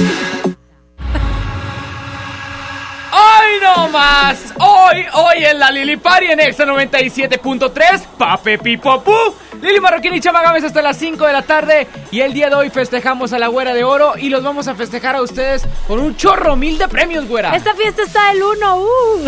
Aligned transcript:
Yeah. 0.00 0.29
No 3.76 3.88
más! 3.88 4.54
Hoy, 4.58 5.04
hoy 5.14 5.44
en 5.44 5.58
la 5.58 5.70
Lili 5.70 5.96
Party 5.96 6.26
en 6.26 6.40
Exa 6.40 6.64
97.3, 6.64 8.06
Pape 8.18 8.58
Pipopu, 8.58 9.14
Lili 9.60 9.80
Marroquín 9.80 10.14
y 10.14 10.20
Chama 10.20 10.42
Gámez 10.42 10.64
hasta 10.64 10.82
las 10.82 10.96
5 10.96 11.26
de 11.26 11.32
la 11.32 11.42
tarde. 11.42 11.86
Y 12.10 12.20
el 12.20 12.32
día 12.32 12.48
de 12.48 12.56
hoy 12.56 12.70
festejamos 12.70 13.32
a 13.32 13.38
la 13.38 13.48
Güera 13.48 13.74
de 13.74 13.84
Oro 13.84 14.14
y 14.16 14.28
los 14.28 14.42
vamos 14.42 14.68
a 14.68 14.74
festejar 14.74 15.16
a 15.16 15.22
ustedes 15.22 15.66
con 15.86 16.00
un 16.00 16.16
chorro 16.16 16.56
mil 16.56 16.78
de 16.78 16.88
premios, 16.88 17.26
Güera. 17.28 17.54
Esta 17.54 17.74
fiesta 17.74 18.02
está 18.02 18.32
del 18.32 18.42
1, 18.42 18.76
uh. 18.76 19.22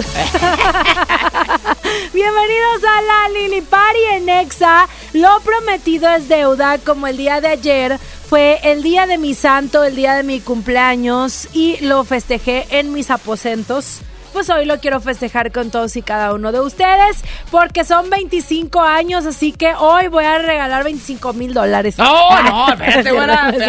Bienvenidos 2.13 2.85
a 2.85 3.03
la 3.03 3.29
Lili 3.39 3.61
Party 3.61 4.05
en 4.13 4.29
Exa. 4.29 4.89
Lo 5.13 5.41
prometido 5.41 6.11
es 6.11 6.29
deuda, 6.29 6.79
como 6.79 7.07
el 7.07 7.17
día 7.17 7.41
de 7.41 7.49
ayer 7.49 7.99
fue 8.29 8.61
el 8.63 8.83
día 8.83 9.07
de 9.07 9.19
mi 9.19 9.35
santo, 9.35 9.85
el 9.85 9.95
día 9.95 10.15
de 10.15 10.23
mi 10.23 10.41
cumpleaños 10.41 11.49
y 11.53 11.77
lo 11.85 12.03
festejé 12.05 12.67
en 12.71 12.93
mis 12.93 13.11
aposentos. 13.11 14.01
Pues 14.33 14.49
hoy 14.51 14.65
lo 14.65 14.79
quiero 14.81 15.01
festejar 15.01 15.53
con 15.53 15.71
todos 15.71 15.95
y 15.97 16.03
cada 16.03 16.33
uno 16.33 16.53
de 16.53 16.61
ustedes 16.61 17.23
porque 17.51 17.85
son 17.85 18.09
25 18.11 18.81
años, 18.81 19.27
así 19.27 19.53
que 19.53 19.75
hoy 19.75 20.09
voy 20.09 20.25
a 20.25 20.39
regalar 20.39 20.85
25 20.85 21.33
mil 21.35 21.53
dólares. 21.55 21.99
No, 21.99 22.43
no, 22.43 22.69
espérate, 22.73 23.11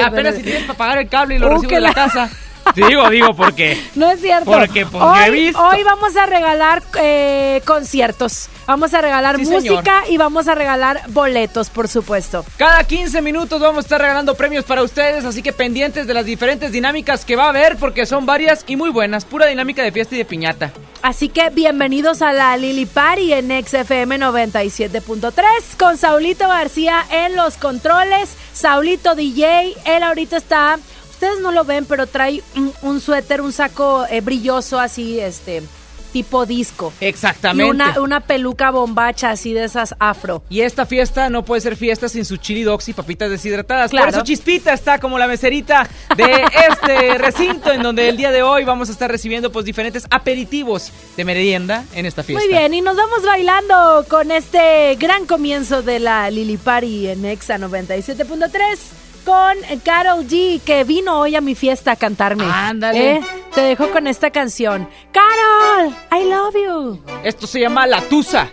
Apenas 0.01 0.35
si 0.35 0.39
es 0.41 0.45
tienes 0.45 0.63
para 0.63 0.77
pagar 0.77 0.97
el 0.99 1.09
cable 1.09 1.35
y 1.35 1.39
lo 1.39 1.47
Uh, 1.47 1.61
de 1.61 1.81
la 1.81 1.89
la- 1.89 1.93
casa. 1.93 2.29
Digo, 2.75 3.09
digo, 3.09 3.35
porque. 3.35 3.79
No 3.95 4.09
es 4.09 4.19
cierto. 4.21 4.45
Porque, 4.45 4.85
porque 4.85 5.05
hoy, 5.05 5.19
he 5.27 5.31
visto. 5.31 5.61
hoy 5.61 5.83
vamos 5.83 6.15
a 6.15 6.25
regalar 6.25 6.81
eh, 6.99 7.61
conciertos. 7.65 8.49
Vamos 8.65 8.93
a 8.93 9.01
regalar 9.01 9.37
Sí, 9.37 9.45
señor. 9.45 9.61
música 9.63 10.03
y 10.09 10.17
vamos 10.17 10.47
a 10.47 10.55
regalar 10.55 11.01
boletos, 11.09 11.69
por 11.69 11.87
supuesto. 11.89 12.45
Cada 12.57 12.83
15 12.85 13.21
minutos 13.21 13.59
vamos 13.61 13.79
a 13.79 13.81
estar 13.81 14.01
regalando 14.01 14.35
premios 14.35 14.63
para 14.63 14.81
ustedes, 14.83 15.25
así 15.25 15.43
que 15.43 15.51
pendientes 15.51 16.07
de 16.07 16.13
las 16.13 16.25
diferentes 16.25 16.71
dinámicas 16.71 17.25
que 17.25 17.35
va 17.35 17.45
a 17.45 17.49
haber, 17.49 17.75
porque 17.77 18.05
son 18.05 18.25
varias 18.25 18.63
y 18.65 18.75
muy 18.77 18.89
buenas. 18.89 19.25
Pura 19.25 19.45
dinámica 19.47 19.83
de 19.83 19.91
fiesta 19.91 20.15
y 20.15 20.19
de 20.19 20.25
piñata. 20.25 20.71
Así 21.01 21.27
que 21.27 21.49
bienvenidos 21.49 22.21
a 22.21 22.31
la 22.31 22.55
Lili 22.55 22.85
Party 22.85 23.33
en 23.33 23.49
XFM 23.65 24.17
97.3 24.19 25.43
con 25.77 25.97
Saulito 25.97 26.47
García 26.47 27.03
en 27.11 27.35
los 27.35 27.57
controles. 27.57 28.35
Saulito 28.53 29.13
DJ, 29.15 29.73
él 29.85 30.03
ahorita 30.03 30.37
está, 30.37 30.79
ustedes 31.23 31.41
no 31.41 31.53
lo 31.53 31.63
ven, 31.63 31.85
pero 31.85 32.05
trae 32.05 32.43
un, 32.55 32.73
un 32.81 32.99
suéter, 32.99 33.39
un 33.39 33.53
saco 33.53 34.05
eh, 34.09 34.19
brilloso 34.19 34.77
así, 34.77 35.21
este, 35.21 35.63
tipo 36.11 36.45
disco. 36.45 36.91
Y 36.99 37.05
Exactamente. 37.05 37.71
una, 37.71 38.01
una 38.01 38.19
peluca 38.19 38.71
bombacha 38.71 39.29
así 39.29 39.53
de 39.53 39.63
esas 39.63 39.95
afro. 39.99 40.43
Y 40.49 40.61
esta 40.61 40.85
fiesta 40.85 41.29
no 41.29 41.45
puede 41.45 41.61
ser 41.61 41.77
fiesta 41.77 42.09
sin 42.09 42.25
su 42.25 42.35
chili 42.35 42.63
dogs 42.63 42.89
y 42.89 42.93
papitas 42.93 43.29
deshidratadas. 43.29 43.91
Claro. 43.91 44.07
Por 44.07 44.15
eso 44.15 44.23
Chispita 44.25 44.73
está 44.73 44.99
como 44.99 45.17
la 45.17 45.27
meserita 45.27 45.89
de 46.17 46.25
este 46.69 47.17
recinto 47.17 47.71
en 47.71 47.81
donde 47.81 48.09
el 48.09 48.17
día 48.17 48.31
de 48.31 48.43
hoy 48.43 48.65
vamos 48.65 48.89
a 48.89 48.91
estar 48.91 49.09
recibiendo 49.09 49.49
pues 49.49 49.63
diferentes 49.63 50.05
aperitivos 50.11 50.91
de 51.15 51.23
merienda 51.23 51.85
en 51.95 52.05
esta 52.05 52.21
fiesta. 52.21 52.45
Muy 52.45 52.53
bien, 52.53 52.73
y 52.73 52.81
nos 52.81 52.97
vamos 52.97 53.23
bailando 53.23 54.05
con 54.09 54.29
este 54.29 54.95
gran 54.99 55.25
comienzo 55.25 55.83
de 55.83 55.99
la 55.99 56.29
Lili 56.29 56.57
Party 56.57 57.07
en 57.07 57.23
Exa 57.23 57.57
97.3 57.57 59.02
con 59.25 59.57
Carol 59.83 60.25
G, 60.27 60.61
que 60.61 60.83
vino 60.83 61.19
hoy 61.19 61.35
a 61.35 61.41
mi 61.41 61.55
fiesta 61.55 61.91
a 61.91 61.95
cantarme. 61.95 62.45
Ándale. 62.45 63.17
¿Eh? 63.17 63.21
Te 63.53 63.61
dejo 63.61 63.89
con 63.91 64.07
esta 64.07 64.31
canción. 64.31 64.87
Carol, 65.11 65.93
I 66.11 66.29
love 66.29 66.55
you. 66.55 67.03
Esto 67.23 67.47
se 67.47 67.59
llama 67.59 67.85
La 67.87 68.01
Tusa 68.01 68.49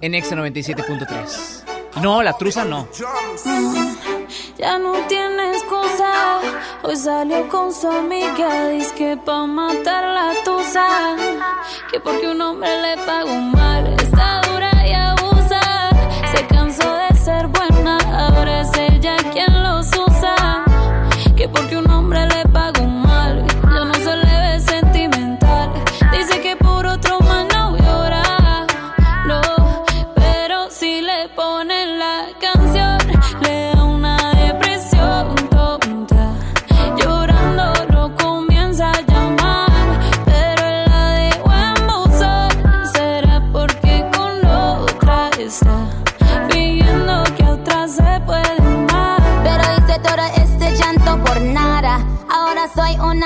en 0.00 0.14
Exa 0.14 0.36
97.3. 0.36 1.62
No, 2.02 2.22
la 2.22 2.34
truza 2.34 2.64
no. 2.64 2.88
Ya 4.58 4.78
no 4.78 4.92
tiene 5.08 5.52
excusa. 5.52 6.40
Hoy 6.82 6.96
salió 6.96 7.48
con 7.48 7.72
su 7.72 7.88
amiga. 7.88 8.68
Dice 8.68 8.94
que 8.94 9.16
pa' 9.16 9.46
matar 9.46 10.04
la 10.04 10.32
tusa. 10.44 11.16
Que 11.90 12.00
porque 12.00 12.28
un 12.28 12.40
hombre 12.40 12.68
le 12.82 12.96
pagó 13.04 13.34
mal. 13.34 13.94
Está 13.94 14.42
dura 14.42 14.65
ser 17.26 17.48
buena. 17.48 17.98
Ahora 18.12 18.60
es 18.60 18.70
ella 18.78 19.16
quien 19.32 19.52
los 19.64 19.88
usa. 19.88 20.62
Que 21.34 21.48
porque 21.48 21.76
un 21.76 21.90
hombre 21.90 22.24
le 22.28 22.44
pagó 22.52 22.84
mal. 22.84 22.95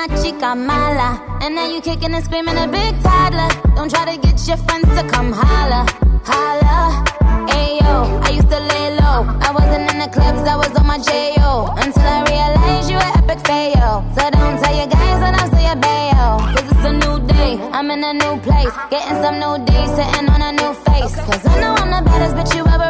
Una 0.00 0.22
chica 0.22 0.54
mala. 0.54 1.20
And 1.42 1.54
now 1.54 1.66
you 1.66 1.80
kicking 1.80 2.14
and 2.14 2.24
screaming 2.24 2.56
a 2.56 2.66
big 2.66 2.94
toddler. 3.02 3.48
Don't 3.74 3.90
try 3.90 4.04
to 4.14 4.20
get 4.20 4.46
your 4.46 4.56
friends 4.58 4.88
to 4.96 5.06
come 5.08 5.32
holla. 5.32 5.86
Holla. 6.24 7.04
Ayo, 7.48 8.22
I 8.24 8.30
used 8.30 8.50
to 8.50 8.60
lay 8.60 8.96
low. 8.96 9.20
I 9.40 9.50
wasn't 9.52 9.90
in 9.90 9.98
the 9.98 10.08
clubs, 10.08 10.42
I 10.48 10.56
was 10.56 10.72
on 10.76 10.86
my 10.86 10.98
J.O. 10.98 11.74
Until 11.76 12.02
I 12.02 12.22
realized 12.32 12.90
you 12.90 12.96
were 12.96 13.12
epic 13.20 13.40
fail. 13.46 14.04
So 14.16 14.30
don't 14.30 14.56
tell 14.62 14.76
your 14.76 14.86
guys 14.86 15.18
that 15.22 15.34
I'm 15.40 15.48
still 15.48 15.66
your 15.68 15.76
bayo. 15.76 16.28
Cause 16.54 16.66
it's 16.72 16.84
a 16.84 16.92
new 16.92 17.16
day, 17.26 17.58
I'm 17.72 17.90
in 17.90 18.04
a 18.04 18.12
new 18.14 18.36
place. 18.40 18.74
Getting 18.90 19.18
some 19.22 19.36
new 19.38 19.64
days, 19.64 19.90
sitting 19.96 20.28
on 20.28 20.40
a 20.40 20.52
new 20.52 20.72
face. 20.86 21.14
Cause 21.26 21.44
I 21.46 21.60
know 21.60 21.74
I'm 21.76 21.90
the 21.90 22.00
baddest 22.08 22.36
bitch 22.36 22.56
you 22.56 22.64
ever 22.66 22.89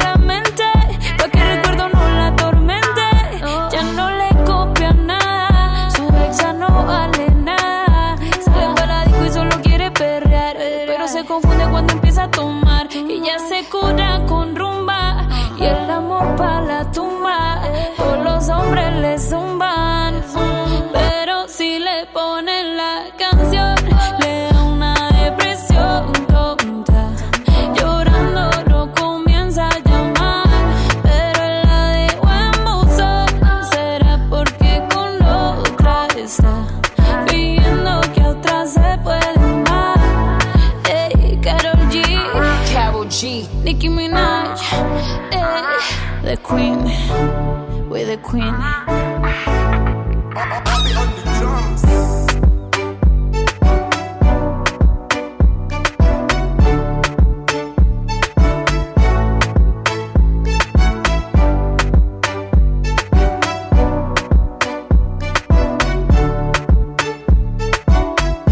queen. 48.21 48.55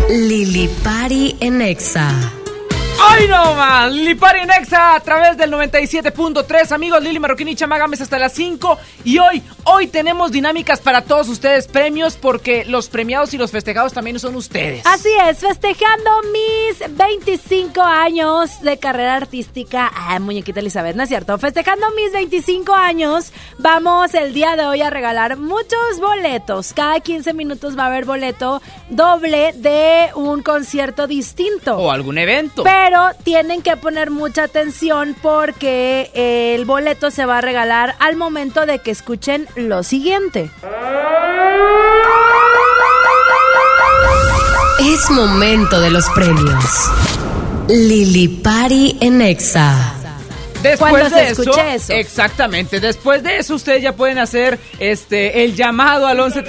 Lili 0.10 0.68
Pari 0.84 1.38
en 1.40 1.62
Exa. 1.62 2.10
¡Ay 3.02 3.28
no 3.28 3.54
más! 3.54 3.92
Lili 3.92 4.16
Party 4.30 4.46
Nexa 4.46 4.94
a 4.94 5.00
través 5.00 5.38
del 5.38 5.52
97.3. 5.52 6.72
Amigos, 6.72 7.02
Lili 7.02 7.18
Marroquín 7.18 7.48
y 7.48 7.56
Chamagames 7.56 8.00
hasta 8.00 8.20
las 8.20 8.32
5. 8.34 8.78
Y 9.04 9.18
hoy, 9.18 9.42
hoy 9.64 9.88
tenemos 9.88 10.32
dinámicas 10.32 10.82
para 10.82 11.02
todos 11.02 11.30
ustedes, 11.30 11.68
premios, 11.68 12.16
porque 12.16 12.64
los 12.64 12.90
premiados 12.90 13.34
y 13.34 13.40
los 13.40 13.50
festejados 13.50 13.92
también 13.92 14.20
son 14.20 14.36
ustedes. 14.36 14.86
Así 14.86 15.10
es, 15.28 15.40
festejando 15.40 16.12
mis 16.32 16.96
25 16.96 17.82
años 17.82 18.62
de 18.62 18.78
carrera 18.78 19.16
artística. 19.16 19.92
Ah, 19.92 20.20
muñequita 20.20 20.60
Elizabeth, 20.60 20.96
¿no 20.96 21.02
es 21.02 21.10
cierto? 21.10 21.36
Festejando 21.40 21.88
mis 21.96 22.12
25 22.12 22.72
años, 22.72 23.34
vamos 23.58 24.14
el 24.14 24.36
día 24.36 24.56
de 24.56 24.68
hoy 24.68 24.84
a 24.84 24.92
regalar 24.92 25.38
muchos 25.38 26.00
boletos. 26.00 26.74
Cada 26.74 27.00
15 27.00 27.34
minutos 27.34 27.76
va 27.76 27.86
a 27.86 27.88
haber 27.88 28.06
boleto 28.06 28.62
doble 28.92 29.54
de 29.54 30.10
un 30.14 30.44
concierto 30.44 31.08
distinto. 31.08 31.78
O 31.78 31.90
algún 31.90 32.20
evento. 32.20 32.62
Pero 32.62 33.10
tienen 33.24 33.64
que 33.64 33.76
poner 33.76 34.12
mucha 34.20 34.44
atención 34.44 35.16
porque 35.22 36.12
el 36.14 36.66
boleto 36.66 37.10
se 37.10 37.26
va 37.26 37.40
a 37.40 37.42
regalar 37.42 37.96
al 38.00 38.18
momento 38.18 38.66
de 38.66 38.80
que 38.80 38.92
escuchen 38.92 39.48
lo 39.56 39.82
siguiente. 39.82 40.52
Es 44.80 45.10
momento 45.10 45.80
de 45.80 45.90
los 45.90 46.08
premios. 46.10 46.90
Lili 47.70 48.28
Pari 48.28 48.98
en 49.00 49.22
Exa. 49.22 49.99
Después 50.62 50.92
Cuando 50.92 51.10
de 51.10 51.16
se 51.26 51.32
eso, 51.32 51.42
escuche 51.44 51.76
eso. 51.76 51.94
exactamente. 51.94 52.80
Después 52.82 53.24
de 53.24 53.38
eso, 53.38 53.56
ustedes 53.56 53.82
ya 53.82 53.94
pueden 53.94 54.18
hacer 54.18 54.60
este 54.80 55.44
el 55.46 55.56
llamado 55.56 56.06
al 56.06 56.20
11 56.20 56.44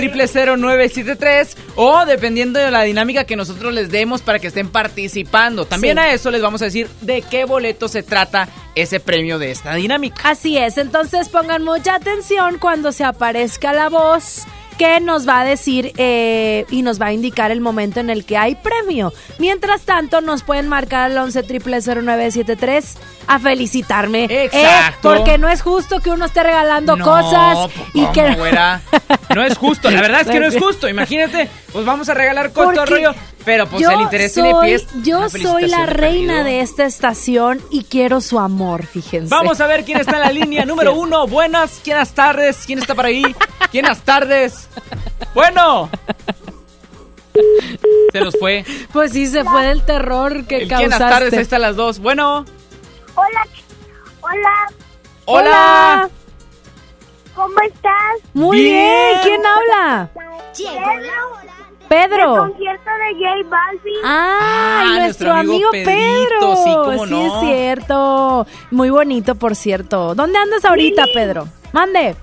0973 0.56 1.56
o 1.76 2.04
dependiendo 2.06 2.58
de 2.58 2.70
la 2.70 2.82
dinámica 2.82 3.24
que 3.24 3.36
nosotros 3.36 3.72
les 3.72 3.90
demos 3.90 4.22
para 4.22 4.38
que 4.38 4.48
estén 4.48 4.68
participando. 4.68 5.64
También 5.64 5.96
Sí. 5.96 6.00
a 6.02 6.12
eso 6.12 6.30
les 6.30 6.42
vamos 6.42 6.60
a 6.62 6.64
decir 6.66 6.88
de 7.00 7.22
qué 7.22 7.44
boleto 7.44 7.88
se 7.88 8.02
trata 8.02 8.48
ese 8.74 9.00
premio 9.00 9.38
de 9.38 9.50
esta 9.52 9.74
dinámica. 9.74 10.20
Así 10.24 10.56
es, 10.58 10.78
entonces 10.78 11.28
pongan 11.28 11.62
mucha 11.62 11.94
atención 11.94 12.58
cuando 12.58 12.92
se 12.92 13.04
aparezca 13.04 13.72
la 13.72 13.88
voz 13.88 14.44
que 14.81 14.99
nos 14.99 15.29
va 15.29 15.41
a 15.41 15.44
decir 15.44 15.93
eh, 15.99 16.65
y 16.71 16.81
nos 16.81 16.99
va 16.99 17.06
a 17.09 17.12
indicar 17.12 17.50
el 17.50 17.61
momento 17.61 18.00
en 18.00 18.09
el 18.09 18.25
que 18.25 18.38
hay 18.38 18.55
premio. 18.55 19.12
Mientras 19.38 19.82
tanto, 19.82 20.23
nos 20.23 20.43
pueden 20.43 20.69
marcar 20.69 21.11
al 21.11 21.19
11 21.19 21.43
0973 21.43 22.97
a 23.27 23.38
felicitarme. 23.38 24.25
Eh, 24.25 24.44
Exacto. 24.47 25.12
porque 25.15 25.37
no 25.37 25.50
es 25.50 25.61
justo 25.61 26.00
que 26.00 26.09
uno 26.11 26.25
esté 26.25 26.43
regalando 26.44 26.97
No, 26.97 27.05
cosas 27.05 27.59
pues, 27.75 27.88
y 27.93 28.00
¿cómo, 28.00 28.12
que... 28.15 28.35
güera? 28.37 28.81
No 29.35 29.44
es 29.44 29.59
justo, 29.59 29.91
la 29.91 30.00
verdad 30.00 30.23
es 30.23 30.29
que 30.29 30.41
no 30.41 30.47
es 30.47 30.56
justo. 30.59 30.88
Imagínate, 30.88 31.50
pues 31.73 31.85
vamos 31.85 32.09
a 32.09 32.15
regalar 32.15 32.50
Porque 32.50 32.85
rollo, 32.87 33.15
pero 33.44 33.67
pues 33.67 33.82
yo 33.82 33.91
el 33.91 34.00
interés 34.00 34.32
tiene 34.32 34.50
soy- 34.53 34.67
pies. 34.67 34.87
Yo 35.03 35.19
Una 35.19 35.29
soy 35.29 35.67
la 35.69 35.85
reina 35.85 36.37
perdido. 36.37 36.44
de 36.44 36.61
esta 36.62 36.87
estación 36.87 37.61
y 37.71 37.85
quiero 37.85 38.23
su 38.23 38.38
amor, 38.38 38.87
fíjense. 38.87 39.29
Vamos 39.29 39.61
a 39.61 39.67
ver 39.67 39.85
quién 39.85 40.00
está 40.00 40.12
en 40.17 40.21
la 40.23 40.32
línea 40.32 40.65
número 40.65 40.94
uno. 40.99 41.27
Buenas, 41.27 41.81
buenas 41.85 42.12
tardes. 42.15 42.56
¿Quién 42.67 42.79
está 42.79 42.94
por 42.94 43.05
ahí? 43.05 43.23
Buenas 43.73 44.00
tardes. 44.00 44.69
Bueno. 45.35 45.88
Se 48.12 48.21
nos 48.21 48.37
fue. 48.38 48.65
Pues 48.93 49.12
sí, 49.12 49.27
se 49.29 49.44
fue 49.44 49.65
del 49.67 49.82
terror 49.82 50.44
que 50.47 50.62
El 50.62 50.69
buenas 50.69 50.91
causaste. 50.99 51.15
tardes, 51.15 51.32
ahí 51.35 51.38
están 51.41 51.62
las 51.62 51.77
dos. 51.77 51.99
Bueno. 52.00 52.44
Hola, 53.15 53.47
hola, 54.21 54.50
Hola. 55.27 56.11
¿cómo 57.35 57.61
estás? 57.61 57.93
Muy 58.35 58.61
Bien. 58.62 58.75
bien. 58.75 59.19
¿Quién 59.23 59.43
habla? 59.47 60.11
El 60.59 61.88
Pedro. 61.88 62.37
concierto 62.37 62.91
de 62.91 63.15
J 63.15 63.49
Balvin. 63.49 63.94
¡Ay, 64.05 64.05
Ah, 64.05 64.82
nuestro, 65.00 65.00
nuestro 65.03 65.32
amigo 65.32 65.69
amigo, 65.69 65.71
Pedrito, 65.71 65.91
Pedro! 66.41 66.56
sí, 66.65 66.73
cómo 66.85 67.05
Sí, 67.06 67.11
no. 67.12 67.27
es 67.27 67.41
cierto. 67.41 68.47
Muy 68.71 68.91
bonito, 68.91 69.35
por 69.37 69.55
cierto. 69.56 70.15
¿Dónde 70.15 70.38
andas 70.38 70.65
ahorita, 70.65 71.05
Pedro? 71.15 71.49
Mande. 71.73 72.17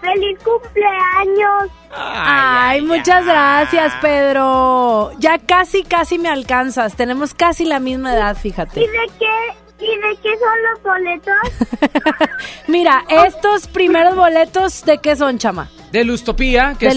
¡Feliz 0.00 0.38
cumpleaños! 0.44 1.70
Ay, 1.90 2.82
muchas 2.82 3.24
gracias, 3.24 3.94
Pedro. 4.00 5.10
Ya 5.18 5.38
casi, 5.38 5.82
casi 5.82 6.18
me 6.18 6.28
alcanzas. 6.28 6.94
Tenemos 6.94 7.34
casi 7.34 7.64
la 7.64 7.80
misma 7.80 8.14
edad, 8.14 8.36
¿Y 8.36 8.40
fíjate. 8.40 8.80
de 8.80 8.86
qué, 9.18 9.84
y 9.84 9.86
de 9.88 10.16
qué 10.22 10.30
son 10.38 10.62
los 10.70 10.82
boletos? 10.82 12.28
Mira, 12.68 13.04
estos 13.08 13.66
primeros 13.66 14.14
boletos, 14.14 14.84
¿de 14.84 14.98
qué 14.98 15.16
son, 15.16 15.38
chama? 15.38 15.68
De 15.90 16.04
Lustopía, 16.04 16.74
que 16.78 16.86
De 16.86 16.92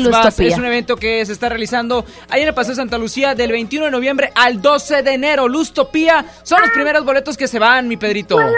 es, 0.48 0.58
un 0.58 0.66
evento 0.66 0.98
que 0.98 1.26
se 1.26 1.32
está 1.32 1.48
realizando 1.48 2.06
ahí 2.30 2.42
en 2.42 2.50
el 2.50 2.54
Paseo 2.54 2.72
de 2.72 2.76
Santa 2.76 2.98
Lucía 2.98 3.36
del 3.36 3.52
21 3.52 3.86
de 3.86 3.92
noviembre 3.92 4.32
al 4.36 4.62
12 4.62 5.02
de 5.02 5.14
enero. 5.14 5.48
Lustopía 5.48 6.26
son 6.44 6.62
los 6.62 6.72
primeros 6.72 7.06
boletos 7.06 7.38
que 7.38 7.48
se 7.48 7.58
van, 7.58 7.88
mi 7.88 7.96
Pedrito. 7.96 8.36
¿Puedo, 8.36 8.52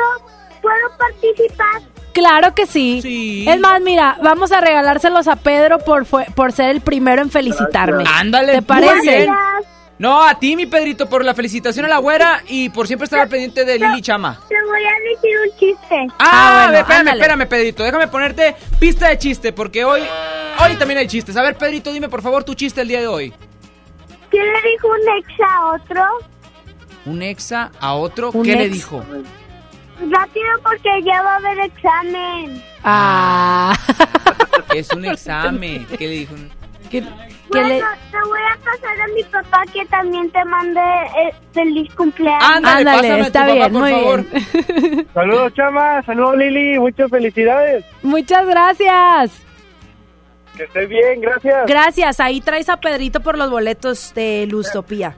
¿Puedo 0.62 0.98
participar? 0.98 1.93
Claro 2.14 2.54
que 2.54 2.66
sí. 2.68 3.02
Sí. 3.02 3.46
Es 3.50 3.60
más, 3.60 3.82
mira, 3.82 4.18
vamos 4.24 4.52
a 4.52 4.62
regalárselos 4.62 5.28
a 5.28 5.36
Pedro 5.36 5.80
por, 5.80 6.06
fue- 6.06 6.26
por 6.36 6.52
ser 6.52 6.70
el 6.70 6.82
primero 6.82 7.22
en 7.22 7.30
felicitarme. 7.32 8.04
Ándale, 8.08 8.54
¿Te 8.54 8.62
parece? 8.62 9.28
No, 10.00 10.24
a 10.24 10.36
ti, 10.38 10.56
mi 10.56 10.66
Pedrito, 10.66 11.08
por 11.08 11.24
la 11.24 11.34
felicitación 11.34 11.86
a 11.86 11.88
la 11.90 11.98
güera 12.00 12.42
y 12.48 12.70
por 12.70 12.88
siempre 12.88 13.06
estar 13.06 13.20
al 13.20 13.30
pendiente 13.30 13.64
de 13.64 13.78
Lili 13.80 14.02
Chama. 14.02 14.40
Te 14.50 14.56
voy 14.68 14.82
a 14.84 15.12
decir 15.14 15.32
un 15.40 15.58
chiste. 15.60 16.08
Ah, 16.20 16.26
Ah, 16.30 16.64
bueno, 16.66 16.80
espérame, 16.80 17.00
ándale. 17.00 17.22
espérame, 17.22 17.48
Pedrito. 17.48 17.84
Déjame 17.84 18.08
ponerte 18.08 18.56
pista 18.80 19.08
de 19.10 19.18
chiste, 19.18 19.54
porque 19.54 19.86
hoy, 19.86 20.02
hoy 20.64 20.76
también 20.76 20.98
hay 21.00 21.08
chistes. 21.08 21.38
A 21.38 21.42
ver, 21.44 21.56
Pedrito, 21.58 21.92
dime 21.94 22.10
por 22.10 22.22
favor 22.22 22.44
tu 22.44 22.54
chiste 22.54 22.82
el 22.82 22.88
día 22.88 23.00
de 23.00 23.08
hoy. 23.08 23.34
¿Qué 24.32 24.40
le 24.40 24.72
dijo 24.72 24.88
un 24.88 25.18
ex 25.18 25.30
a 25.48 25.66
otro? 25.74 26.04
Un 27.06 27.22
exa 27.22 27.72
a 27.80 27.94
otro, 27.94 28.32
Un 28.32 28.44
¿qué 28.44 28.56
le 28.56 28.64
ex. 28.66 28.74
dijo? 28.74 29.04
Rápido 30.10 30.46
porque 30.64 30.90
ya 31.04 31.22
va 31.22 31.34
a 31.34 31.38
haber 31.38 31.60
examen. 31.60 32.64
Ah. 32.84 33.74
Es 34.76 34.92
un 34.92 35.06
examen. 35.06 35.86
¿Qué 35.98 36.08
le 36.08 36.14
dijo? 36.16 36.36
¿Qué, 36.90 37.02
qué 37.02 37.08
Bueno, 37.50 37.68
le- 37.68 37.80
te 37.80 38.20
voy 38.28 38.40
a 38.52 38.58
pasar 38.64 39.02
a 39.02 39.08
mi 39.14 39.24
papá 39.24 39.64
que 39.72 39.86
también 39.86 40.30
te 40.32 40.44
mande 40.46 40.80
eh, 40.82 41.34
feliz 41.54 41.94
cumpleaños. 41.96 42.44
Ándale, 42.44 42.90
Ándale, 42.90 42.98
pásame 42.98 43.14
a 43.14 43.18
tu 43.18 43.24
está 43.24 43.40
papá, 43.42 43.54
bien, 43.54 43.72
por 43.74 43.82
muy 43.82 43.92
favor. 43.92 44.26
bien. 44.32 45.08
Saludos, 45.14 45.54
Chama. 45.54 46.02
Saludos, 46.04 46.38
Lili. 46.38 46.80
Muchas 46.80 47.10
felicidades. 47.12 47.86
Muchas 48.02 48.46
gracias. 48.48 49.32
Que 50.58 50.64
estés 50.64 50.90
bien, 50.90 51.22
gracias. 51.22 51.66
Gracias. 51.68 52.20
Ahí 52.20 52.42
traes 52.42 52.70
a 52.70 52.78
Pedrito 52.78 53.20
por 53.22 53.38
los 53.38 53.50
boletos 53.52 54.14
de 54.16 54.48
Lustopía. 54.50 55.16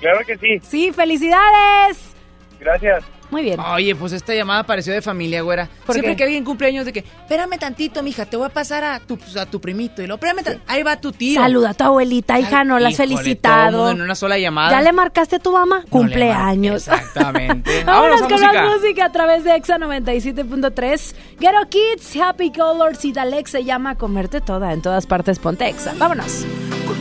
claro 0.00 0.18
que 0.26 0.36
sí. 0.38 0.60
Sí, 0.62 0.92
felicidades. 0.92 2.14
Gracias. 2.60 3.04
Muy 3.30 3.42
bien. 3.42 3.58
Oye, 3.60 3.94
pues 3.96 4.12
esta 4.12 4.34
llamada 4.34 4.62
pareció 4.64 4.92
de 4.92 5.02
familia, 5.02 5.42
güera. 5.42 5.68
¿Por 5.84 5.94
Siempre 5.94 6.12
qué? 6.12 6.16
que 6.16 6.24
alguien 6.24 6.44
cumple 6.44 6.68
años 6.68 6.84
de 6.84 6.92
que, 6.92 7.00
espérame 7.00 7.58
tantito, 7.58 8.02
mija, 8.02 8.24
te 8.26 8.36
voy 8.36 8.46
a 8.46 8.50
pasar 8.50 8.84
a 8.84 9.00
tu, 9.00 9.16
pues, 9.18 9.36
a 9.36 9.46
tu 9.46 9.60
primito. 9.60 10.02
Y 10.02 10.06
luego, 10.06 10.24
espérame 10.24 10.44
tan- 10.44 10.62
ahí 10.66 10.82
va 10.82 10.96
tu 11.00 11.12
tío. 11.12 11.40
Saluda 11.40 11.70
a 11.70 11.74
tu 11.74 11.84
abuelita, 11.84 12.38
hija, 12.38 12.64
no 12.64 12.78
la 12.78 12.88
has 12.88 12.96
felicitado. 12.96 13.90
en 13.90 14.00
una 14.00 14.14
sola 14.14 14.38
llamada. 14.38 14.70
¿Ya 14.70 14.80
le 14.80 14.92
marcaste 14.92 15.36
a 15.36 15.38
tu 15.38 15.52
mamá? 15.52 15.80
No 15.84 15.90
Cumpleaños. 15.90 16.88
exactamente. 16.88 17.82
Vámonos 17.86 18.22
con 18.22 18.40
más 18.40 18.56
música 18.76 19.06
a 19.06 19.12
través 19.12 19.44
de 19.44 19.54
Exa 19.56 19.78
97.3. 19.78 21.14
Ghetto 21.40 21.68
Kids, 21.68 22.16
Happy 22.16 22.52
Colors 22.52 23.04
y 23.04 23.12
Dalek 23.12 23.46
se 23.46 23.64
llama 23.64 23.96
Comerte 23.96 24.40
Toda. 24.40 24.72
En 24.72 24.82
todas 24.82 25.06
partes 25.06 25.38
ponte 25.38 25.68
Exa. 25.68 25.94
Vámonos. 25.98 26.44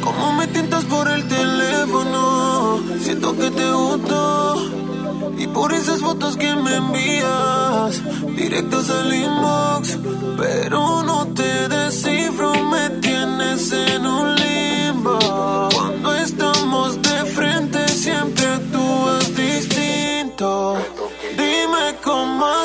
Como 0.06 0.34
me 0.34 0.46
tientas 0.48 0.86
por 0.86 1.10
el 1.10 1.28
teléfono, 1.28 2.80
siento 3.02 3.36
que 3.36 3.50
te 3.50 3.72
gusto. 3.72 4.72
Y 5.38 5.48
por 5.48 5.74
esas 5.74 6.00
fotos 6.00 6.38
que 6.38 6.56
me 6.56 6.76
envías, 6.76 8.04
directos 8.38 8.90
al 8.92 9.14
inbox. 9.14 9.98
Pero 10.38 11.02
no 11.02 11.28
te 11.34 11.68
descifro, 11.68 12.54
me 12.66 12.90
tienes 13.02 13.72
en 13.72 14.06
un 14.06 14.36
limbo. 14.36 15.18
Cuando 15.74 16.16
estamos 16.16 17.02
de 17.02 17.26
frente, 17.38 17.88
siempre 17.88 18.46
actúas 18.46 19.36
distinto. 19.36 20.78
Dime 21.36 21.96
cómo 22.04 22.65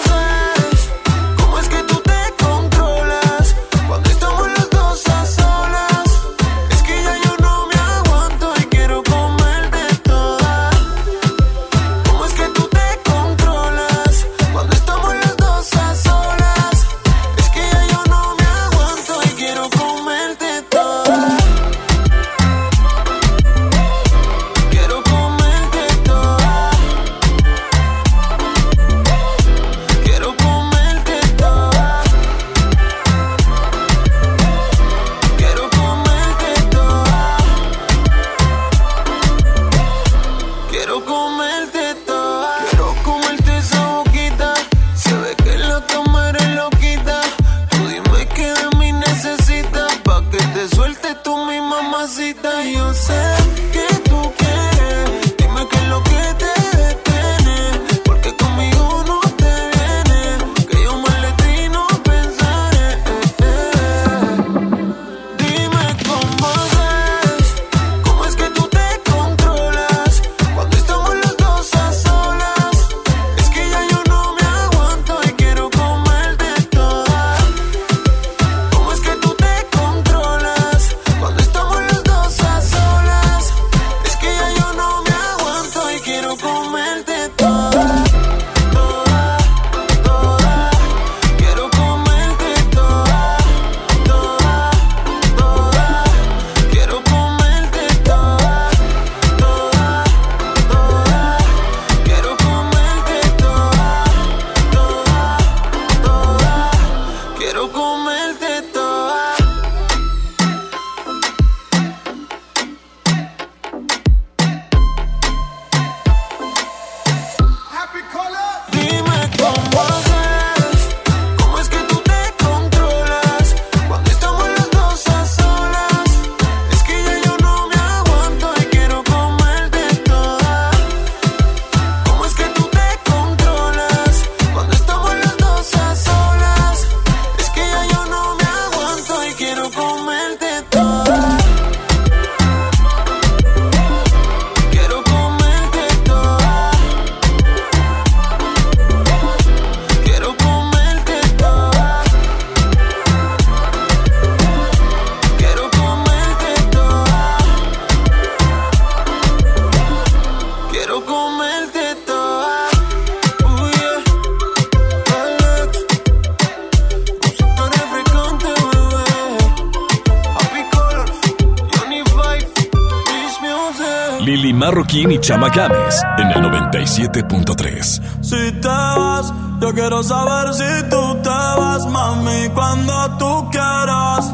Chama 175.21 175.49
Games 175.51 176.03
en 176.19 176.31
el 176.31 176.51
97.3. 176.51 178.01
Si 178.23 178.53
te 178.53 178.69
vas, 178.69 179.33
yo 179.61 179.73
quiero 179.75 180.03
saber 180.03 180.55
si 180.55 180.89
tú 180.89 181.17
te 181.23 181.29
vas, 181.29 181.87
mami, 181.87 182.49
cuando 182.55 183.19
tú 183.19 183.51
quieras, 183.51 184.33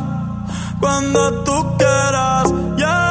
cuando 0.80 1.42
tú 1.44 1.76
quieras, 1.76 2.52
yeah. 2.76 3.05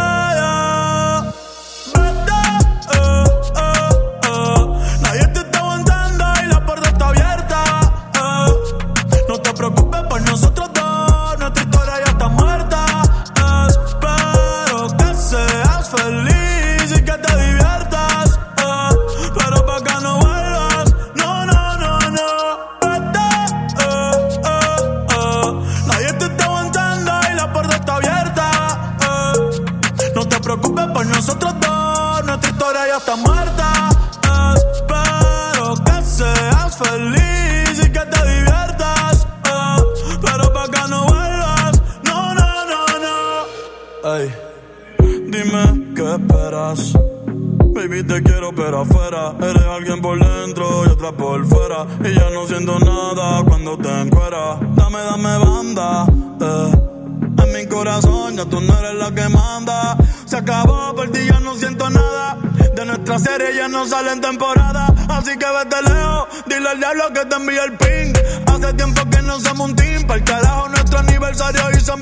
En 64.07 64.21
temporada. 64.21 64.87
Así 65.09 65.37
que 65.37 65.45
vete 65.45 65.81
lejos, 65.81 66.27
dile 66.45 66.69
al 66.69 66.77
diablo 66.77 67.13
que 67.13 67.25
te 67.25 67.35
envíe 67.35 67.57
el 67.57 67.73
ping. 67.77 68.13
Hace 68.47 68.73
tiempo 68.73 69.01
que 69.09 69.21
no 69.21 69.39
somos 69.39 69.69
un 69.69 69.75
team. 69.75 70.07
Para 70.07 70.19
el 70.19 70.25
carajo, 70.25 70.69
nuestro 70.69 70.99
aniversario 70.99 71.61
y 71.71 71.79
San 71.79 71.99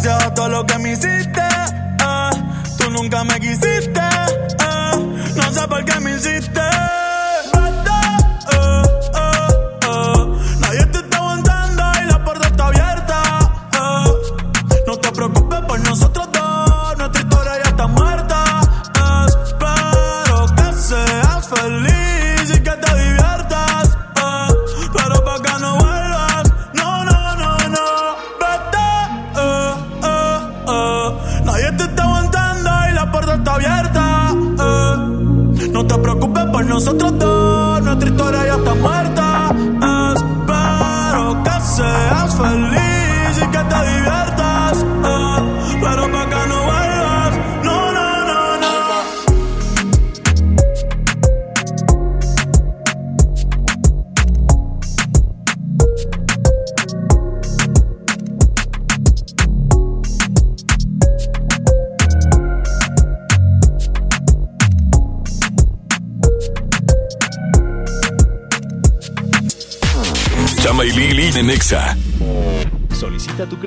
Todo 0.00 0.48
lo 0.48 0.64
que 0.64 0.78
me 0.78 0.92
hiciste. 0.92 1.40
eh. 1.40 2.30
Tú 2.78 2.88
nunca 2.90 3.24
me 3.24 3.40
quisiste. 3.40 4.00
eh. 4.00 5.32
No 5.34 5.52
sé 5.52 5.66
por 5.66 5.84
qué 5.84 5.98
me 5.98 6.12
hiciste. 6.14 6.60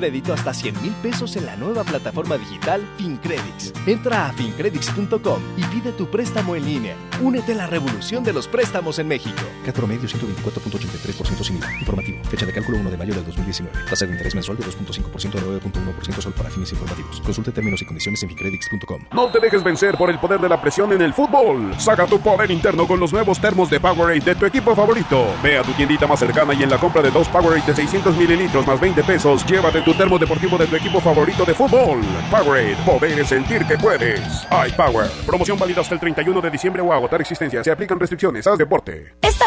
Crédito 0.02 0.32
hasta 0.32 0.52
100 0.52 0.82
mil 0.82 0.92
pesos 0.94 1.36
en 1.36 1.46
la 1.46 1.54
nueva 1.54 1.84
plataforma 1.84 2.36
digital 2.36 2.84
FinCredits. 2.96 3.72
Entra 3.86 4.26
a 4.26 4.32
fincredits.com 4.32 5.40
y 5.56 5.62
pide 5.66 5.92
tu 5.92 6.10
préstamo 6.10 6.56
en 6.56 6.64
línea. 6.64 6.96
Únete 7.22 7.52
a 7.52 7.54
la 7.54 7.66
revolución 7.68 8.24
de 8.24 8.32
los 8.32 8.48
préstamos 8.48 8.98
en 8.98 9.06
México. 9.06 9.42
Cat 9.64 9.74
promedio 9.76 10.08
124.83% 10.08 11.44
sin 11.44 11.56
IVA. 11.56 11.72
Informativo. 11.78 12.24
Fecha 12.24 12.46
de 12.46 12.52
cálculo 12.52 12.78
1 12.78 12.90
de 12.90 12.96
mayo 12.96 13.14
del 13.14 13.24
2019. 13.24 13.78
Tasa 13.88 14.06
de 14.06 14.12
interés 14.12 14.34
mensual 14.34 14.58
de 14.58 14.64
2.5% 14.64 15.38
a 15.38 15.42
9.1% 15.42 16.20
solo 16.20 16.34
para 16.34 16.50
fines 16.50 16.72
informativos. 16.72 17.20
Consulte 17.20 17.52
términos 17.52 17.80
y 17.82 17.86
condiciones 17.86 18.22
en 18.22 18.28
fincredits.com. 18.30 19.02
No 19.12 19.30
te 19.30 19.40
dejes 19.40 19.62
vencer 19.62 19.96
por 19.96 20.10
el 20.10 20.18
poder 20.18 20.40
de 20.40 20.48
la 20.48 20.60
presión 20.60 20.92
en 20.92 21.02
el 21.02 21.14
fútbol. 21.14 21.74
Saca 21.78 22.06
tu 22.06 22.20
poder 22.20 22.50
interno 22.50 22.86
con 22.86 22.98
los 22.98 23.12
nuevos 23.12 23.40
termos 23.40 23.70
de 23.70 23.80
Powerade 23.80 24.20
de 24.20 24.34
tu 24.34 24.46
equipo 24.46 24.74
favorito. 24.74 25.26
Ve 25.42 25.58
a 25.58 25.62
tu 25.62 25.72
tiendita 25.72 26.06
más 26.06 26.18
cercana 26.18 26.54
y 26.54 26.62
en 26.62 26.70
la 26.70 26.78
compra 26.78 27.02
de 27.02 27.10
dos 27.10 27.28
Powerade 27.28 27.66
de 27.66 27.74
600 27.74 28.16
mililitros 28.16 28.66
más 28.66 28.80
20 28.80 29.02
pesos, 29.04 29.44
llévate 29.46 29.82
tu 29.82 29.94
termo 29.94 30.18
deportivo 30.18 30.58
de 30.58 30.66
tu 30.66 30.76
equipo 30.76 31.00
favorito 31.00 31.44
de 31.44 31.54
fútbol. 31.54 32.00
Powerade, 32.30 32.76
poder 32.84 33.18
es 33.18 33.28
sentir 33.28 33.64
que 33.66 33.78
puedes. 33.78 34.20
iPower. 34.68 35.08
Promoción 35.26 35.58
válida 35.58 35.80
hasta 35.80 35.94
el 35.94 36.00
31 36.00 36.40
de 36.40 36.50
diciembre 36.50 36.82
o 36.82 36.92
agotar 36.92 37.20
existencia. 37.20 37.62
Se 37.62 37.70
aplican 37.70 37.98
restricciones. 37.98 38.46
Haz 38.46 38.58
deporte. 38.58 39.14
Esta 39.22 39.46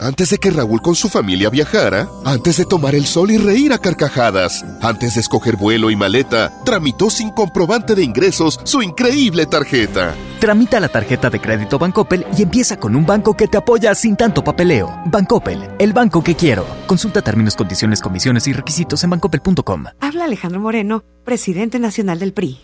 Antes 0.00 0.28
de 0.30 0.38
que 0.38 0.50
Raúl 0.50 0.82
con 0.82 0.94
su 0.94 1.08
familia 1.08 1.48
viajara, 1.48 2.08
antes 2.24 2.58
de 2.58 2.66
tomar 2.66 2.94
el 2.94 3.06
sol 3.06 3.30
y 3.30 3.38
reír 3.38 3.72
a 3.72 3.78
carcajadas, 3.78 4.64
antes 4.82 5.14
de 5.14 5.20
escoger 5.20 5.56
vuelo 5.56 5.90
y 5.90 5.96
maleta, 5.96 6.52
tramitó 6.64 7.08
sin 7.08 7.30
comprobante 7.30 7.94
de 7.94 8.04
ingresos 8.04 8.60
su 8.64 8.82
increíble 8.82 9.46
tarjeta. 9.46 10.14
Tramita 10.38 10.80
la 10.80 10.88
tarjeta 10.88 11.30
de 11.30 11.40
crédito 11.40 11.78
Bancoppel 11.78 12.26
y 12.36 12.42
empieza 12.42 12.76
con 12.76 12.94
un 12.94 13.06
banco 13.06 13.34
que 13.34 13.48
te 13.48 13.56
apoya 13.56 13.94
sin 13.94 14.16
tanto 14.16 14.44
papeleo. 14.44 14.94
Bancoppel, 15.06 15.66
el 15.78 15.94
banco 15.94 16.22
que 16.22 16.34
quiero. 16.34 16.66
Consulta 16.86 17.22
términos, 17.22 17.56
condiciones, 17.56 18.00
comisiones 18.02 18.46
y 18.48 18.52
requisitos 18.52 19.02
en 19.02 19.10
bancoppel.com. 19.10 19.84
Habla 20.00 20.24
Alejandro 20.24 20.60
Moreno, 20.60 21.04
presidente 21.24 21.78
nacional 21.78 22.18
del 22.18 22.34
PRI. 22.34 22.58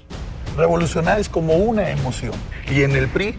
Revolucionar 0.56 1.18
es 1.18 1.30
como 1.30 1.54
una 1.56 1.88
emoción. 1.88 2.34
Y 2.70 2.82
en 2.82 2.94
el 2.94 3.08
PRI 3.08 3.38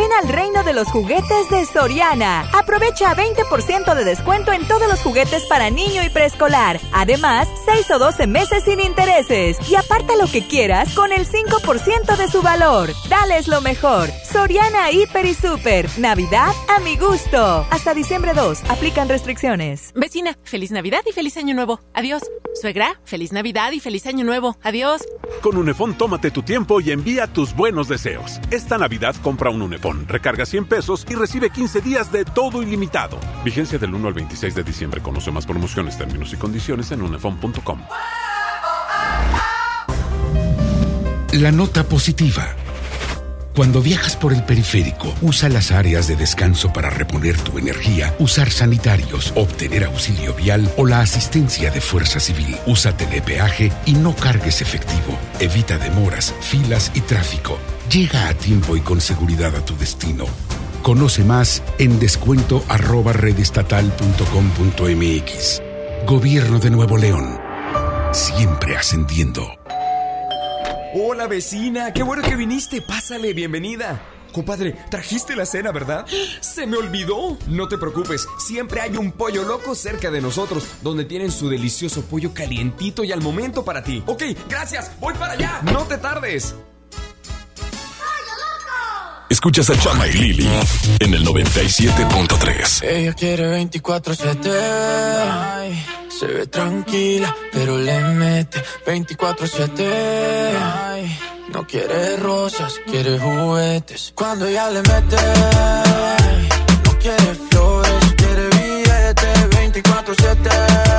Ven 0.00 0.12
al 0.14 0.28
reino 0.28 0.64
de 0.64 0.72
los 0.72 0.88
juguetes 0.88 1.50
de 1.50 1.66
Soriana. 1.66 2.48
Aprovecha 2.54 3.14
20% 3.14 3.94
de 3.94 4.04
descuento 4.04 4.50
en 4.50 4.66
todos 4.66 4.88
los 4.88 5.02
juguetes 5.02 5.44
para 5.44 5.68
niño 5.68 6.02
y 6.02 6.08
preescolar. 6.08 6.80
Además, 6.94 7.46
6 7.66 7.90
o 7.90 7.98
12 7.98 8.26
meses 8.26 8.64
sin 8.64 8.80
intereses. 8.80 9.58
Y 9.70 9.74
aparta 9.74 10.16
lo 10.16 10.26
que 10.26 10.46
quieras 10.46 10.94
con 10.94 11.12
el 11.12 11.26
5% 11.26 12.16
de 12.16 12.28
su 12.28 12.40
valor. 12.40 12.88
Dales 13.10 13.46
lo 13.46 13.60
mejor. 13.60 14.08
Soriana 14.24 14.90
Hiper 14.90 15.26
y 15.26 15.34
Super. 15.34 15.86
Navidad 15.98 16.54
a 16.74 16.80
mi 16.80 16.96
gusto. 16.96 17.66
Hasta 17.70 17.92
diciembre 17.92 18.32
2. 18.32 18.70
Aplican 18.70 19.06
restricciones. 19.06 19.92
Vecina, 19.94 20.38
feliz 20.44 20.70
Navidad 20.70 21.02
y 21.06 21.12
feliz 21.12 21.36
Año 21.36 21.54
Nuevo. 21.54 21.78
Adiós. 21.92 22.22
Suegra, 22.54 23.00
feliz 23.04 23.32
Navidad 23.32 23.72
y 23.72 23.80
feliz 23.80 24.06
Año 24.06 24.24
Nuevo. 24.24 24.56
Adiós. 24.62 25.02
Con 25.42 25.56
Unefón 25.56 25.96
tómate 25.96 26.30
tu 26.30 26.42
tiempo 26.42 26.80
y 26.80 26.90
envía 26.90 27.26
tus 27.26 27.54
buenos 27.54 27.88
deseos. 27.88 28.40
Esta 28.50 28.76
Navidad 28.78 29.14
compra 29.22 29.50
un 29.50 29.62
Unefón, 29.62 29.89
recarga 30.06 30.46
100 30.46 30.64
pesos 30.66 31.06
y 31.08 31.14
recibe 31.14 31.50
15 31.50 31.80
días 31.80 32.12
de 32.12 32.24
todo 32.24 32.62
ilimitado. 32.62 33.18
Vigencia 33.44 33.78
del 33.78 33.94
1 33.94 34.08
al 34.08 34.14
26 34.14 34.54
de 34.54 34.62
diciembre. 34.62 35.00
Conoce 35.00 35.30
más 35.30 35.46
promociones, 35.46 35.96
términos 35.98 36.32
y 36.32 36.36
condiciones 36.36 36.90
en 36.92 37.02
unefón.com. 37.02 37.80
La 41.32 41.52
nota 41.52 41.84
positiva. 41.84 42.56
Cuando 43.54 43.82
viajas 43.82 44.16
por 44.16 44.32
el 44.32 44.44
periférico, 44.44 45.12
usa 45.22 45.48
las 45.48 45.70
áreas 45.70 46.06
de 46.06 46.16
descanso 46.16 46.72
para 46.72 46.88
reponer 46.88 47.36
tu 47.36 47.58
energía, 47.58 48.14
usar 48.18 48.50
sanitarios, 48.50 49.32
obtener 49.34 49.84
auxilio 49.84 50.34
vial 50.34 50.72
o 50.76 50.86
la 50.86 51.00
asistencia 51.00 51.70
de 51.70 51.80
Fuerza 51.80 52.20
Civil. 52.20 52.56
Usa 52.66 52.96
telepeaje 52.96 53.72
y 53.86 53.94
no 53.94 54.14
cargues 54.14 54.62
efectivo. 54.62 55.18
Evita 55.40 55.78
demoras, 55.78 56.34
filas 56.40 56.92
y 56.94 57.00
tráfico. 57.00 57.58
Llega 57.90 58.28
a 58.28 58.34
tiempo 58.34 58.76
y 58.76 58.80
con 58.82 59.00
seguridad 59.00 59.56
a 59.56 59.64
tu 59.64 59.76
destino. 59.76 60.26
Conoce 60.80 61.24
más 61.24 61.60
en 61.78 61.98
descuento. 61.98 62.62
Gobierno 66.06 66.60
de 66.60 66.70
Nuevo 66.70 66.96
León. 66.96 67.40
Siempre 68.12 68.76
ascendiendo. 68.76 69.44
Hola 70.94 71.26
vecina, 71.26 71.92
qué 71.92 72.04
bueno 72.04 72.22
que 72.22 72.36
viniste. 72.36 72.80
Pásale, 72.80 73.32
bienvenida. 73.32 74.00
Compadre, 74.32 74.76
trajiste 74.88 75.34
la 75.34 75.44
cena, 75.44 75.72
¿verdad? 75.72 76.06
Se 76.40 76.68
me 76.68 76.76
olvidó. 76.76 77.38
No 77.48 77.66
te 77.66 77.76
preocupes, 77.76 78.24
siempre 78.38 78.82
hay 78.82 78.96
un 78.96 79.10
pollo 79.10 79.42
loco 79.42 79.74
cerca 79.74 80.12
de 80.12 80.20
nosotros, 80.20 80.64
donde 80.82 81.06
tienen 81.06 81.32
su 81.32 81.48
delicioso 81.48 82.02
pollo 82.02 82.32
calientito 82.32 83.02
y 83.02 83.10
al 83.10 83.20
momento 83.20 83.64
para 83.64 83.82
ti. 83.82 84.04
Ok, 84.06 84.22
gracias, 84.48 84.92
voy 85.00 85.14
para 85.14 85.32
allá. 85.32 85.60
No 85.64 85.86
te 85.86 85.98
tardes. 85.98 86.54
Escuchas 89.30 89.70
a 89.70 89.78
Chama 89.78 90.06
y 90.08 90.12
Lili 90.12 90.48
en 90.98 91.14
el 91.14 91.24
97.3. 91.24 92.82
Ella 92.82 93.12
quiere 93.14 93.64
24-7. 93.64 94.50
ay, 94.50 95.84
Se 96.18 96.26
ve 96.26 96.46
tranquila, 96.48 97.34
pero 97.52 97.78
le 97.78 97.98
mete 98.00 98.60
24-7. 98.84 99.88
ay, 100.60 101.18
No 101.52 101.64
quiere 101.66 102.16
rosas, 102.16 102.74
quiere 102.90 103.18
juguetes. 103.18 104.12
Cuando 104.16 104.46
ella 104.46 104.68
le 104.70 104.82
mete, 104.82 105.16
no 106.84 106.98
quiere 106.98 107.34
flores, 107.50 107.92
quiere 108.16 108.48
billetes 108.48 109.50
24-7. 109.50 110.89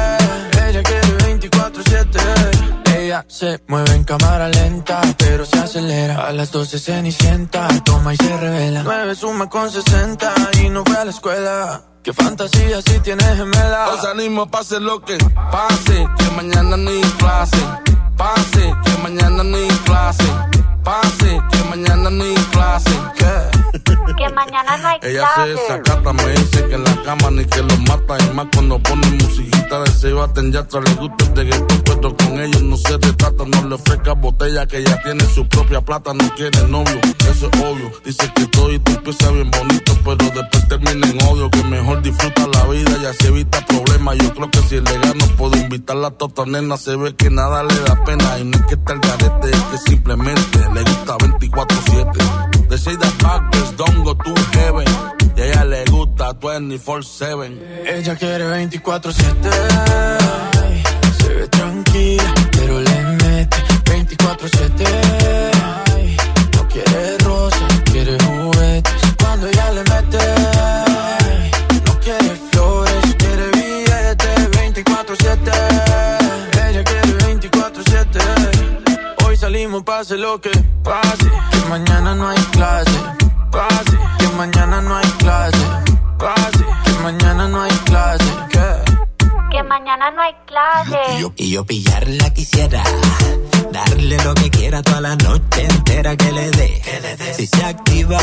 24-7. 3.12 3.12
Ella 3.12 3.26
se 3.28 3.62
mueve 3.68 3.94
en 3.94 4.04
cámara 4.06 4.48
lenta, 4.48 5.02
pero 5.18 5.46
se 5.46 5.60
acelera. 5.60 6.28
A 6.28 6.32
las 6.32 6.52
12 6.52 6.80
cenicienta, 6.80 7.68
toma 7.84 8.14
y 8.14 8.18
se 8.18 8.38
revela. 8.38 8.84
9 8.84 9.16
suma 9.16 9.50
con 9.50 9.70
60 9.70 10.34
y 10.64 10.70
no 10.70 10.84
fue 10.86 10.96
a 10.96 11.06
la 11.06 11.12
escuela. 11.12 11.84
Qué 12.04 12.14
fantasía 12.14 12.82
si 12.82 13.00
tienes 13.00 13.36
gemela. 13.36 13.90
Os 13.90 14.06
animo, 14.06 14.50
pase 14.50 14.80
lo 14.80 15.02
que 15.02 15.18
pase, 15.52 16.08
que 16.18 16.32
mañana 16.36 16.78
ni 16.78 17.02
clase. 17.20 17.58
Pase, 18.16 18.74
que 18.86 18.98
mañana 19.04 19.44
ni 19.44 19.68
clase. 19.86 20.24
Pase, 20.84 21.40
que 21.52 21.64
mañana 21.70 22.10
ni 22.10 22.34
clase. 22.52 22.92
¿Qué? 23.16 23.62
Que 24.18 24.30
mañana 24.34 24.78
no 24.78 24.88
hay 24.88 25.00
Ella 25.04 25.28
se 25.36 25.50
desacata, 25.50 26.14
me 26.14 26.28
dice 26.32 26.68
que 26.68 26.76
en 26.76 26.84
la 26.84 27.04
cama 27.04 27.32
ni 27.32 27.46
que 27.46 27.62
lo 27.62 27.78
mata. 27.88 28.18
Y 28.20 28.36
más 28.36 28.48
cuando 28.54 28.80
pone 28.80 29.08
musiquita 29.12 29.82
de 29.82 29.92
se 29.92 30.12
baten 30.14 30.52
ya 30.52 30.62
le 30.62 30.94
gusta 30.96 31.26
el 31.26 31.36
reggaetón, 31.36 31.82
pero 31.86 32.18
con 32.18 32.40
ellos 32.40 32.62
no 32.64 32.78
se 32.78 32.98
retrata. 32.98 33.46
No 33.46 33.68
le 33.68 33.76
ofrezca 33.76 34.14
botella 34.14 34.66
que 34.68 34.80
ella 34.80 35.02
tiene 35.04 35.24
su 35.26 35.48
propia 35.48 35.82
plata, 35.82 36.14
no 36.14 36.30
quiere 36.36 36.68
novio, 36.68 37.00
eso 37.30 37.50
es 37.52 37.62
obvio. 37.62 37.92
Dice 38.04 38.32
que 38.36 38.46
todo 38.48 38.72
y 38.72 38.80
tú 38.80 38.92
empieza 38.92 39.32
bien 39.32 39.52
bonito, 39.52 39.98
pero 40.04 40.16
después 40.16 40.68
termina 40.68 41.08
en 41.08 41.24
odio. 41.24 41.50
Que 41.52 41.64
mejor 41.64 42.02
disfruta 42.02 42.48
la 42.48 42.66
vida 42.66 42.92
y 43.02 43.06
así 43.06 43.28
evita 43.28 43.66
problemas. 43.66 44.18
Yo 44.18 44.34
creo 44.34 44.52
que 44.52 44.60
si 44.64 44.80
le 44.80 44.98
gano 45.00 45.26
puedo 45.38 45.58
invitarla 45.58 46.08
a 46.08 46.12
tota 46.12 46.46
nena. 46.46 46.78
Se 46.78 46.96
ve 46.96 47.16
que 47.16 47.30
nada 47.30 47.64
le 47.64 47.80
da 47.82 48.04
pena 48.04 48.40
y 48.40 48.44
no 48.44 48.58
es 48.58 48.66
que 48.66 48.74
está 48.76 48.94
el 48.94 49.00
garete, 49.00 49.52
es 49.52 49.64
que 49.64 49.78
simplemente 49.90 50.71
le 50.74 50.84
gusta 50.84 51.16
24-7. 51.18 52.68
They 52.70 52.78
say 52.78 52.96
that 52.96 53.14
backwards 53.22 53.72
don't 53.78 54.04
go 54.04 54.14
to 54.14 54.34
heaven. 54.58 54.86
Y 55.36 55.42
a 55.42 55.46
ella 55.46 55.66
le 55.66 55.84
gusta 55.86 56.34
24-7. 56.40 57.60
Ella 57.86 58.16
quiere 58.16 58.46
24-7. 58.48 59.52
ay, 60.64 60.84
Se 61.22 61.28
ve 61.34 61.48
tranquila, 61.48 62.34
pero 62.52 62.80
le 62.82 63.04
mete 63.24 63.58
24-7. 63.86 64.86
ay, 65.96 66.18
No 66.56 66.68
quiere 66.68 67.18
rosas, 67.20 67.82
quiere 67.92 68.18
juguetes. 68.24 68.94
Cuando 69.20 69.48
ella 69.48 69.72
le 69.72 69.84
mete, 69.84 70.18
24-7. 79.72 79.78
Hoy 79.78 79.80
salimos, 79.80 79.84
pase 79.84 80.18
lo 80.18 80.42
que 80.42 80.52
pase. 80.84 81.32
Que 81.52 81.70
mañana 81.70 82.16
no 82.16 82.28
hay 82.28 82.38
clase. 82.52 82.92
Pase, 83.52 83.98
que 84.20 84.28
mañana 84.30 84.82
no 84.82 84.96
hay 84.96 85.10
clase. 85.18 85.58
Pase, 86.18 86.66
que 86.84 86.92
mañana 87.04 87.48
no 87.48 87.62
hay 87.62 87.72
clase. 87.86 88.26
¿Qué? 88.50 88.92
Que 89.52 89.64
mañana 89.64 90.12
no 90.12 90.22
hay 90.22 90.34
clase. 90.46 90.98
Y 91.38 91.52
yo 91.52 91.66
pillarla 91.66 92.30
quisiera. 92.34 92.84
Darle 93.72 94.18
lo 94.24 94.34
que 94.34 94.50
quiera 94.50 94.82
toda 94.82 95.02
la 95.02 95.16
noche 95.16 95.64
entera 95.64 96.16
que 96.18 96.32
le 96.32 96.52
dé. 96.52 96.82
Si 97.36 97.48
se 97.48 97.64
activa, 97.64 98.20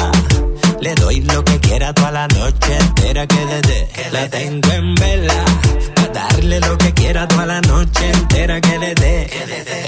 Le 0.80 0.94
doy 0.94 1.20
lo 1.22 1.42
que 1.44 1.58
quiera 1.58 1.92
toda 1.92 2.12
la 2.12 2.28
noche 2.28 2.76
entera 2.78 3.26
que 3.26 3.44
le 3.44 3.60
dé. 3.62 3.88
La 4.12 4.28
tengo 4.28 4.70
en 4.70 4.94
vela. 4.94 5.44
Darle 6.12 6.60
lo 6.60 6.78
que 6.78 6.92
quiera 6.94 7.26
toda 7.28 7.46
la 7.46 7.60
noche 7.60 8.10
entera 8.10 8.60
que 8.60 8.78
le 8.78 8.94
dé. 8.94 9.30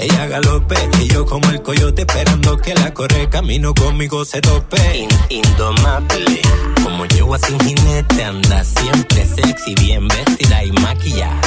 Ella 0.01 0.27
galope 0.27 0.75
y 0.99 1.07
yo 1.07 1.25
como 1.25 1.49
el 1.49 1.61
coyote 1.61 2.01
esperando 2.01 2.57
que 2.57 2.73
la 2.73 2.93
corre 2.93 3.29
camino 3.29 3.73
conmigo 3.73 4.25
se 4.25 4.41
tope. 4.41 5.07
indomable. 5.29 6.41
Como 6.83 7.05
yegua 7.05 7.37
sin 7.39 7.59
jinete 7.59 8.23
anda 8.23 8.63
siempre 8.63 9.25
sexy, 9.25 9.75
bien 9.75 10.07
vestida 10.07 10.63
y 10.63 10.71
maquillada. 10.71 11.41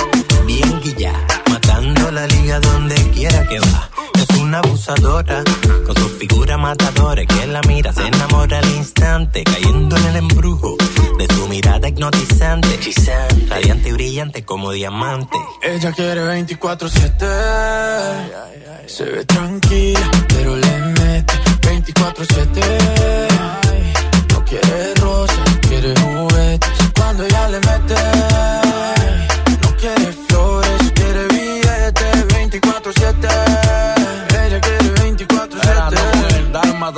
Bien 0.46 0.80
guilla, 0.82 1.12
matando 1.50 2.10
la 2.10 2.26
liga 2.26 2.60
donde 2.60 2.94
quiera 3.10 3.46
que 3.48 3.58
va. 3.60 3.90
Es 4.14 4.38
una 4.38 4.58
abusadora, 4.58 5.42
con 5.86 5.96
su 5.96 6.08
figura 6.08 6.56
matadora 6.56 7.24
que 7.26 7.46
la 7.46 7.60
mira, 7.62 7.92
se 7.92 8.06
enamora 8.06 8.58
al 8.58 8.70
instante, 8.76 9.42
cayendo 9.44 9.96
en 9.96 10.06
el 10.06 10.16
embrujo 10.16 10.76
de 11.18 11.26
su 11.34 11.48
mirada 11.48 11.88
hipnotizante, 11.88 12.78
radiante 13.48 13.88
y 13.88 13.92
brillante 13.92 14.44
como 14.44 14.63
Ella 15.62 15.92
quiere 15.92 16.22
24-7. 16.22 17.26
Se 18.86 19.04
ve 19.04 19.24
tranquila, 19.24 20.10
pero 20.28 20.56
le 20.56 20.78
mete 20.78 21.34
24-7. 21.60 23.28
No 24.32 24.44
quiere 24.44 24.94
rosas, 24.94 25.58
quiere 25.68 25.94
juguetes. 26.00 26.70
Cuando 26.96 27.24
ella 27.24 27.48
le 27.48 27.60
mete, 27.60 27.94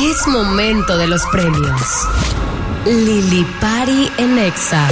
Es 0.00 0.28
momento 0.28 0.96
de 0.96 1.08
los 1.08 1.26
premios. 1.26 2.06
Lili 2.86 3.44
Pari 3.60 4.08
en 4.18 4.38
Exa. 4.38 4.86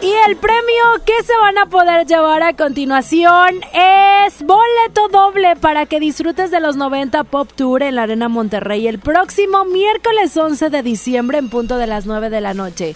Y 0.00 0.12
el 0.28 0.36
premio 0.36 0.84
que 1.04 1.24
se 1.24 1.36
van 1.36 1.58
a 1.58 1.66
poder 1.66 2.06
llevar 2.06 2.44
a 2.44 2.54
continuación 2.54 3.60
es 3.72 4.42
boleto 4.42 5.08
doble 5.10 5.56
para 5.56 5.86
que 5.86 5.98
disfrutes 5.98 6.52
de 6.52 6.60
los 6.60 6.76
90 6.76 7.24
Pop 7.24 7.50
Tour 7.52 7.82
en 7.82 7.96
la 7.96 8.04
Arena 8.04 8.28
Monterrey 8.28 8.86
el 8.86 9.00
próximo 9.00 9.64
miércoles 9.64 10.36
11 10.36 10.70
de 10.70 10.82
diciembre 10.84 11.38
en 11.38 11.48
punto 11.50 11.78
de 11.78 11.88
las 11.88 12.06
9 12.06 12.30
de 12.30 12.40
la 12.40 12.54
noche. 12.54 12.94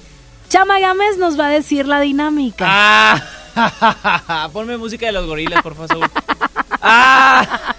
Chama 0.49 0.79
Gámez 0.79 1.19
nos 1.19 1.39
va 1.39 1.47
a 1.47 1.51
decir 1.51 1.89
la 1.89 1.99
dinámica. 1.99 2.67
Ah, 2.69 4.49
ponme 4.53 4.77
música 4.77 5.07
de 5.07 5.13
los 5.13 5.27
gorilas, 5.27 5.61
por 5.61 5.75
favor. 5.75 6.09
ah, 6.83 7.70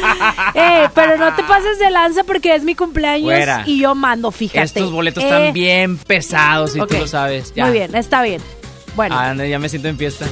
Eh, 0.54 0.88
pero 0.94 1.16
no 1.18 1.34
te 1.34 1.42
pases 1.44 1.78
de 1.78 1.90
lanza 1.90 2.24
porque 2.24 2.54
es 2.54 2.62
mi 2.64 2.74
cumpleaños 2.74 3.24
Güera. 3.24 3.62
y 3.66 3.78
yo 3.80 3.94
mando, 3.94 4.30
fíjate. 4.30 4.64
estos 4.64 4.90
boletos 4.90 5.22
Eh, 5.22 5.26
están 5.26 5.52
bien 5.52 5.98
pesados 5.98 6.74
y 6.76 6.80
ok. 6.80 6.88
tú 6.88 6.98
lo 6.98 7.06
sabes. 7.06 7.52
Ya. 7.54 7.64
Muy 7.66 7.74
bien, 7.74 7.94
está 7.94 8.22
bien. 8.22 8.40
Bueno, 8.94 9.14
Ah, 9.18 9.34
ya 9.34 9.58
me 9.58 9.68
siento 9.68 9.88
en 9.88 9.98
fiesta. 9.98 10.24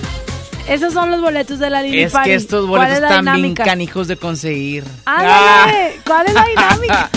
esos 0.68 0.92
son 0.94 1.10
los 1.10 1.20
boletos 1.20 1.58
de 1.58 1.68
la 1.68 1.82
Lili 1.82 2.02
Es 2.04 2.12
Party. 2.12 2.30
que 2.30 2.34
estos 2.36 2.66
¿Cuál 2.66 2.80
boletos 2.88 2.98
es 3.10 3.16
están 3.18 3.36
bien 3.36 3.54
canijos 3.54 4.08
de 4.08 4.16
conseguir. 4.16 4.84
Ándale, 5.04 6.00
¿cuál 6.06 6.26
es 6.26 6.34
la 6.34 6.44
dinámica? 6.48 7.10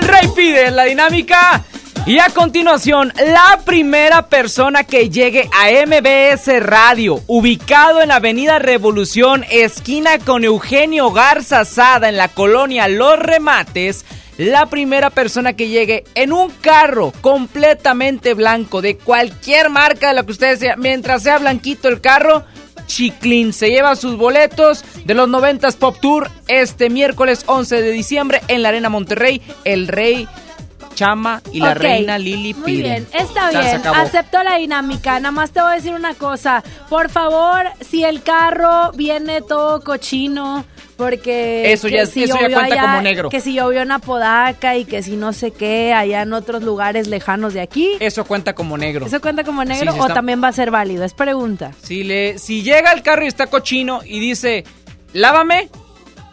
El 0.00 0.06
rey 0.08 0.28
pide 0.36 0.70
la 0.70 0.84
dinámica. 0.84 1.64
Y 2.06 2.20
a 2.20 2.28
continuación, 2.28 3.12
la 3.16 3.62
primera 3.64 4.28
persona 4.28 4.84
que 4.84 5.10
llegue 5.10 5.50
a 5.52 5.70
MBS 5.84 6.62
Radio, 6.62 7.20
ubicado 7.26 8.00
en 8.00 8.12
Avenida 8.12 8.60
Revolución, 8.60 9.44
esquina 9.50 10.20
con 10.20 10.44
Eugenio 10.44 11.10
Garza 11.10 11.64
Sada, 11.64 12.08
en 12.08 12.16
la 12.16 12.28
colonia 12.28 12.86
Los 12.86 13.18
Remates, 13.18 14.04
la 14.38 14.66
primera 14.66 15.10
persona 15.10 15.54
que 15.54 15.66
llegue 15.66 16.04
en 16.14 16.32
un 16.32 16.50
carro 16.60 17.12
completamente 17.22 18.34
blanco, 18.34 18.82
de 18.82 18.98
cualquier 18.98 19.68
marca 19.68 20.06
de 20.06 20.14
la 20.14 20.22
que 20.22 20.30
ustedes 20.30 20.60
sea, 20.60 20.76
mientras 20.76 21.24
sea 21.24 21.38
blanquito 21.38 21.88
el 21.88 22.00
carro, 22.00 22.44
Chiclin 22.86 23.52
se 23.52 23.70
lleva 23.70 23.96
sus 23.96 24.16
boletos 24.16 24.84
de 25.04 25.14
los 25.14 25.28
90s 25.28 25.74
Pop 25.74 25.96
Tour 26.00 26.30
este 26.46 26.88
miércoles 26.88 27.42
11 27.46 27.82
de 27.82 27.90
diciembre 27.90 28.42
en 28.46 28.62
la 28.62 28.68
Arena 28.68 28.90
Monterrey. 28.90 29.42
El 29.64 29.88
rey 29.88 30.28
Chama 30.96 31.40
y 31.52 31.60
la 31.60 31.74
reina 31.74 32.18
Lili 32.18 32.52
Muy 32.54 32.64
piden. 32.64 32.82
bien, 32.82 33.06
está 33.12 33.50
bien. 33.50 33.82
Acepto 33.86 34.42
la 34.42 34.56
dinámica. 34.56 35.20
Nada 35.20 35.30
más 35.30 35.52
te 35.52 35.60
voy 35.60 35.70
a 35.70 35.74
decir 35.76 35.92
una 35.94 36.14
cosa. 36.14 36.64
Por 36.88 37.08
favor, 37.10 37.66
si 37.88 38.02
el 38.02 38.22
carro 38.22 38.90
viene 38.96 39.42
todo 39.42 39.80
cochino, 39.82 40.64
porque. 40.96 41.70
Eso 41.72 41.86
ya- 41.88 42.06
si 42.06 42.24
eso 42.24 42.38
ya 42.40 42.52
cuenta 42.58 42.80
como 42.80 43.02
negro. 43.02 43.28
Que 43.28 43.40
si 43.40 43.52
llovió 43.52 43.82
en 43.82 43.92
Apodaca 43.92 44.76
y 44.76 44.86
que 44.86 45.02
si 45.02 45.16
no 45.16 45.32
sé 45.34 45.50
qué, 45.50 45.92
allá 45.92 46.22
en 46.22 46.32
otros 46.32 46.62
lugares 46.62 47.06
lejanos 47.08 47.52
de 47.52 47.60
aquí. 47.60 47.90
Eso 48.00 48.24
cuenta 48.24 48.54
como 48.54 48.78
negro. 48.78 49.04
¿Eso 49.06 49.20
cuenta 49.20 49.44
como 49.44 49.62
negro 49.64 49.92
sí 49.92 49.98
o 49.98 50.02
está- 50.02 50.14
también 50.14 50.42
va 50.42 50.48
a 50.48 50.52
ser 50.52 50.70
válido? 50.70 51.04
Es 51.04 51.12
pregunta. 51.14 51.72
Si, 51.82 52.02
le, 52.04 52.38
si 52.38 52.62
llega 52.62 52.90
el 52.92 53.02
carro 53.02 53.24
y 53.24 53.28
está 53.28 53.46
cochino 53.48 54.00
y 54.02 54.18
dice, 54.18 54.64
lávame, 55.12 55.68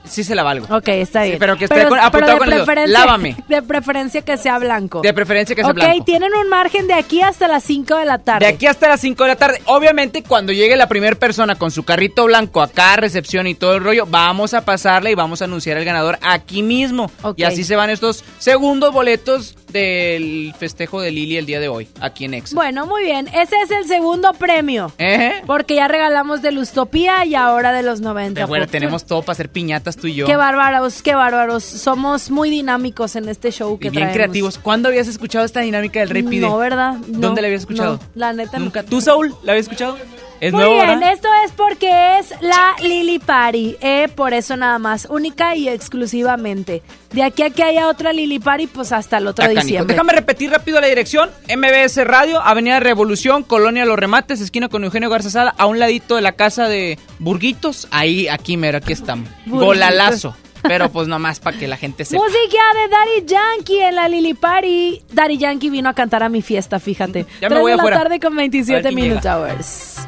sí 0.05 0.23
se 0.23 0.35
la 0.35 0.43
valgo. 0.43 0.65
Ok, 0.75 0.87
está 0.89 1.23
bien. 1.23 1.37
pero 1.39 1.57
que 1.57 1.65
esté 1.65 1.85
con- 1.87 1.99
apretado 1.99 2.33
de 2.33 2.37
con 2.39 2.47
el 2.53 2.59
preferencia- 2.63 2.99
Lávame. 2.99 3.35
De 3.47 3.61
preferencia 3.61 4.21
que 4.21 4.37
sea 4.37 4.59
blanco. 4.59 5.01
De 5.01 5.13
preferencia 5.13 5.55
que 5.55 5.61
sea 5.61 5.71
ok, 5.71 5.75
blanco. 5.77 6.03
tienen 6.05 6.31
un 6.33 6.49
margen 6.49 6.87
de 6.87 6.93
aquí 6.93 7.21
hasta 7.21 7.47
las 7.47 7.63
5 7.63 7.97
de 7.97 8.05
la 8.05 8.19
tarde. 8.19 8.45
De 8.45 8.53
aquí 8.53 8.65
hasta 8.67 8.87
las 8.89 8.99
5 9.01 9.23
de 9.23 9.29
la 9.29 9.35
tarde. 9.35 9.61
Obviamente, 9.65 10.23
cuando 10.23 10.51
llegue 10.53 10.75
la 10.75 10.87
primera 10.87 11.15
persona 11.15 11.55
con 11.55 11.71
su 11.71 11.83
carrito 11.83 12.25
blanco 12.25 12.61
acá, 12.61 12.95
recepción 12.95 13.47
y 13.47 13.55
todo 13.55 13.75
el 13.75 13.83
rollo, 13.83 14.05
vamos 14.07 14.53
a 14.53 14.65
pasarle 14.65 15.11
y 15.11 15.15
vamos 15.15 15.41
a 15.41 15.45
anunciar 15.45 15.77
al 15.77 15.85
ganador 15.85 16.17
aquí 16.21 16.63
mismo. 16.63 17.09
Ok. 17.21 17.39
Y 17.39 17.43
así 17.43 17.63
se 17.63 17.75
van 17.75 17.89
estos 17.89 18.23
segundos 18.39 18.91
boletos 18.93 19.55
del 19.73 20.53
festejo 20.57 21.01
de 21.01 21.11
Lili 21.11 21.37
el 21.37 21.45
día 21.45 21.59
de 21.59 21.67
hoy, 21.67 21.89
aquí 21.99 22.25
en 22.25 22.35
Exa. 22.35 22.55
Bueno, 22.55 22.85
muy 22.85 23.03
bien. 23.03 23.27
Ese 23.27 23.55
es 23.63 23.71
el 23.71 23.85
segundo 23.85 24.31
premio. 24.33 24.91
¿Eh? 24.99 25.41
Porque 25.45 25.75
ya 25.75 25.87
regalamos 25.87 26.41
de 26.41 26.51
Lustopía 26.51 27.25
y 27.25 27.35
ahora 27.35 27.73
de 27.73 27.83
los 27.83 27.99
90. 27.99 28.35
Pero 28.35 28.47
bueno, 28.47 28.67
tenemos 28.67 29.05
todo 29.05 29.21
para 29.21 29.33
hacer 29.33 29.49
piñatas 29.49 29.97
tú 29.97 30.07
y 30.07 30.13
yo. 30.15 30.25
Qué 30.27 30.35
bárbaros, 30.37 31.01
qué 31.01 31.15
bárbaros. 31.15 31.63
Somos 31.63 32.29
muy 32.31 32.49
dinámicos 32.49 33.15
en 33.15 33.27
este 33.27 33.51
show 33.51 33.77
que 33.79 33.87
y 33.87 33.89
bien 33.89 34.03
traemos. 34.03 34.13
creativos. 34.15 34.57
¿Cuándo 34.59 34.89
habías 34.89 35.07
escuchado 35.07 35.43
esta 35.43 35.61
dinámica 35.61 35.99
del 35.99 36.09
Rey 36.09 36.23
Pide? 36.23 36.41
No, 36.47 36.57
¿verdad? 36.57 36.93
No, 37.07 37.19
¿Dónde 37.19 37.41
la 37.41 37.47
habías 37.47 37.61
escuchado? 37.61 37.93
no, 37.95 37.99
la 38.15 38.31
neta 38.33 38.59
no. 38.59 38.65
Nunca. 38.65 38.83
¿Tú, 38.83 39.01
Saúl, 39.01 39.33
la 39.43 39.53
habías 39.53 39.65
escuchado? 39.65 39.97
Es 40.43 40.51
Muy 40.51 40.59
nuevo, 40.59 40.75
bien, 40.75 40.99
¿verdad? 40.99 41.13
esto 41.13 41.29
es 41.45 41.53
porque 41.53 42.19
es 42.19 42.33
la 42.41 42.75
Lili 42.81 43.17
Party, 43.17 43.77
eh, 43.79 44.09
por 44.13 44.33
eso 44.33 44.57
nada 44.57 44.77
más, 44.77 45.07
única 45.09 45.55
y 45.55 45.69
exclusivamente. 45.69 46.81
De 47.13 47.23
aquí 47.23 47.43
a 47.43 47.49
que 47.49 47.63
haya 47.63 47.87
otra 47.87 48.11
Lili 48.11 48.39
Party, 48.39 48.67
pues 48.67 48.91
hasta 48.91 49.19
el 49.19 49.27
otro 49.27 49.47
diciembre. 49.47 49.93
Déjame 49.93 50.11
repetir 50.11 50.51
rápido 50.51 50.81
la 50.81 50.87
dirección. 50.87 51.29
MBS 51.47 52.03
Radio, 52.03 52.41
Avenida 52.41 52.81
Revolución, 52.81 53.43
Colonia 53.43 53.85
Los 53.85 53.97
Remates, 53.97 54.41
esquina 54.41 54.67
con 54.67 54.83
Eugenio 54.83 55.09
Garza 55.09 55.29
Sada, 55.29 55.55
a 55.57 55.65
un 55.65 55.79
ladito 55.79 56.17
de 56.17 56.21
la 56.21 56.33
casa 56.33 56.67
de 56.67 56.99
Burguitos. 57.19 57.87
Ahí, 57.91 58.27
aquí, 58.27 58.57
mero, 58.57 58.79
aquí 58.79 58.91
estamos. 58.91 59.29
Golalazo. 59.45 60.35
Pero 60.63 60.89
pues 60.89 61.07
nomás 61.07 61.39
para 61.39 61.57
que 61.57 61.69
la 61.69 61.77
gente 61.77 62.03
sepa. 62.03 62.21
Música 62.21 62.39
de 62.73 62.87
Daddy 62.89 63.25
Yankee 63.27 63.79
en 63.79 63.95
la 63.95 64.09
Lili 64.09 64.33
Party. 64.33 65.03
Daddy 65.11 65.37
Yankee 65.37 65.69
vino 65.69 65.87
a 65.87 65.93
cantar 65.93 66.21
a 66.23 66.27
mi 66.27 66.41
fiesta, 66.41 66.79
fíjate. 66.81 67.25
Ya 67.39 67.47
me 67.47 67.55
Tres 67.55 67.61
voy 67.61 67.71
de 67.71 67.77
la 67.77 67.83
afuera. 67.83 67.97
tarde 67.97 68.19
con 68.19 68.33
A 68.33 68.35
ver 68.35 68.49
27 68.49 68.81
quién 68.81 68.95
llega. 68.95 69.07
Minute 69.09 69.29
Hours. 69.29 70.07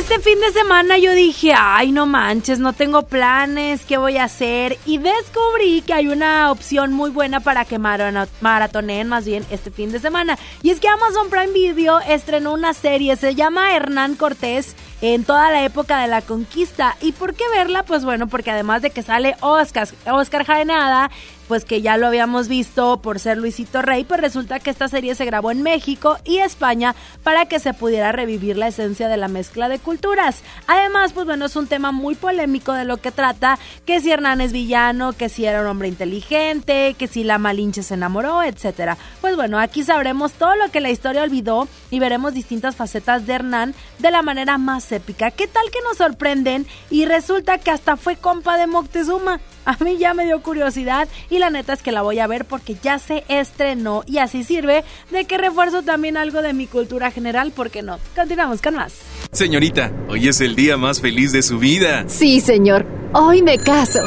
este 0.00 0.18
fin 0.18 0.40
de 0.40 0.50
semana 0.52 0.96
yo 0.96 1.12
dije, 1.12 1.52
ay, 1.54 1.92
no 1.92 2.06
manches, 2.06 2.58
no 2.58 2.72
tengo 2.72 3.02
planes, 3.02 3.84
¿qué 3.84 3.98
voy 3.98 4.16
a 4.16 4.24
hacer? 4.24 4.78
Y 4.86 4.96
descubrí 4.96 5.82
que 5.82 5.92
hay 5.92 6.08
una 6.08 6.50
opción 6.50 6.94
muy 6.94 7.10
buena 7.10 7.40
para 7.40 7.66
que 7.66 7.78
maratoneen 7.78 9.08
más 9.08 9.26
bien 9.26 9.44
este 9.50 9.70
fin 9.70 9.92
de 9.92 9.98
semana. 9.98 10.38
Y 10.62 10.70
es 10.70 10.80
que 10.80 10.88
Amazon 10.88 11.28
Prime 11.28 11.52
Video 11.52 12.00
estrenó 12.00 12.54
una 12.54 12.72
serie, 12.72 13.14
se 13.16 13.34
llama 13.34 13.76
Hernán 13.76 14.14
Cortés 14.14 14.74
en 15.02 15.24
toda 15.24 15.50
la 15.50 15.64
época 15.64 16.00
de 16.00 16.08
la 16.08 16.22
conquista. 16.22 16.96
¿Y 17.02 17.12
por 17.12 17.34
qué 17.34 17.44
verla? 17.54 17.82
Pues 17.82 18.02
bueno, 18.02 18.26
porque 18.26 18.52
además 18.52 18.80
de 18.80 18.90
que 18.90 19.02
sale 19.02 19.36
Oscar, 19.40 19.86
Oscar 20.06 20.46
Jaenada, 20.46 21.10
pues 21.50 21.64
que 21.64 21.82
ya 21.82 21.96
lo 21.96 22.06
habíamos 22.06 22.46
visto 22.46 23.02
por 23.02 23.18
ser 23.18 23.36
Luisito 23.36 23.82
Rey, 23.82 24.04
pues 24.04 24.20
resulta 24.20 24.60
que 24.60 24.70
esta 24.70 24.86
serie 24.86 25.16
se 25.16 25.24
grabó 25.24 25.50
en 25.50 25.64
México 25.64 26.16
y 26.22 26.38
España 26.38 26.94
para 27.24 27.46
que 27.46 27.58
se 27.58 27.74
pudiera 27.74 28.12
revivir 28.12 28.56
la 28.56 28.68
esencia 28.68 29.08
de 29.08 29.16
la 29.16 29.26
mezcla 29.26 29.68
de 29.68 29.80
culturas. 29.80 30.44
Además, 30.68 31.12
pues 31.12 31.26
bueno, 31.26 31.46
es 31.46 31.56
un 31.56 31.66
tema 31.66 31.90
muy 31.90 32.14
polémico 32.14 32.72
de 32.72 32.84
lo 32.84 32.98
que 32.98 33.10
trata, 33.10 33.58
que 33.84 34.00
si 34.00 34.12
Hernán 34.12 34.40
es 34.40 34.52
villano, 34.52 35.12
que 35.12 35.28
si 35.28 35.44
era 35.44 35.60
un 35.62 35.66
hombre 35.66 35.88
inteligente, 35.88 36.94
que 36.96 37.08
si 37.08 37.24
la 37.24 37.38
Malinche 37.38 37.82
se 37.82 37.94
enamoró, 37.94 38.44
etcétera. 38.44 38.96
Pues 39.20 39.34
bueno, 39.34 39.58
aquí 39.58 39.82
sabremos 39.82 40.34
todo 40.34 40.54
lo 40.54 40.70
que 40.70 40.78
la 40.78 40.90
historia 40.90 41.24
olvidó 41.24 41.66
y 41.90 41.98
veremos 41.98 42.32
distintas 42.32 42.76
facetas 42.76 43.26
de 43.26 43.32
Hernán 43.32 43.74
de 43.98 44.12
la 44.12 44.22
manera 44.22 44.56
más 44.56 44.92
épica. 44.92 45.32
¿Qué 45.32 45.48
tal 45.48 45.64
que 45.72 45.82
nos 45.82 45.96
sorprenden? 45.96 46.68
Y 46.90 47.06
resulta 47.06 47.58
que 47.58 47.72
hasta 47.72 47.96
fue 47.96 48.14
compa 48.14 48.56
de 48.56 48.68
Moctezuma. 48.68 49.40
A 49.64 49.76
mí 49.84 49.98
ya 49.98 50.14
me 50.14 50.24
dio 50.24 50.42
curiosidad 50.42 51.08
y 51.28 51.39
la 51.40 51.50
neta 51.50 51.72
es 51.72 51.82
que 51.82 51.90
la 51.90 52.02
voy 52.02 52.20
a 52.20 52.26
ver 52.26 52.44
porque 52.44 52.76
ya 52.80 52.98
se 52.98 53.24
estrenó 53.28 54.04
y 54.06 54.18
así 54.18 54.44
sirve 54.44 54.84
de 55.10 55.24
que 55.24 55.38
refuerzo 55.38 55.82
también 55.82 56.16
algo 56.16 56.42
de 56.42 56.52
mi 56.52 56.66
cultura 56.66 57.10
general, 57.10 57.50
¿por 57.50 57.70
qué 57.70 57.82
no? 57.82 57.98
Continuamos 58.14 58.62
con 58.62 58.76
más. 58.76 58.92
Señorita, 59.32 59.92
hoy 60.08 60.28
es 60.28 60.40
el 60.40 60.54
día 60.54 60.76
más 60.76 61.00
feliz 61.00 61.32
de 61.32 61.42
su 61.42 61.58
vida. 61.58 62.04
Sí, 62.06 62.40
señor. 62.40 62.86
Hoy 63.12 63.42
me 63.42 63.58
caso. 63.58 64.00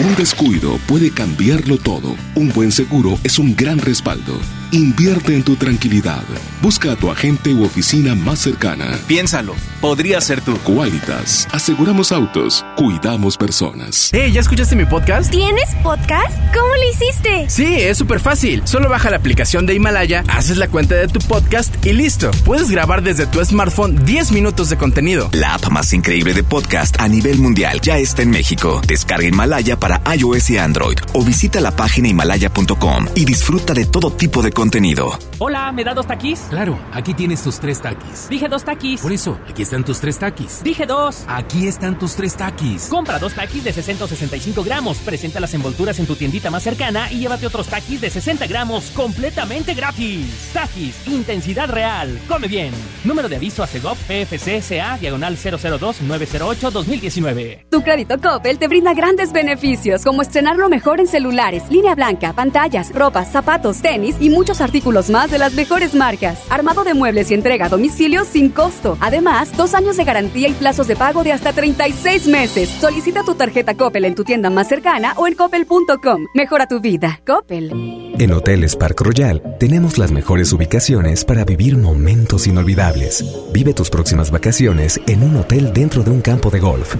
Un 0.00 0.14
descuido 0.16 0.78
puede 0.88 1.10
cambiarlo 1.10 1.78
todo. 1.78 2.16
Un 2.34 2.52
buen 2.52 2.72
seguro 2.72 3.18
es 3.22 3.38
un 3.38 3.54
gran 3.54 3.78
respaldo. 3.78 4.34
Invierte 4.72 5.32
en 5.34 5.44
tu 5.44 5.54
tranquilidad. 5.54 6.24
Busca 6.60 6.92
a 6.92 6.96
tu 6.96 7.10
agente 7.10 7.54
u 7.54 7.64
oficina 7.64 8.16
más 8.16 8.40
cercana. 8.40 8.98
Piénsalo, 9.06 9.54
podría 9.80 10.20
ser 10.20 10.40
tú. 10.40 10.56
Qualitas. 10.64 11.46
Aseguramos 11.52 12.10
autos. 12.10 12.64
Cuidamos 12.76 13.36
personas. 13.36 14.10
Hey, 14.12 14.32
¿ya 14.32 14.40
escuchaste 14.40 14.74
mi 14.74 14.84
podcast? 14.84 15.30
¿Tienes 15.30 15.68
podcast? 15.84 16.36
¿Cómo 16.52 16.74
lo 16.74 16.90
hiciste? 16.90 17.46
Sí, 17.48 17.76
es 17.76 17.96
súper 17.96 18.18
fácil. 18.18 18.62
Solo 18.64 18.88
baja 18.88 19.08
la 19.10 19.18
aplicación 19.18 19.66
de 19.66 19.74
Himalaya, 19.74 20.24
haces 20.26 20.56
la 20.56 20.66
cuenta 20.66 20.96
de 20.96 21.06
tu 21.06 21.20
podcast 21.20 21.72
y 21.86 21.92
listo. 21.92 22.32
Puedes 22.44 22.68
grabar 22.68 23.02
desde 23.02 23.26
tu 23.26 23.44
smartphone 23.44 24.04
10 24.04 24.32
minutos 24.32 24.68
de 24.68 24.76
contenido. 24.76 25.28
La 25.32 25.54
app 25.54 25.68
más 25.70 25.92
increíble 25.92 26.34
de 26.34 26.42
podcast 26.42 27.00
a 27.00 27.06
nivel 27.06 27.38
mundial 27.38 27.80
ya 27.80 27.98
está 27.98 28.22
en 28.22 28.30
México. 28.30 28.80
Descarga 28.86 29.28
Himalaya 29.28 29.78
para 29.78 30.02
iOS 30.16 30.50
y 30.50 30.58
Android 30.58 30.98
o 31.12 31.22
visita 31.24 31.60
la 31.60 31.70
página 31.70 32.08
himalaya.com 32.08 33.06
y 33.14 33.24
disfruta 33.24 33.72
de 33.72 33.86
todo 33.86 34.10
tipo 34.10 34.42
de 34.42 34.55
contenido. 34.56 35.16
Hola, 35.38 35.70
¿me 35.70 35.84
da 35.84 35.92
dos 35.92 36.06
taquis? 36.06 36.40
Claro, 36.48 36.78
aquí 36.90 37.12
tienes 37.12 37.42
tus 37.42 37.60
tres 37.60 37.82
taquis. 37.82 38.26
Dije 38.30 38.48
dos 38.48 38.64
taquis. 38.64 39.02
Por 39.02 39.12
eso, 39.12 39.38
aquí 39.46 39.60
están 39.60 39.84
tus 39.84 40.00
tres 40.00 40.18
taquis. 40.18 40.62
Dije 40.64 40.86
dos. 40.86 41.24
Aquí 41.28 41.68
están 41.68 41.98
tus 41.98 42.16
tres 42.16 42.34
taquis. 42.34 42.88
Compra 42.88 43.18
dos 43.18 43.34
taquis 43.34 43.62
de 43.62 43.74
665 43.74 44.64
gramos, 44.64 44.96
presenta 45.00 45.40
las 45.40 45.52
envolturas 45.52 45.98
en 45.98 46.06
tu 46.06 46.16
tiendita 46.16 46.50
más 46.50 46.62
cercana 46.62 47.12
y 47.12 47.18
llévate 47.18 47.46
otros 47.46 47.68
taquis 47.68 48.00
de 48.00 48.08
60 48.08 48.46
gramos 48.46 48.90
completamente 48.92 49.74
gratis. 49.74 50.48
Taquis, 50.54 51.06
intensidad 51.06 51.68
real. 51.68 52.18
Come 52.26 52.48
bien. 52.48 52.72
Número 53.04 53.28
de 53.28 53.36
aviso 53.36 53.62
a 53.62 53.66
Segov 53.66 53.98
PFC 54.08 54.62
CA 54.66 54.96
diagonal 54.96 55.36
002-908-2019. 55.36 57.66
Tu 57.70 57.82
crédito 57.82 58.18
Coppel 58.18 58.58
te 58.58 58.68
brinda 58.68 58.94
grandes 58.94 59.32
beneficios, 59.32 60.02
como 60.02 60.22
estrenar 60.22 60.56
lo 60.56 60.70
mejor 60.70 60.98
en 60.98 61.08
celulares, 61.08 61.64
línea 61.68 61.94
blanca, 61.94 62.32
pantallas, 62.32 62.90
ropas, 62.94 63.30
zapatos, 63.30 63.82
tenis 63.82 64.16
y 64.18 64.30
muchos 64.46 64.60
artículos 64.60 65.10
más 65.10 65.28
de 65.28 65.38
las 65.38 65.54
mejores 65.54 65.92
marcas. 65.92 66.38
Armado 66.50 66.84
de 66.84 66.94
muebles 66.94 67.32
y 67.32 67.34
entrega 67.34 67.66
a 67.66 67.68
domicilio 67.68 68.24
sin 68.24 68.50
costo. 68.50 68.96
Además, 69.00 69.50
dos 69.56 69.74
años 69.74 69.96
de 69.96 70.04
garantía 70.04 70.46
y 70.46 70.52
plazos 70.52 70.86
de 70.86 70.94
pago 70.94 71.24
de 71.24 71.32
hasta 71.32 71.52
36 71.52 72.28
meses. 72.28 72.68
Solicita 72.68 73.24
tu 73.24 73.34
tarjeta 73.34 73.74
Coppel 73.74 74.04
en 74.04 74.14
tu 74.14 74.22
tienda 74.22 74.48
más 74.48 74.68
cercana 74.68 75.14
o 75.16 75.26
en 75.26 75.34
coppel.com. 75.34 76.26
Mejora 76.32 76.68
tu 76.68 76.78
vida. 76.78 77.20
Coppel. 77.26 77.72
En 78.20 78.32
Hoteles 78.32 78.76
Park 78.76 79.00
Royal 79.00 79.42
tenemos 79.58 79.98
las 79.98 80.12
mejores 80.12 80.52
ubicaciones 80.52 81.24
para 81.24 81.44
vivir 81.44 81.76
momentos 81.76 82.46
inolvidables. 82.46 83.24
Vive 83.52 83.74
tus 83.74 83.90
próximas 83.90 84.30
vacaciones 84.30 85.00
en 85.08 85.24
un 85.24 85.34
hotel 85.38 85.72
dentro 85.72 86.04
de 86.04 86.12
un 86.12 86.20
campo 86.20 86.50
de 86.50 86.60
golf. 86.60 86.94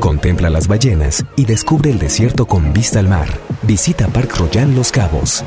Contempla 0.00 0.50
las 0.50 0.66
ballenas 0.66 1.24
y 1.36 1.44
descubre 1.44 1.92
el 1.92 2.00
desierto 2.00 2.46
con 2.46 2.72
vista 2.72 2.98
al 2.98 3.06
mar. 3.06 3.28
Visita 3.62 4.08
Park 4.08 4.36
Royal 4.36 4.74
Los 4.74 4.90
Cabos. 4.90 5.44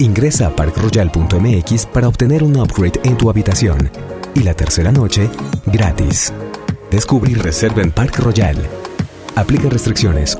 Ingresa 0.00 0.48
a 0.48 0.50
parkroyal.mx 0.50 1.86
para 1.86 2.08
obtener 2.08 2.42
un 2.42 2.56
upgrade 2.56 3.00
en 3.04 3.16
tu 3.16 3.30
habitación. 3.30 3.90
Y 4.34 4.40
la 4.40 4.54
tercera 4.54 4.90
noche, 4.90 5.30
gratis. 5.66 6.32
Descubre 6.90 7.30
y 7.30 7.34
reserva 7.34 7.82
en 7.82 7.92
Park 7.92 8.18
Royal. 8.18 8.56
Aplica 9.36 9.68
restricciones. 9.68 10.36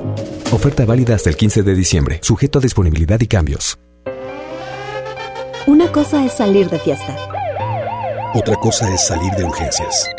Oferta 0.51 0.85
válida 0.85 1.15
hasta 1.15 1.29
el 1.29 1.37
15 1.37 1.63
de 1.63 1.73
diciembre, 1.73 2.19
sujeto 2.21 2.59
a 2.59 2.61
disponibilidad 2.61 3.19
y 3.21 3.27
cambios. 3.27 3.77
Una 5.67 5.91
cosa 5.91 6.23
es 6.25 6.33
salir 6.33 6.69
de 6.69 6.77
fiesta. 6.79 7.15
Otra 8.33 8.55
cosa 8.57 8.93
es 8.93 9.07
salir 9.07 9.31
de 9.33 9.45
urgencias. 9.45 10.09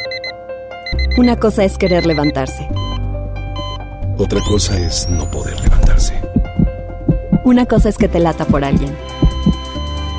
Una 1.18 1.36
cosa 1.36 1.64
es 1.64 1.76
querer 1.76 2.06
levantarse. 2.06 2.66
Otra 4.18 4.40
cosa 4.48 4.78
es 4.78 5.06
no 5.10 5.30
poder 5.30 5.60
levantarse. 5.60 6.14
Una 7.44 7.66
cosa 7.66 7.90
es 7.90 7.98
que 7.98 8.08
te 8.08 8.18
lata 8.18 8.44
por 8.46 8.64
alguien. 8.64 8.92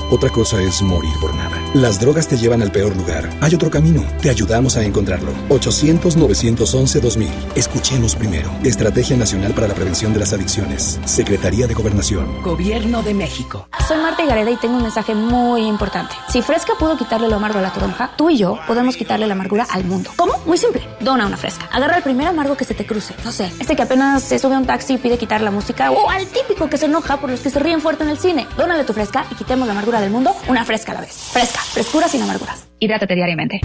Otra 0.09 0.29
cosa 0.29 0.61
es 0.61 0.81
morir 0.81 1.19
por. 1.19 1.36
Las 1.77 1.99
drogas 1.99 2.27
te 2.27 2.37
llevan 2.37 2.63
al 2.63 2.71
peor 2.71 2.95
lugar. 2.95 3.29
Hay 3.39 3.53
otro 3.53 3.69
camino. 3.69 4.03
Te 4.19 4.31
ayudamos 4.31 4.75
a 4.77 4.83
encontrarlo. 4.83 5.31
800-911-2000. 5.49 7.29
Escuchemos 7.53 8.15
primero. 8.15 8.49
Estrategia 8.63 9.15
Nacional 9.15 9.53
para 9.53 9.67
la 9.67 9.75
Prevención 9.75 10.11
de 10.11 10.21
las 10.21 10.33
Adicciones. 10.33 10.99
Secretaría 11.05 11.67
de 11.67 11.75
Gobernación. 11.75 12.41
Gobierno 12.41 13.03
de 13.03 13.13
México. 13.13 13.67
Soy 13.87 13.97
Marta 13.97 14.25
Gareda 14.25 14.49
y 14.49 14.55
tengo 14.55 14.77
un 14.77 14.81
mensaje 14.81 15.13
muy 15.13 15.67
importante. 15.67 16.15
Si 16.29 16.41
Fresca 16.41 16.73
pudo 16.79 16.97
quitarle 16.97 17.27
lo 17.27 17.35
amargo 17.35 17.59
a 17.59 17.61
la 17.61 17.71
toronja, 17.71 18.09
tú 18.17 18.31
y 18.31 18.39
yo 18.39 18.57
podemos 18.65 18.97
quitarle 18.97 19.27
la 19.27 19.33
amargura 19.33 19.67
al 19.69 19.83
mundo. 19.85 20.09
¿Cómo? 20.15 20.33
Muy 20.47 20.57
simple. 20.57 20.81
Dona 20.99 21.27
una 21.27 21.37
Fresca. 21.37 21.69
Agarra 21.71 21.97
el 21.97 22.03
primer 22.03 22.27
amargo 22.27 22.57
que 22.57 22.65
se 22.65 22.73
te 22.73 22.87
cruce. 22.87 23.13
No 23.23 23.31
sé, 23.31 23.53
este 23.59 23.75
que 23.75 23.83
apenas 23.83 24.23
se 24.23 24.39
sube 24.39 24.55
a 24.55 24.57
un 24.57 24.65
taxi 24.65 24.95
y 24.95 24.97
pide 24.97 25.19
quitar 25.19 25.41
la 25.41 25.51
música 25.51 25.91
o 25.91 26.09
al 26.09 26.25
típico 26.25 26.71
que 26.71 26.79
se 26.79 26.87
enoja 26.87 27.17
por 27.17 27.29
los 27.29 27.41
que 27.41 27.51
se 27.51 27.59
ríen 27.59 27.81
fuerte 27.81 28.03
en 28.03 28.09
el 28.09 28.17
cine. 28.17 28.47
Dónale 28.57 28.83
tu 28.83 28.93
Fresca 28.93 29.27
y 29.29 29.35
quitemos 29.35 29.67
la 29.67 29.73
amargura 29.73 30.01
del 30.01 30.09
mundo 30.09 30.35
una 30.47 30.65
Fresca 30.65 30.93
a 30.93 30.95
la 30.95 31.01
vez. 31.01 31.13
Fresca. 31.13 31.66
Frescura 31.73 32.07
sin 32.07 32.21
amarguras. 32.21 32.67
Hidrátate 32.79 33.15
diariamente. 33.15 33.61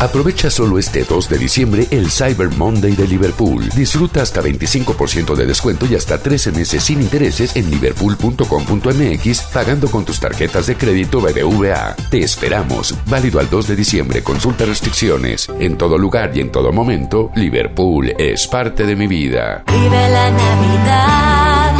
Aprovecha 0.00 0.48
solo 0.48 0.78
este 0.78 1.04
2 1.04 1.28
de 1.28 1.36
diciembre 1.36 1.86
el 1.90 2.10
Cyber 2.10 2.48
Monday 2.56 2.96
de 2.96 3.06
Liverpool. 3.06 3.68
Disfruta 3.76 4.22
hasta 4.22 4.40
25% 4.40 5.34
de 5.34 5.44
descuento 5.44 5.84
y 5.84 5.94
hasta 5.94 6.16
13 6.16 6.52
meses 6.52 6.82
sin 6.82 7.02
intereses 7.02 7.54
en 7.54 7.70
liverpool.com.mx 7.70 9.42
pagando 9.52 9.90
con 9.90 10.06
tus 10.06 10.18
tarjetas 10.18 10.68
de 10.68 10.76
crédito 10.76 11.20
BBVA. 11.20 11.96
Te 12.10 12.20
esperamos. 12.20 12.94
Válido 13.08 13.40
al 13.40 13.50
2 13.50 13.68
de 13.68 13.76
diciembre. 13.76 14.22
Consulta 14.22 14.64
restricciones. 14.64 15.50
En 15.58 15.76
todo 15.76 15.98
lugar 15.98 16.30
y 16.34 16.40
en 16.40 16.50
todo 16.50 16.72
momento, 16.72 17.30
Liverpool 17.34 18.14
es 18.18 18.46
parte 18.48 18.86
de 18.86 18.96
mi 18.96 19.06
vida. 19.06 19.64
Vive 19.66 20.08
la 20.08 20.30
Navidad, 20.30 21.74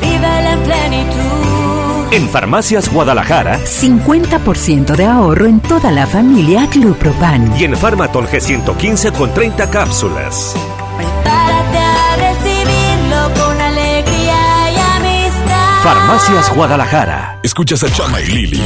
vive 0.00 0.52
en 0.52 0.62
plenitud. 0.64 1.43
En 2.14 2.28
Farmacias 2.28 2.88
Guadalajara 2.92 3.58
50% 3.58 4.94
de 4.94 5.04
ahorro 5.04 5.46
en 5.46 5.58
toda 5.58 5.90
la 5.90 6.06
familia 6.06 6.68
Clupropan. 6.70 7.52
y 7.58 7.64
en 7.64 7.76
Farmatol 7.76 8.28
G115 8.28 9.10
con 9.10 9.34
30 9.34 9.68
cápsulas. 9.68 10.54
Prepárate 10.96 11.78
a 11.78 12.16
recibirlo 12.16 13.34
con 13.34 13.60
alegría 13.60 14.70
y 14.70 14.76
amistad. 14.78 15.82
Farmacias 15.82 16.54
Guadalajara. 16.54 17.40
Escuchas 17.42 17.82
a 17.82 17.90
Chama 17.90 18.20
y 18.20 18.26
Lili 18.26 18.62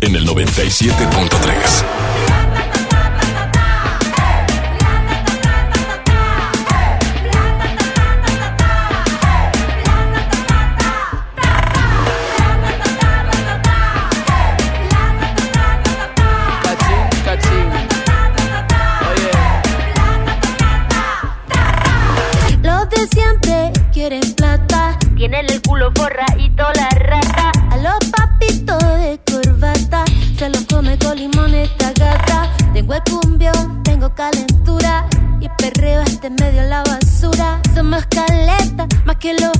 en 0.00 0.14
el 0.14 0.24
97.3. 0.24 1.84
más 39.12 39.18
que 39.18 39.34
los 39.34 39.51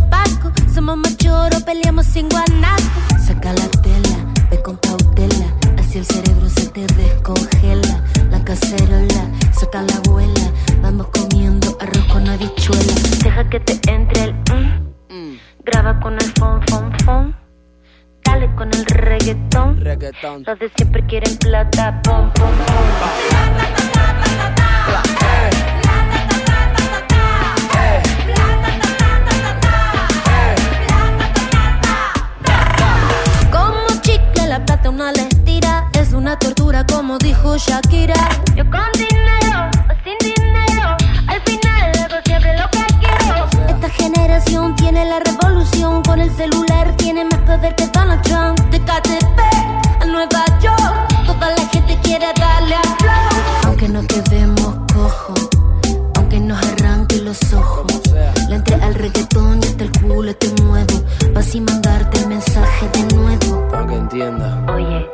entienda. 64.13 64.73
Oye, 64.73 65.11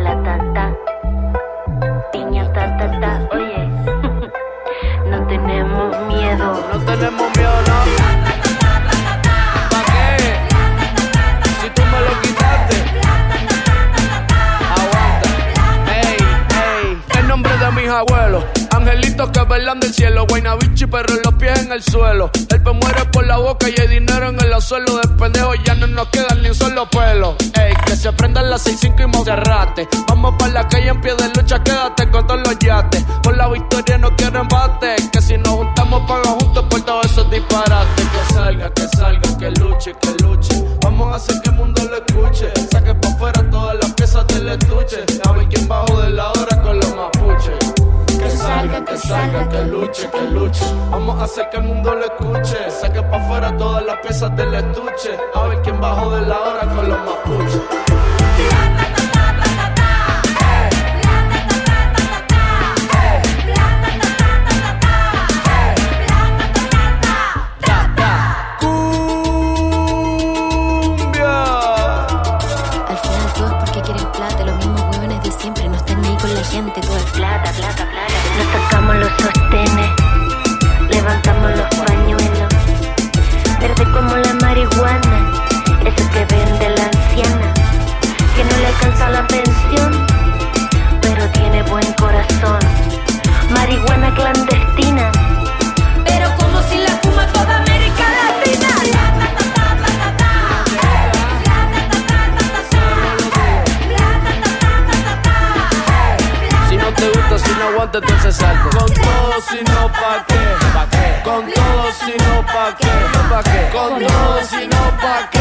la 0.00 0.20
tata, 0.24 0.74
piña 2.12 2.52
ta 2.52 2.76
ta 2.76 3.00
ta, 3.00 3.28
oye, 3.32 3.68
no 5.10 5.26
tenemos 5.28 5.96
miedo. 6.08 6.64
No 6.72 6.78
tenemos 6.80 7.36
miedo, 7.36 7.56
no. 7.68 7.78
¿Pa' 9.70 9.84
qué? 9.92 10.34
Si 11.60 11.70
tú 11.70 11.82
me 11.82 12.00
lo 12.00 12.20
quitaste. 12.22 12.76
Aguanta. 14.74 15.28
Ey, 15.94 16.16
ey. 16.82 17.02
El 17.20 17.28
nombre 17.28 17.52
de 17.58 17.70
mis 17.70 17.88
abuelos. 17.88 18.44
Angelitos 18.74 19.30
que 19.30 19.44
velan 19.44 19.78
del 19.78 19.94
cielo. 19.94 20.26
Guaynabichi, 20.28 20.86
pero 20.86 21.14
los 21.24 21.34
pies 21.34 21.62
en 21.62 21.70
el 21.72 21.82
suelo. 21.82 22.30
Muere 22.74 23.04
por 23.12 23.24
la 23.26 23.38
boca 23.38 23.68
y 23.68 23.80
hay 23.80 23.86
dinero 23.86 24.28
en 24.28 24.40
el 24.40 24.60
suelo. 24.60 24.96
De 24.96 25.08
pendejo 25.16 25.54
ya 25.64 25.74
no 25.74 25.86
nos 25.86 26.08
quedan 26.08 26.42
ni 26.42 26.48
un 26.48 26.54
solo 26.54 26.88
pelo. 26.90 27.36
Ey, 27.54 27.74
que 27.84 27.96
se 27.96 28.12
prendan 28.12 28.50
las 28.50 28.66
6-5 28.66 29.04
y 29.04 29.06
Monserrate. 29.06 29.88
Vamos 30.08 30.34
para 30.38 30.52
la 30.52 30.68
calle 30.68 30.88
en 30.88 31.00
pie 31.00 31.14
de 31.14 31.28
lucha, 31.28 31.62
quédate 31.62 32.10
con 32.10 32.26
todos 32.26 32.40
los 32.40 32.58
yates. 32.58 33.04
Por 33.22 33.36
la 33.36 33.48
victoria 33.48 33.98
no 33.98 34.14
quiero 34.16 34.40
embate. 34.40 34.96
Que 35.12 35.22
si 35.22 35.36
nos 35.38 35.50
juntamos, 35.50 36.02
paga 36.08 36.30
juntos 36.30 36.64
por 36.68 36.80
todos 36.82 37.06
esos 37.06 37.30
disparates. 37.30 38.06
Que 38.06 38.34
salga, 38.34 38.70
que 38.74 38.88
salga, 38.88 39.38
que 39.38 39.50
luche, 39.52 39.94
que 40.00 40.24
luche. 40.24 40.64
Vamos 40.82 41.12
a 41.12 41.16
hacer 41.16 41.40
que 41.42 41.50
el 41.50 41.56
mundo 41.56 41.75
salga, 49.06 49.48
que 49.48 49.62
luche, 49.64 50.10
que 50.10 50.22
luche. 50.30 50.64
Vamos 50.90 51.20
a 51.20 51.24
hacer 51.24 51.48
que 51.50 51.56
el 51.58 51.64
mundo 51.64 51.94
lo 51.94 52.04
escuche. 52.04 52.70
Saque 52.70 53.02
pa' 53.02 53.16
afuera 53.16 53.56
todas 53.56 53.84
las 53.84 53.98
piezas 54.00 54.34
del 54.36 54.54
estuche. 54.54 55.16
A 55.34 55.42
ver 55.48 55.62
quién 55.62 55.80
bajo 55.80 56.10
de 56.10 56.22
la 56.26 56.40
hora 56.40 56.64
con 56.74 56.88
los 56.88 56.98
mapuches. 56.98 57.62
Salte, 108.00 108.12
entonces 108.12 108.36
salte. 108.36 108.76
Con 108.76 108.94
todo, 108.94 109.40
si 109.48 109.56
no, 109.64 109.92
¿pa' 109.92 110.24
qué? 110.26 110.34
¿Pa 110.74 110.88
qué? 110.90 111.22
Con 111.24 111.52
todo, 111.52 111.92
si 111.92 112.12
no, 112.12 112.46
¿pa' 112.46 112.76
qué? 112.76 112.86
¿Pa 113.30 113.42
qué? 113.42 113.76
Con 113.76 114.06
todo, 114.06 114.42
si 114.42 114.66
no, 114.66 114.96
¿pa' 115.00 115.30
qué? 115.30 115.38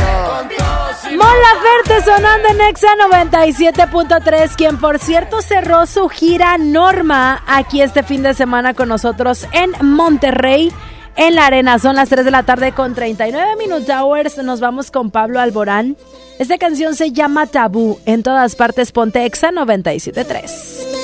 Con 0.00 0.48
todo, 0.48 0.88
si 1.02 1.16
no, 1.16 1.24
Mon 1.24 1.34
Laferte 1.40 2.04
sonando 2.04 2.48
en 2.48 2.60
Exa 2.62 2.88
97.3, 3.08 4.56
quien 4.56 4.78
por 4.78 4.98
cierto 4.98 5.42
cerró 5.42 5.86
su 5.86 6.08
gira 6.08 6.58
Norma 6.58 7.42
aquí 7.46 7.82
este 7.82 8.02
fin 8.02 8.22
de 8.22 8.34
semana 8.34 8.74
con 8.74 8.88
nosotros 8.88 9.46
en 9.52 9.72
Monterrey. 9.80 10.72
En 11.16 11.36
la 11.36 11.46
arena 11.46 11.78
son 11.78 11.94
las 11.94 12.08
3 12.08 12.24
de 12.24 12.30
la 12.32 12.42
tarde 12.42 12.72
con 12.72 12.94
39 12.94 13.54
Minute 13.56 13.92
Hours. 13.92 14.38
Nos 14.38 14.58
vamos 14.58 14.90
con 14.90 15.12
Pablo 15.12 15.38
Alborán. 15.40 15.96
Esta 16.40 16.58
canción 16.58 16.96
se 16.96 17.12
llama 17.12 17.46
Tabú. 17.46 18.00
En 18.04 18.24
todas 18.24 18.56
partes 18.56 18.90
ponte 18.90 19.24
Exa 19.24 19.52
97.3. 19.52 21.03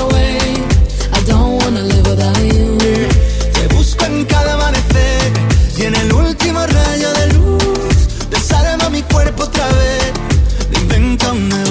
Te 2.13 3.67
busco 3.73 4.03
en 4.03 4.25
cada 4.25 4.55
amanecer 4.55 5.31
y 5.77 5.83
en 5.83 5.95
el 5.95 6.11
último 6.11 6.59
rayo 6.59 7.13
de 7.13 7.27
luz. 7.33 8.29
Desarma 8.29 8.89
mi 8.89 9.01
cuerpo 9.03 9.43
otra 9.43 9.65
vez. 9.67 10.11
Inventa 10.81 11.31
un 11.31 11.47
nuevo 11.47 11.70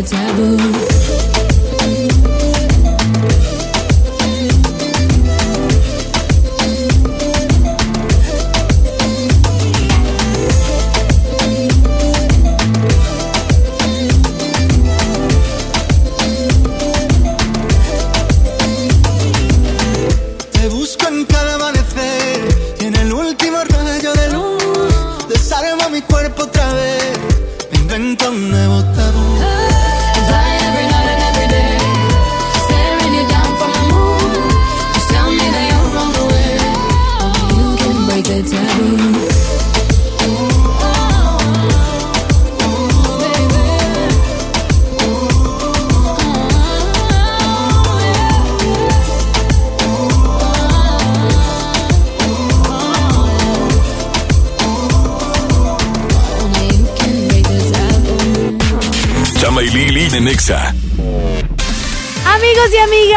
a 0.00 0.02
taboo. 0.02 0.89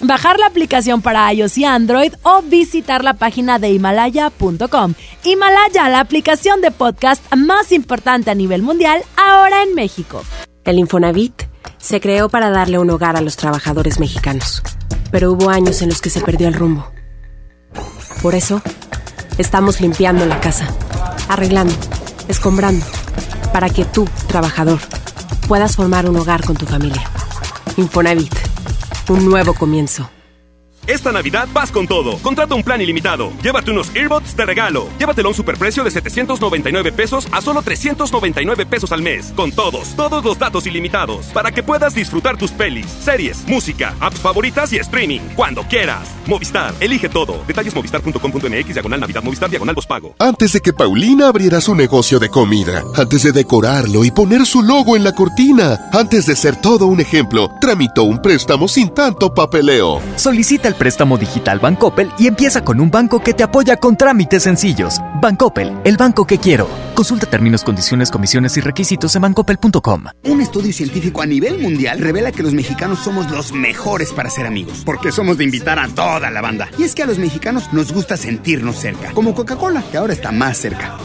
bajar 0.00 0.38
la 0.38 0.46
aplicación 0.46 1.02
para 1.02 1.32
iOS 1.32 1.58
y 1.58 1.64
Android 1.64 2.14
o 2.22 2.42
visitar 2.42 3.04
la 3.04 3.14
página 3.14 3.58
de 3.58 3.70
himalaya.com. 3.70 4.94
Himalaya, 5.24 5.88
la 5.88 6.00
aplicación 6.00 6.60
de 6.60 6.70
podcast 6.70 7.22
más 7.34 7.72
importante 7.72 8.30
a 8.30 8.34
nivel 8.34 8.62
mundial, 8.62 9.02
ahora 9.16 9.62
en 9.62 9.74
México. 9.74 10.22
El 10.64 10.78
Infonavit 10.78 11.44
se 11.78 12.00
creó 12.00 12.28
para 12.28 12.50
darle 12.50 12.78
un 12.78 12.90
hogar 12.90 13.16
a 13.16 13.20
los 13.20 13.36
trabajadores 13.36 14.00
mexicanos, 14.00 14.62
pero 15.10 15.32
hubo 15.32 15.50
años 15.50 15.82
en 15.82 15.90
los 15.90 16.00
que 16.00 16.10
se 16.10 16.20
perdió 16.20 16.48
el 16.48 16.54
rumbo. 16.54 16.90
Por 18.22 18.34
eso, 18.34 18.62
estamos 19.36 19.80
limpiando 19.80 20.24
la 20.24 20.40
casa, 20.40 20.66
arreglando, 21.28 21.74
escombrando, 22.28 22.84
para 23.52 23.68
que 23.68 23.84
tú, 23.84 24.08
trabajador, 24.26 24.80
puedas 25.46 25.76
formar 25.76 26.08
un 26.08 26.16
hogar 26.16 26.44
con 26.44 26.56
tu 26.56 26.64
familia. 26.64 27.02
Infonavit, 27.76 28.34
un 29.08 29.24
nuevo 29.24 29.54
comienzo. 29.54 30.08
Esta 30.86 31.12
Navidad 31.12 31.48
vas 31.52 31.70
con 31.70 31.86
todo. 31.86 32.18
Contrata 32.18 32.54
un 32.54 32.62
plan 32.62 32.80
ilimitado. 32.80 33.32
Llévate 33.42 33.70
unos 33.70 33.94
earbuds 33.94 34.36
de 34.36 34.46
regalo. 34.46 34.88
Llévatelo 34.98 35.28
a 35.28 35.30
un 35.30 35.34
superprecio 35.34 35.84
de 35.84 35.90
799 35.90 36.92
pesos 36.92 37.28
a 37.30 37.40
solo 37.40 37.62
399 37.62 38.66
pesos 38.66 38.92
al 38.92 39.02
mes. 39.02 39.32
Con 39.36 39.52
todos, 39.52 39.94
todos 39.96 40.24
los 40.24 40.38
datos 40.38 40.66
ilimitados. 40.66 41.26
Para 41.26 41.52
que 41.52 41.62
puedas 41.62 41.94
disfrutar 41.94 42.38
tus 42.38 42.50
pelis, 42.50 42.86
series, 42.86 43.46
música, 43.46 43.94
apps 44.00 44.20
favoritas 44.20 44.72
y 44.72 44.78
streaming. 44.78 45.20
Cuando 45.36 45.62
quieras. 45.64 46.08
Movistar, 46.26 46.74
elige 46.80 47.08
todo. 47.08 47.44
Detalles 47.46 47.74
movistar.com.mx, 47.74 48.74
diagonal 48.74 49.00
Navidad, 49.00 49.22
Movistar, 49.22 49.50
diagonal 49.50 49.74
pago. 49.82 50.14
Antes 50.18 50.52
de 50.52 50.60
que 50.60 50.72
Paulina 50.72 51.28
abriera 51.28 51.60
su 51.60 51.74
negocio 51.74 52.18
de 52.18 52.28
comida, 52.28 52.84
antes 52.94 53.22
de 53.24 53.32
decorarlo 53.32 54.04
y 54.04 54.10
poner 54.10 54.46
su 54.46 54.62
logo 54.62 54.96
en 54.96 55.04
la 55.04 55.12
cortina, 55.12 55.88
antes 55.92 56.26
de 56.26 56.36
ser 56.36 56.60
todo 56.60 56.86
un 56.86 57.00
ejemplo, 57.00 57.50
tramitó 57.60 58.04
un 58.04 58.22
préstamo 58.22 58.68
sin 58.68 58.90
tanto 58.90 59.34
papeleo. 59.34 60.00
Solicita 60.16 60.68
el 60.68 60.73
préstamo 60.74 61.18
digital 61.18 61.58
Bancoppel 61.58 62.10
y 62.18 62.26
empieza 62.26 62.64
con 62.64 62.80
un 62.80 62.90
banco 62.90 63.22
que 63.22 63.34
te 63.34 63.42
apoya 63.42 63.76
con 63.76 63.96
trámites 63.96 64.42
sencillos. 64.42 65.00
Bancoppel, 65.20 65.72
el 65.84 65.96
banco 65.96 66.26
que 66.26 66.38
quiero. 66.38 66.68
Consulta 66.94 67.26
términos, 67.26 67.64
condiciones, 67.64 68.10
comisiones 68.10 68.56
y 68.56 68.60
requisitos 68.60 69.16
en 69.16 69.22
bancoppel.com. 69.22 70.04
Un 70.24 70.40
estudio 70.40 70.72
científico 70.72 71.22
a 71.22 71.26
nivel 71.26 71.58
mundial 71.58 71.98
revela 71.98 72.32
que 72.32 72.42
los 72.42 72.54
mexicanos 72.54 73.00
somos 73.00 73.30
los 73.30 73.52
mejores 73.52 74.12
para 74.12 74.30
ser 74.30 74.46
amigos, 74.46 74.82
porque 74.84 75.12
somos 75.12 75.38
de 75.38 75.44
invitar 75.44 75.78
a 75.78 75.88
toda 75.88 76.30
la 76.30 76.40
banda. 76.40 76.68
Y 76.78 76.84
es 76.84 76.94
que 76.94 77.02
a 77.02 77.06
los 77.06 77.18
mexicanos 77.18 77.72
nos 77.72 77.92
gusta 77.92 78.16
sentirnos 78.16 78.76
cerca, 78.76 79.12
como 79.12 79.34
Coca-Cola, 79.34 79.82
que 79.90 79.96
ahora 79.96 80.12
está 80.12 80.32
más 80.32 80.58
cerca. 80.58 80.96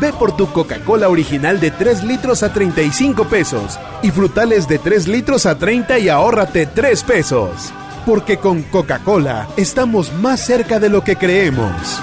Ve 0.00 0.12
por 0.12 0.36
tu 0.36 0.46
Coca-Cola 0.52 1.08
original 1.08 1.58
de 1.58 1.72
3 1.72 2.04
litros 2.04 2.42
a 2.44 2.52
35 2.52 3.24
pesos 3.24 3.78
y 4.02 4.10
frutales 4.10 4.68
de 4.68 4.78
3 4.78 5.08
litros 5.08 5.44
a 5.46 5.58
30 5.58 5.98
y 5.98 6.08
ahórrate 6.08 6.66
3 6.66 7.02
pesos. 7.02 7.72
Porque 8.08 8.38
con 8.38 8.62
Coca-Cola 8.62 9.48
estamos 9.58 10.14
más 10.14 10.40
cerca 10.40 10.80
de 10.80 10.88
lo 10.88 11.04
que 11.04 11.16
creemos. 11.16 12.00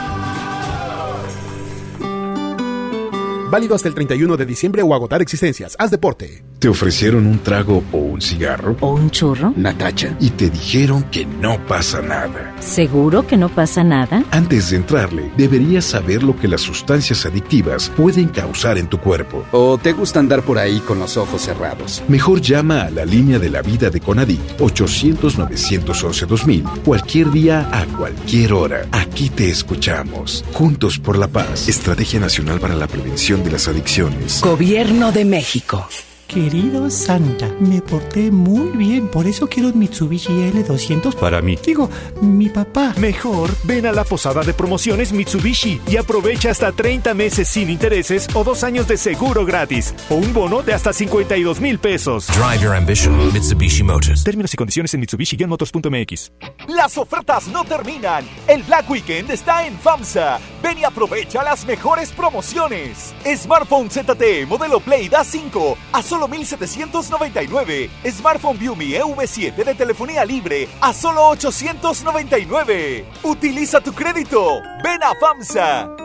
Válido 3.55 3.73
hasta 3.73 3.87
el 3.87 3.95
31 3.95 4.35
de 4.35 4.45
diciembre 4.45 4.81
o 4.81 4.93
agotar 4.93 5.21
existencias. 5.21 5.77
Haz 5.79 5.89
deporte. 5.89 6.43
¿Te 6.59 6.67
ofrecieron 6.67 7.25
un 7.25 7.39
trago 7.39 7.85
o 7.93 7.97
un 7.97 8.21
cigarro? 8.21 8.75
¿O 8.81 8.95
un 8.95 9.09
churro? 9.11 9.53
Natacha. 9.55 10.13
Y 10.19 10.31
te 10.31 10.49
dijeron 10.49 11.03
que 11.03 11.25
no 11.25 11.65
pasa 11.65 12.01
nada. 12.01 12.53
¿Seguro 12.59 13.25
que 13.25 13.37
no 13.37 13.47
pasa 13.47 13.85
nada? 13.85 14.25
Antes 14.31 14.71
de 14.71 14.77
entrarle, 14.77 15.31
deberías 15.37 15.85
saber 15.85 16.21
lo 16.21 16.35
que 16.35 16.49
las 16.49 16.59
sustancias 16.59 17.25
adictivas 17.25 17.89
pueden 17.95 18.27
causar 18.27 18.77
en 18.77 18.87
tu 18.87 18.99
cuerpo. 18.99 19.45
¿O 19.53 19.77
te 19.77 19.93
gusta 19.93 20.19
andar 20.19 20.41
por 20.41 20.57
ahí 20.57 20.79
con 20.79 20.99
los 20.99 21.15
ojos 21.15 21.43
cerrados? 21.43 22.03
Mejor 22.09 22.41
llama 22.41 22.81
a 22.81 22.89
la 22.89 23.05
línea 23.05 23.39
de 23.39 23.51
la 23.51 23.61
vida 23.61 23.89
de 23.89 24.01
Conadic 24.01 24.41
800-911-2000 24.57 26.83
cualquier 26.83 27.31
día 27.31 27.69
a 27.71 27.85
cualquier 27.85 28.51
hora. 28.51 28.85
Aquí 28.91 29.29
te 29.29 29.49
escuchamos. 29.49 30.43
Juntos 30.51 30.99
por 30.99 31.17
la 31.17 31.29
paz. 31.29 31.69
Estrategia 31.69 32.19
Nacional 32.19 32.59
para 32.59 32.75
la 32.75 32.87
Prevención 32.87 33.44
de 33.45 33.51
las 33.51 33.67
Adicciones. 33.67 34.41
Gobierno 34.41 35.11
de 35.11 35.23
México. 35.23 35.87
Querido 36.35 36.89
Santa, 36.89 37.47
me 37.61 37.81
porté 37.81 38.29
muy 38.29 38.75
bien, 38.75 39.07
por 39.07 39.25
eso 39.25 39.47
quiero 39.47 39.69
un 39.69 39.79
Mitsubishi 39.79 40.33
L200 40.51 41.15
para 41.15 41.41
mí. 41.41 41.57
Digo, 41.65 41.89
mi 42.21 42.49
papá. 42.49 42.93
Mejor, 42.97 43.51
ven 43.63 43.85
a 43.85 43.93
la 43.93 44.03
posada 44.03 44.43
de 44.43 44.53
promociones 44.53 45.13
Mitsubishi 45.13 45.79
y 45.87 45.95
aprovecha 45.95 46.51
hasta 46.51 46.73
30 46.73 47.13
meses 47.13 47.47
sin 47.47 47.69
intereses 47.69 48.27
o 48.33 48.43
dos 48.43 48.65
años 48.65 48.85
de 48.85 48.97
seguro 48.97 49.45
gratis 49.45 49.95
o 50.09 50.15
un 50.15 50.33
bono 50.33 50.61
de 50.61 50.73
hasta 50.73 50.91
52 50.91 51.61
mil 51.61 51.79
pesos. 51.79 52.27
Drive 52.27 52.61
your 52.61 52.75
ambition, 52.75 53.15
Mitsubishi 53.31 53.83
Motors. 53.83 54.25
Términos 54.25 54.53
y 54.53 54.57
condiciones 54.57 54.93
en 54.93 54.99
Mitsubishi-motors.mx. 55.03 56.31
Las 56.67 56.97
ofertas 56.97 57.47
no 57.47 57.63
terminan. 57.63 58.27
El 58.49 58.61
Black 58.63 58.89
Weekend 58.89 59.31
está 59.31 59.65
en 59.65 59.79
FAMSA. 59.79 60.39
Ven 60.61 60.79
y 60.79 60.83
aprovecha 60.83 61.45
las 61.45 61.65
mejores 61.65 62.11
promociones. 62.11 63.15
Smartphone 63.37 63.89
ZTE 63.89 64.45
modelo 64.45 64.81
Play 64.81 65.07
Da 65.07 65.23
5 65.23 65.77
a 65.93 66.03
solo 66.03 66.24
1799. 66.27 67.89
Smartphone 68.11 68.57
Viumi 68.57 68.93
EV7 68.93 69.63
de 69.63 69.75
telefonía 69.75 70.25
libre 70.25 70.67
a 70.81 70.93
solo 70.93 71.27
899. 71.29 73.05
Utiliza 73.23 73.81
tu 73.81 73.93
crédito. 73.93 74.61
Ven 74.83 75.03
a 75.03 75.13
FAMSA. 75.19 76.04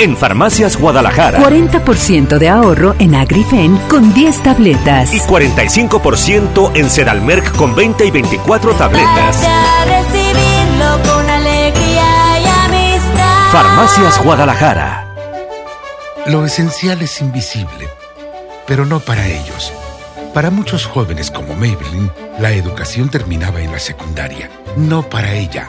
En 0.00 0.16
Farmacias 0.16 0.78
Guadalajara. 0.78 1.40
40% 1.40 2.38
de 2.38 2.48
ahorro 2.48 2.94
en 2.98 3.14
Agrifen 3.14 3.76
con 3.90 4.14
10 4.14 4.42
tabletas. 4.42 5.12
Y 5.12 5.18
45% 5.18 6.70
en 6.74 6.88
Sedalmerc 6.88 7.54
con 7.54 7.74
20 7.74 8.06
y 8.06 8.10
24 8.10 8.72
tabletas. 8.76 9.44
A 9.44 9.84
recibirlo 9.84 11.02
con 11.12 11.28
alegría 11.28 12.40
y 12.40 12.46
amistad. 12.46 13.52
Farmacias 13.52 14.24
Guadalajara. 14.24 15.06
Lo 16.24 16.46
esencial 16.46 17.02
es 17.02 17.20
invisible, 17.20 17.86
pero 18.66 18.86
no 18.86 19.00
para 19.00 19.26
ellos. 19.26 19.70
Para 20.32 20.50
muchos 20.50 20.86
jóvenes 20.86 21.30
como 21.30 21.54
Maybelline, 21.54 22.10
la 22.38 22.52
educación 22.52 23.10
terminaba 23.10 23.60
en 23.60 23.70
la 23.70 23.78
secundaria. 23.78 24.48
No 24.78 25.02
para 25.02 25.34
ella. 25.34 25.68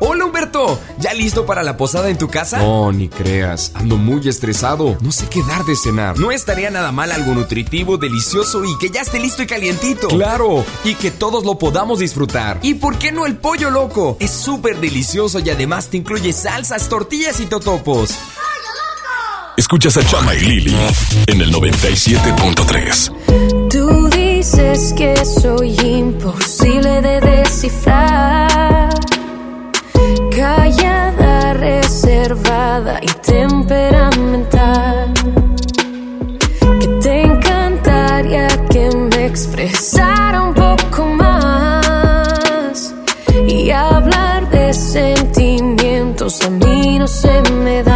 Hola 0.00 0.24
Humberto, 0.24 0.80
¿ya 0.98 1.14
listo 1.14 1.46
para 1.46 1.62
la 1.62 1.76
posada 1.76 2.10
en 2.10 2.18
tu 2.18 2.28
casa? 2.28 2.58
No, 2.58 2.90
ni 2.90 3.08
creas, 3.08 3.70
ando 3.74 3.96
muy 3.96 4.28
estresado, 4.28 4.96
no 5.00 5.12
sé 5.12 5.28
qué 5.28 5.40
dar 5.44 5.64
de 5.64 5.76
cenar. 5.76 6.18
No 6.18 6.32
estaría 6.32 6.68
nada 6.70 6.90
mal 6.90 7.12
algo 7.12 7.32
nutritivo, 7.32 7.96
delicioso 7.96 8.64
y 8.64 8.76
que 8.78 8.90
ya 8.90 9.02
esté 9.02 9.20
listo 9.20 9.44
y 9.44 9.46
calientito. 9.46 10.08
Claro, 10.08 10.64
y 10.82 10.94
que 10.94 11.12
todos 11.12 11.44
lo 11.44 11.58
podamos 11.58 12.00
disfrutar. 12.00 12.58
¿Y 12.62 12.74
por 12.74 12.98
qué 12.98 13.12
no 13.12 13.24
el 13.24 13.36
pollo 13.36 13.70
loco? 13.70 14.16
Es 14.18 14.32
súper 14.32 14.80
delicioso 14.80 15.38
y 15.38 15.50
además 15.50 15.86
te 15.86 15.98
incluye 15.98 16.32
salsas, 16.32 16.88
tortillas 16.88 17.38
y 17.38 17.46
totopos. 17.46 18.10
Escuchas 19.56 19.96
a 19.96 20.04
Chama 20.04 20.34
y 20.34 20.40
Lili 20.40 20.76
en 21.28 21.40
el 21.40 21.54
97.3. 21.54 23.68
Tú 23.70 24.08
dices 24.08 24.92
que 24.96 25.14
soy 25.24 25.78
imposible 25.78 27.00
de 27.00 27.20
descifrar. 27.20 28.63
Callada, 30.44 31.54
reservada 31.54 33.00
y 33.00 33.06
temperamental. 33.06 35.14
Que 36.80 36.86
te 37.02 37.22
encantaría 37.22 38.48
que 38.68 38.90
me 38.94 39.24
expresara 39.24 40.42
un 40.42 40.52
poco 40.52 41.06
más. 41.06 42.94
Y 43.48 43.70
hablar 43.70 44.50
de 44.50 44.74
sentimientos 44.74 46.44
a 46.44 46.50
mí 46.50 46.98
no 46.98 47.08
se 47.08 47.40
me 47.64 47.82
da. 47.82 47.93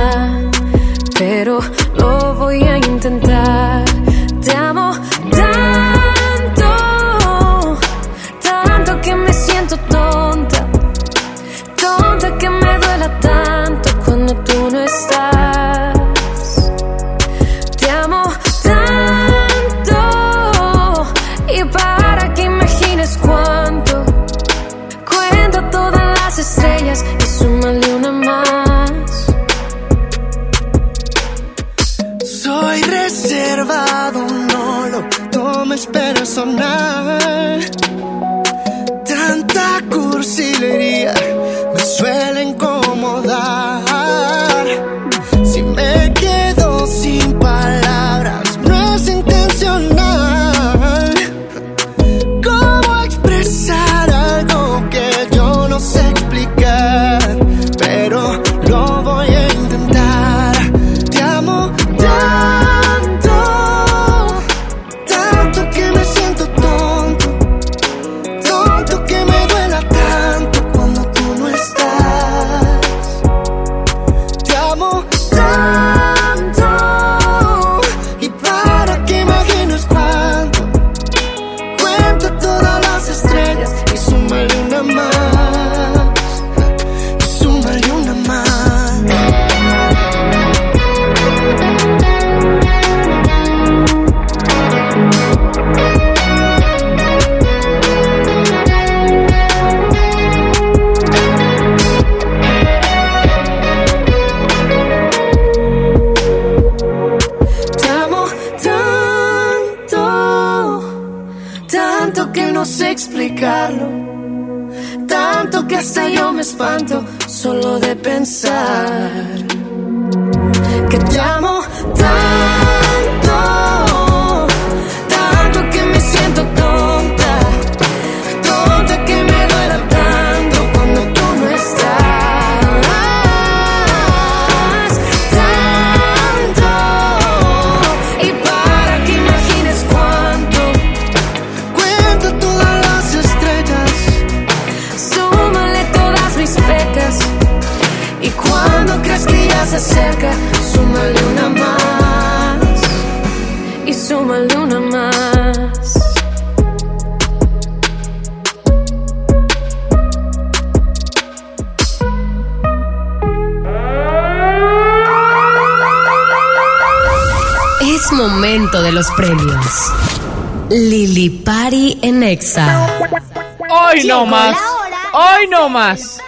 Más. 175.69 176.21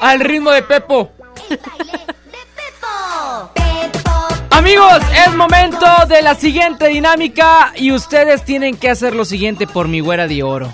Al 0.00 0.20
ritmo 0.20 0.50
de 0.50 0.62
Pepo. 0.62 1.10
Amigos, 4.50 5.00
es 5.26 5.34
momento 5.34 5.86
de 6.08 6.22
la 6.22 6.34
siguiente 6.34 6.88
dinámica 6.88 7.72
y 7.76 7.92
ustedes 7.92 8.44
tienen 8.44 8.76
que 8.76 8.90
hacer 8.90 9.14
lo 9.14 9.24
siguiente 9.24 9.66
por 9.66 9.86
mi 9.86 10.00
güera 10.00 10.26
de 10.26 10.42
oro. 10.42 10.72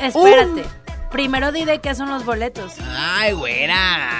Espérate. 0.00 0.64
Primero 1.10 1.52
di 1.52 1.64
de 1.64 1.80
qué 1.80 1.94
son 1.94 2.10
los 2.10 2.24
boletos. 2.24 2.74
Ay, 2.96 3.32
güera. 3.32 4.10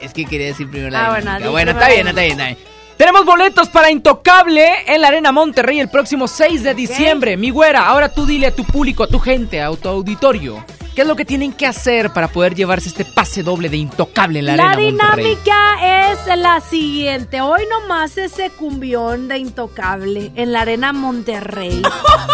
Es 0.00 0.12
que 0.12 0.24
quería 0.24 0.48
decir 0.48 0.70
primero 0.70 0.96
Ah, 0.96 1.10
la 1.12 1.18
dinámica. 1.18 1.46
di 1.46 1.50
Bueno, 1.52 1.70
está 1.72 1.88
bien, 1.88 2.08
está 2.08 2.20
bien, 2.20 2.32
está 2.32 2.44
bien. 2.46 2.58
Tenemos 2.96 3.24
boletos 3.26 3.68
para 3.68 3.90
Intocable 3.90 4.66
en 4.86 5.02
la 5.02 5.08
Arena 5.08 5.30
Monterrey 5.30 5.78
el 5.80 5.90
próximo 5.90 6.26
6 6.26 6.62
de 6.62 6.74
diciembre. 6.74 7.36
Mi 7.36 7.50
güera, 7.50 7.86
ahora 7.86 8.08
tú 8.10 8.24
dile 8.26 8.46
a 8.48 8.54
tu 8.54 8.64
público, 8.64 9.04
a 9.04 9.06
tu 9.06 9.18
gente, 9.18 9.60
a 9.62 9.70
tu 9.76 9.88
auditorio, 9.88 10.64
¿qué 10.96 11.02
es 11.02 11.08
lo 11.08 11.14
que 11.14 11.26
tienen 11.26 11.52
que 11.52 11.66
hacer 11.66 12.10
para 12.10 12.28
poder 12.28 12.54
llevarse 12.54 12.88
este 12.88 13.04
pase 13.04 13.42
doble 13.42 13.68
de 13.68 13.76
Intocable 13.76 14.38
en 14.38 14.46
la, 14.46 14.56
La 14.56 14.70
Arena 14.70 15.04
Monterrey? 15.04 15.36
dinámica 15.36 16.10
es 16.10 16.38
la 16.38 16.60
siguiente. 16.60 17.42
Hoy 17.42 17.62
nomás 17.70 18.16
ese 18.16 18.48
cumbión 18.48 19.28
de 19.28 19.36
Intocable 19.36 20.32
en 20.34 20.52
la 20.52 20.62
Arena 20.62 20.94
Monterrey. 20.94 21.82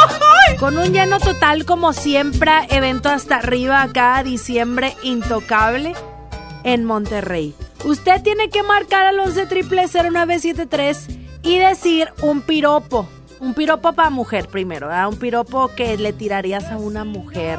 Con 0.60 0.78
un 0.78 0.92
lleno 0.92 1.18
total 1.18 1.64
como 1.64 1.92
siempre, 1.92 2.52
evento 2.70 3.08
hasta 3.08 3.36
arriba 3.36 3.82
acá, 3.82 4.22
diciembre 4.22 4.94
Intocable 5.02 5.94
en 6.62 6.84
Monterrey. 6.84 7.56
Usted 7.84 8.22
tiene 8.22 8.48
que 8.48 8.62
marcar 8.62 9.06
al 9.06 9.18
11 9.18 9.48
0973 9.90 11.08
y 11.42 11.58
decir 11.58 12.10
un 12.22 12.42
piropo. 12.42 13.08
Un 13.40 13.54
piropo 13.54 13.92
para 13.92 14.10
mujer 14.10 14.46
primero, 14.46 14.86
¿verdad? 14.86 15.08
Un 15.08 15.16
piropo 15.16 15.66
que 15.74 15.98
le 15.98 16.12
tirarías 16.12 16.70
a 16.70 16.76
una 16.76 17.02
mujer. 17.02 17.58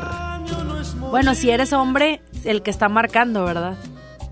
Bueno, 1.14 1.36
si 1.36 1.52
eres 1.52 1.74
hombre, 1.74 2.24
el 2.44 2.64
que 2.64 2.72
está 2.72 2.90
marcando, 2.90 3.46
¿verdad? 3.46 3.78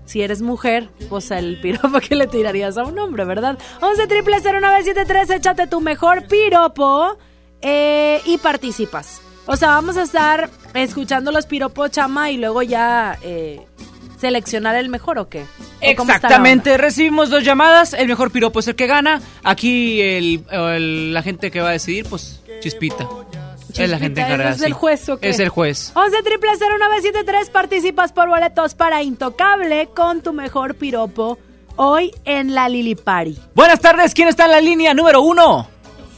Si 0.04 0.20
eres 0.20 0.42
mujer, 0.42 0.88
pues 1.08 1.30
el 1.30 1.60
piropo 1.60 2.00
que 2.08 2.16
le 2.16 2.26
tirarías 2.26 2.76
a 2.76 2.82
un 2.82 2.98
hombre, 2.98 3.24
¿verdad? 3.24 3.56
11 3.80 4.08
0973, 4.08 5.30
échate 5.30 5.68
tu 5.68 5.80
mejor 5.80 6.26
piropo 6.26 7.16
eh, 7.60 8.20
y 8.26 8.36
participas. 8.38 9.22
O 9.46 9.54
sea, 9.56 9.68
vamos 9.68 9.96
a 9.96 10.02
estar 10.02 10.50
escuchando 10.74 11.30
los 11.30 11.46
piropos, 11.46 11.92
chama, 11.92 12.32
y 12.32 12.36
luego 12.36 12.62
ya 12.62 13.16
eh, 13.22 13.64
seleccionar 14.18 14.74
el 14.74 14.88
mejor 14.88 15.20
o 15.20 15.28
qué. 15.28 15.42
¿O 15.42 15.46
cómo 15.46 15.82
está 15.86 15.92
la 15.92 16.14
Exactamente, 16.16 16.78
recibimos 16.78 17.30
dos 17.30 17.44
llamadas, 17.44 17.92
el 17.92 18.08
mejor 18.08 18.32
piropo 18.32 18.58
es 18.58 18.66
el 18.66 18.74
que 18.74 18.88
gana. 18.88 19.22
Aquí 19.44 20.00
el- 20.00 21.14
la 21.14 21.22
gente 21.22 21.52
que 21.52 21.60
va 21.60 21.68
a 21.68 21.72
decidir, 21.72 22.06
pues 22.10 22.42
Chispita. 22.58 23.08
Es 23.76 23.90
la 23.90 23.98
gente 23.98 24.20
encargada. 24.20 24.50
¿es 24.50 24.62
el 24.62 24.72
juez 24.72 25.08
o 25.08 25.18
qué? 25.18 25.28
Es 25.28 25.38
el 25.38 25.48
juez. 25.48 25.92
11 25.94 26.16
0973 26.22 27.50
participas 27.50 28.12
por 28.12 28.28
boletos 28.28 28.74
para 28.74 29.02
Intocable 29.02 29.88
con 29.94 30.22
tu 30.22 30.32
mejor 30.32 30.74
piropo 30.74 31.38
hoy 31.76 32.12
en 32.24 32.54
la 32.54 32.68
Lili 32.68 32.94
Party. 32.94 33.38
Buenas 33.54 33.80
tardes, 33.80 34.14
¿quién 34.14 34.28
está 34.28 34.44
en 34.46 34.50
la 34.52 34.60
línea 34.60 34.94
número 34.94 35.22
uno? 35.22 35.68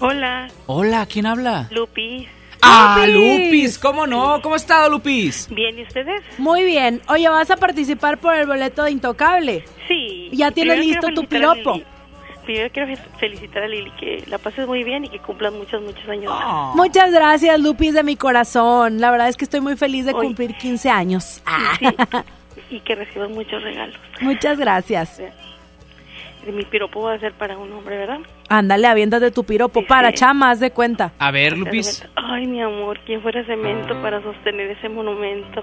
Hola, 0.01 0.49
Hola, 0.67 1.07
¿quién 1.07 1.27
habla? 1.27 1.69
Lupis. 1.71 2.29
Ah, 2.61 3.07
Lupis, 3.07 3.79
¿cómo 3.79 4.07
no? 4.07 4.41
¿Cómo 4.43 4.55
ha 4.55 4.57
estado 4.57 4.89
Lupis? 4.89 5.49
Bien, 5.51 5.79
¿y 5.79 5.83
ustedes? 5.83 6.23
Muy 6.39 6.65
bien. 6.65 7.03
Oye, 7.09 7.29
¿vas 7.29 7.51
a 7.51 7.57
participar 7.57 8.19
por 8.19 8.35
el 8.35 8.47
boleto 8.47 8.85
de 8.85 8.91
Intocable? 8.91 9.65
Sí. 9.87 10.31
¿Ya 10.33 10.51
tienes 10.51 10.79
listo 10.79 11.09
tu 11.15 11.27
piropo? 11.27 11.81
Primero 12.45 12.69
quiero 12.73 12.89
fe- 12.95 13.03
felicitar 13.19 13.63
a 13.63 13.69
Lili, 13.69 13.91
que 13.93 14.23
la 14.29 14.39
pases 14.39 14.67
muy 14.67 14.85
bien 14.85 15.05
y 15.05 15.09
que 15.09 15.19
cumplas 15.19 15.53
muchos, 15.53 15.83
muchos 15.83 16.07
años 16.09 16.33
Ah. 16.35 16.67
más. 16.69 16.77
Muchas 16.77 17.11
gracias, 17.13 17.59
Lupis, 17.61 17.95
de 17.95 18.03
mi 18.03 18.17
corazón. 18.17 19.01
La 19.01 19.11
verdad 19.11 19.29
es 19.29 19.37
que 19.37 19.45
estoy 19.45 19.61
muy 19.61 19.77
feliz 19.77 20.05
de 20.07 20.13
cumplir 20.13 20.55
15 20.57 20.91
años. 20.91 21.43
Ah. 21.47 21.73
Sí, 21.79 21.87
y 22.77 22.81
que 22.81 22.95
recibas 22.95 23.31
muchos 23.31 23.63
regalos. 23.63 23.97
Muchas 24.21 24.59
gracias. 24.59 25.21
Mi 26.53 26.65
piropo 26.65 27.03
va 27.03 27.15
a 27.15 27.19
ser 27.19 27.33
para 27.35 27.57
un 27.57 27.73
hombre, 27.73 27.97
¿verdad? 27.99 28.19
Ándale, 28.49 28.87
aviéntate 28.87 29.31
tu 29.31 29.45
piropo 29.45 29.85
para 29.87 30.13
chamas 30.13 30.61
de 30.61 30.71
cuenta. 30.71 31.13
A 31.19 31.31
ver, 31.31 31.57
Lupis. 31.57 32.05
Ay, 32.17 32.47
mi 32.47 32.61
amor, 32.63 32.99
¿quién 33.07 33.23
fuera 33.23 33.45
cemento 33.47 33.95
para 34.03 34.23
sostener 34.23 34.71
ese 34.71 34.89
monumento? 34.89 35.63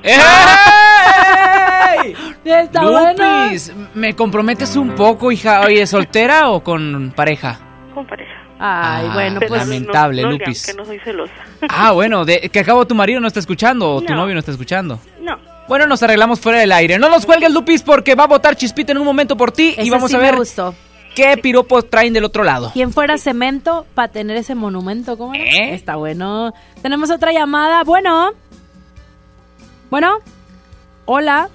Está 2.44 2.82
bueno. 2.84 3.46
Lupis, 3.46 3.74
¿me 3.94 4.16
comprometes 4.16 4.76
un 4.76 4.92
poco, 4.96 5.32
hija? 5.32 5.62
Oye, 5.62 5.86
¿soltera 5.88 6.50
o 6.50 6.64
con 6.64 7.12
pareja? 7.16 7.60
Con 7.94 8.06
pareja. 8.06 8.32
Ay, 8.64 9.08
Ah, 9.10 9.12
bueno, 9.14 9.40
pues. 9.40 9.52
lamentable, 9.62 10.22
no, 10.22 10.28
no, 10.30 10.38
Lupis. 10.38 10.68
Que 10.68 10.74
no 10.76 10.86
soy 10.86 11.00
celosa. 11.00 11.34
Ah, 11.68 11.92
bueno, 11.94 12.26
de, 12.26 12.50
que 12.50 12.60
acabo 12.60 12.86
tu 12.86 12.94
marido 12.96 13.20
no 13.20 13.28
está 13.28 13.40
escuchando 13.40 13.90
o 13.96 14.02
tu 14.02 14.14
No. 14.14 14.18
novio 14.22 14.34
no 14.36 14.40
está 14.40 14.52
escuchando. 14.52 15.00
No. 15.20 15.38
Bueno, 15.72 15.88
nos 15.88 16.04
arreglamos 16.04 16.42
fuera 16.42 16.60
del 16.60 16.74
aire. 16.74 17.00
No 17.00 17.08
nos 17.10 17.26
cuelgues, 17.26 17.50
Lupis, 17.50 17.82
porque 17.82 18.14
va 18.14 18.26
a 18.26 18.28
votar 18.28 18.58
Chispita 18.58 18.92
en 18.92 18.98
un 18.98 19.06
momento 19.06 19.38
por 19.38 19.54
ti 19.54 19.74
y 19.78 19.90
vamos 19.90 20.10
sí 20.12 20.18
a 20.18 20.20
me 20.20 20.26
ver 20.26 20.36
gustó. 20.36 20.76
qué 21.16 21.38
piropos 21.38 21.90
traen 21.90 22.12
del 22.12 22.26
otro 22.26 22.44
lado. 22.44 22.72
¿Quién 22.74 22.92
fuera 22.92 23.18
cemento 23.18 23.86
para 23.96 24.10
tener 24.10 24.36
ese 24.36 24.54
monumento? 24.54 25.18
¿Cómo 25.18 25.34
era? 25.34 25.46
¿Eh? 25.46 25.74
Está 25.74 25.96
bueno. 25.96 26.54
Tenemos 26.82 27.10
otra 27.10 27.32
llamada. 27.32 27.86
Bueno. 27.86 28.32
Bueno. 29.90 30.18
Hola. 31.06 31.48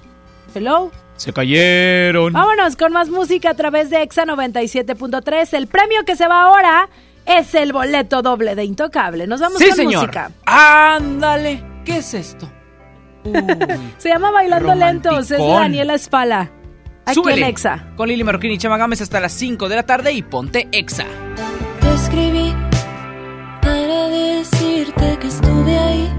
Hello. 0.55 0.91
Se 1.15 1.31
cayeron. 1.31 2.33
Vámonos 2.33 2.75
con 2.75 2.93
más 2.93 3.09
música 3.09 3.51
a 3.51 3.53
través 3.53 3.91
de 3.91 4.01
Exa 4.01 4.25
97.3. 4.25 5.53
El 5.53 5.67
premio 5.67 6.03
que 6.07 6.15
se 6.15 6.27
va 6.27 6.41
ahora 6.41 6.89
es 7.27 7.53
el 7.53 7.71
boleto 7.71 8.23
doble 8.23 8.55
de 8.55 8.63
Intocable. 8.63 9.27
Nos 9.27 9.41
vamos 9.41 9.59
Sí, 9.59 9.67
con 9.67 9.75
señor. 9.75 10.01
música. 10.01 10.31
Ándale. 10.43 11.63
¿Qué 11.85 11.97
es 11.97 12.15
esto? 12.15 12.49
Se 13.97 14.09
llama 14.09 14.31
Bailando 14.31 14.75
Lentos. 14.75 15.31
Es. 15.31 15.39
Daniela 15.39 15.93
Espala. 15.95 16.51
Aquí 17.05 17.15
Súbele. 17.15 17.41
en 17.41 17.47
Exa. 17.47 17.87
Con 17.95 18.09
Lili 18.09 18.23
Marroquín 18.23 18.51
y 18.51 18.57
Chama 18.57 18.77
Gámez 18.77 19.01
hasta 19.01 19.19
las 19.19 19.31
5 19.33 19.69
de 19.69 19.75
la 19.75 19.83
tarde 19.83 20.11
y 20.11 20.21
ponte 20.23 20.67
Exa. 20.71 21.05
Te 21.79 21.93
escribí 21.93 22.53
para 23.61 24.07
decirte 24.09 25.17
que 25.19 25.27
estuve 25.27 25.77
ahí. 25.79 26.11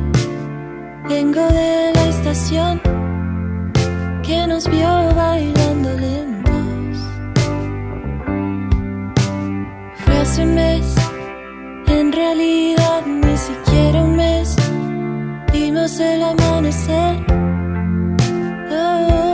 Vengo 1.09 1.46
de 1.48 1.92
la 1.94 2.04
estación 2.09 2.80
que 4.22 4.46
nos 4.46 4.68
vio 4.68 5.14
bailando 5.14 5.90
lentos. 5.98 6.98
Fue 10.04 10.18
hace 10.18 10.42
un 10.42 10.54
mes, 10.54 10.94
en 11.86 12.12
realidad 12.12 13.06
ni 13.06 13.36
siquiera 13.36 14.02
un 14.02 14.16
mes. 14.16 14.56
Vimos 15.79 16.01
el 16.01 16.24
amanecer, 16.24 17.24
oh, 18.72 19.28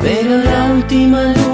pero 0.00 0.36
la 0.36 0.72
última 0.72 1.24
luna 1.24 1.53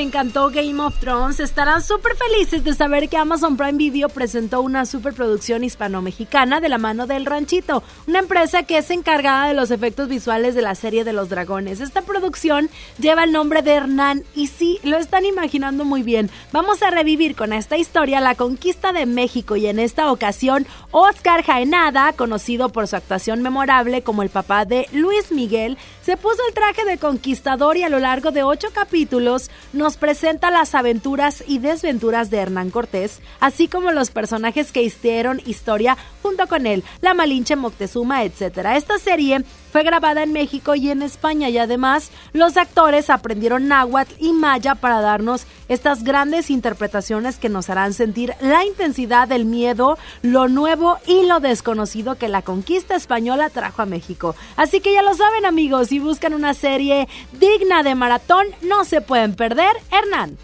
encantó 0.00 0.50
Game 0.50 0.80
of 0.82 0.98
Thrones, 0.98 1.40
estarán 1.40 1.82
súper 1.82 2.16
felices 2.16 2.64
de 2.64 2.74
saber 2.74 3.08
que 3.08 3.16
Amazon 3.16 3.56
Prime 3.56 3.78
Video 3.78 4.08
presentó 4.08 4.60
una 4.60 4.86
superproducción 4.86 5.64
hispano-mexicana 5.64 6.60
de 6.60 6.68
la 6.68 6.78
mano 6.78 7.06
del 7.06 7.26
Ranchito, 7.26 7.82
una 8.06 8.18
empresa 8.18 8.64
que 8.64 8.78
es 8.78 8.90
encargada 8.90 9.48
de 9.48 9.54
los 9.54 9.70
efectos 9.70 10.08
visuales 10.08 10.54
de 10.54 10.62
la 10.62 10.74
serie 10.74 11.04
de 11.04 11.12
los 11.12 11.28
dragones. 11.28 11.80
Esta 11.80 12.02
producción 12.02 12.68
lleva 12.98 13.24
el 13.24 13.32
nombre 13.32 13.62
de 13.62 13.72
Hernán 13.72 14.24
y 14.34 14.48
sí, 14.48 14.78
lo 14.82 14.96
están 14.96 15.24
imaginando 15.24 15.84
muy 15.84 16.02
bien. 16.02 16.30
Vamos 16.52 16.82
a 16.82 16.90
revivir 16.90 17.36
con 17.36 17.52
esta 17.52 17.76
historia 17.76 18.20
la 18.20 18.34
conquista 18.34 18.92
de 18.92 19.06
México 19.06 19.56
y 19.56 19.66
en 19.66 19.78
esta 19.78 20.10
ocasión 20.10 20.66
Oscar 20.90 21.42
Jaenada, 21.44 22.12
conocido 22.12 22.68
por 22.68 22.86
su 22.86 22.96
actuación 22.96 23.42
memorable 23.42 24.02
como 24.02 24.22
el 24.22 24.30
papá 24.30 24.64
de 24.64 24.88
Luis 24.92 25.32
Miguel, 25.32 25.78
se 26.06 26.16
puso 26.16 26.38
el 26.46 26.54
traje 26.54 26.84
de 26.84 26.98
conquistador 26.98 27.76
y 27.76 27.82
a 27.82 27.88
lo 27.88 27.98
largo 27.98 28.30
de 28.30 28.44
ocho 28.44 28.68
capítulos 28.72 29.50
nos 29.72 29.96
presenta 29.96 30.52
las 30.52 30.76
aventuras 30.76 31.42
y 31.48 31.58
desventuras 31.58 32.30
de 32.30 32.36
Hernán 32.36 32.70
Cortés, 32.70 33.20
así 33.40 33.66
como 33.66 33.90
los 33.90 34.12
personajes 34.12 34.70
que 34.70 34.82
hicieron 34.82 35.42
historia 35.46 35.96
junto 36.22 36.46
con 36.46 36.68
él, 36.68 36.84
la 37.00 37.12
Malinche 37.12 37.56
Moctezuma, 37.56 38.22
etc. 38.22 38.58
Esta 38.76 39.00
serie 39.00 39.42
fue 39.76 39.82
grabada 39.82 40.22
en 40.22 40.32
México 40.32 40.74
y 40.74 40.88
en 40.88 41.02
España 41.02 41.50
y 41.50 41.58
además 41.58 42.10
los 42.32 42.56
actores 42.56 43.10
aprendieron 43.10 43.68
náhuatl 43.68 44.14
y 44.18 44.32
maya 44.32 44.74
para 44.74 45.02
darnos 45.02 45.46
estas 45.68 46.02
grandes 46.02 46.48
interpretaciones 46.48 47.36
que 47.36 47.50
nos 47.50 47.68
harán 47.68 47.92
sentir 47.92 48.32
la 48.40 48.64
intensidad 48.64 49.28
del 49.28 49.44
miedo, 49.44 49.98
lo 50.22 50.48
nuevo 50.48 50.96
y 51.06 51.26
lo 51.26 51.40
desconocido 51.40 52.14
que 52.14 52.30
la 52.30 52.40
conquista 52.40 52.96
española 52.96 53.50
trajo 53.50 53.82
a 53.82 53.84
México. 53.84 54.34
Así 54.56 54.80
que 54.80 54.94
ya 54.94 55.02
lo 55.02 55.12
saben 55.12 55.44
amigos, 55.44 55.88
si 55.88 55.98
buscan 55.98 56.32
una 56.32 56.54
serie 56.54 57.06
digna 57.38 57.82
de 57.82 57.94
maratón, 57.94 58.46
no 58.62 58.86
se 58.86 59.02
pueden 59.02 59.34
perder 59.36 59.76
Hernán. 59.92 60.38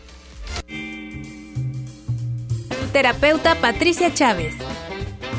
Terapeuta 2.92 3.54
Patricia 3.54 4.12
Chávez. 4.12 4.54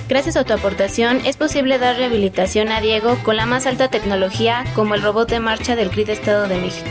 Gracias 0.09 0.35
a 0.35 0.43
tu 0.43 0.53
aportación 0.53 1.21
es 1.25 1.37
posible 1.37 1.79
dar 1.79 1.95
rehabilitación 1.95 2.71
a 2.71 2.81
Diego 2.81 3.17
con 3.23 3.37
la 3.37 3.45
más 3.45 3.65
alta 3.65 3.89
tecnología 3.89 4.65
como 4.75 4.95
el 4.95 5.01
robot 5.01 5.29
de 5.29 5.39
marcha 5.39 5.75
del 5.75 5.89
CRIT 5.89 6.09
Estado 6.09 6.47
de 6.47 6.57
México. 6.57 6.89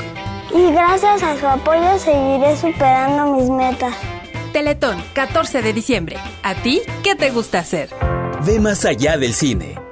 Y 0.54 0.72
gracias 0.72 1.22
a 1.22 1.38
su 1.38 1.46
apoyo 1.46 1.98
seguiré 1.98 2.56
superando 2.56 3.36
mis 3.36 3.48
metas. 3.48 3.94
Teletón, 4.52 5.02
14 5.14 5.62
de 5.62 5.72
diciembre. 5.72 6.16
¿A 6.42 6.54
ti 6.54 6.82
qué 7.02 7.14
te 7.14 7.30
gusta 7.30 7.60
hacer? 7.60 7.88
Ve 8.44 8.60
más 8.60 8.84
allá 8.84 9.16
del 9.16 9.32
cine. 9.32 9.76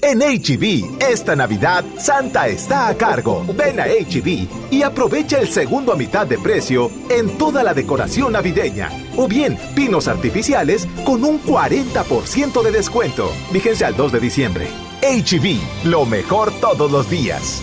En 0.00 0.20
HB, 0.20 1.02
esta 1.02 1.34
Navidad, 1.34 1.84
Santa 1.98 2.46
está 2.46 2.88
a 2.88 2.96
cargo. 2.96 3.44
Ven 3.54 3.80
a 3.80 3.86
HB 3.86 4.70
y 4.70 4.82
aprovecha 4.82 5.38
el 5.38 5.48
segundo 5.48 5.92
a 5.92 5.96
mitad 5.96 6.26
de 6.26 6.38
precio 6.38 6.90
en 7.08 7.36
toda 7.36 7.64
la 7.64 7.74
decoración 7.74 8.32
navideña. 8.32 8.90
O 9.16 9.26
bien, 9.26 9.58
pinos 9.74 10.06
artificiales 10.06 10.86
con 11.04 11.24
un 11.24 11.42
40% 11.42 12.62
de 12.62 12.70
descuento. 12.70 13.32
Vigencia 13.52 13.88
al 13.88 13.96
2 13.96 14.12
de 14.12 14.20
diciembre. 14.20 14.68
HB, 15.02 15.88
lo 15.88 16.04
mejor 16.06 16.52
todos 16.60 16.90
los 16.90 17.10
días. 17.10 17.62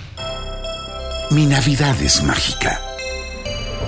Mi 1.31 1.45
Navidad 1.45 1.95
es 2.01 2.21
mágica. 2.23 2.81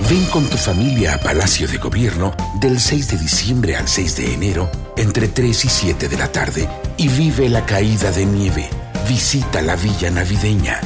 Ven 0.09 0.23
con 0.27 0.45
tu 0.45 0.55
familia 0.55 1.15
a 1.15 1.17
Palacio 1.17 1.67
de 1.67 1.77
Gobierno 1.77 2.33
del 2.61 2.79
6 2.79 3.09
de 3.09 3.17
diciembre 3.17 3.75
al 3.75 3.85
6 3.85 4.15
de 4.15 4.33
enero 4.33 4.71
entre 4.95 5.27
3 5.27 5.65
y 5.65 5.67
7 5.67 6.07
de 6.07 6.17
la 6.17 6.31
tarde 6.31 6.69
y 6.95 7.09
vive 7.09 7.49
la 7.49 7.65
caída 7.65 8.11
de 8.11 8.25
nieve. 8.25 8.69
Visita 9.09 9.61
la 9.61 9.75
villa 9.75 10.09
navideña. 10.09 10.79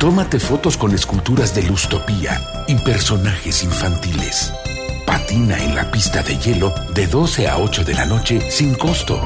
Tómate 0.00 0.40
fotos 0.40 0.76
con 0.76 0.96
esculturas 0.96 1.54
de 1.54 1.62
Lustopía 1.62 2.42
y 2.66 2.74
personajes 2.74 3.62
infantiles. 3.62 4.52
Patina 5.06 5.62
en 5.62 5.76
la 5.76 5.92
pista 5.92 6.24
de 6.24 6.36
hielo 6.38 6.74
de 6.92 7.06
12 7.06 7.46
a 7.46 7.58
8 7.58 7.84
de 7.84 7.94
la 7.94 8.06
noche 8.06 8.50
sin 8.50 8.74
costo. 8.74 9.20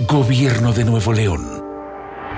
Gobierno 0.00 0.72
de 0.72 0.84
Nuevo 0.84 1.12
León. 1.12 1.51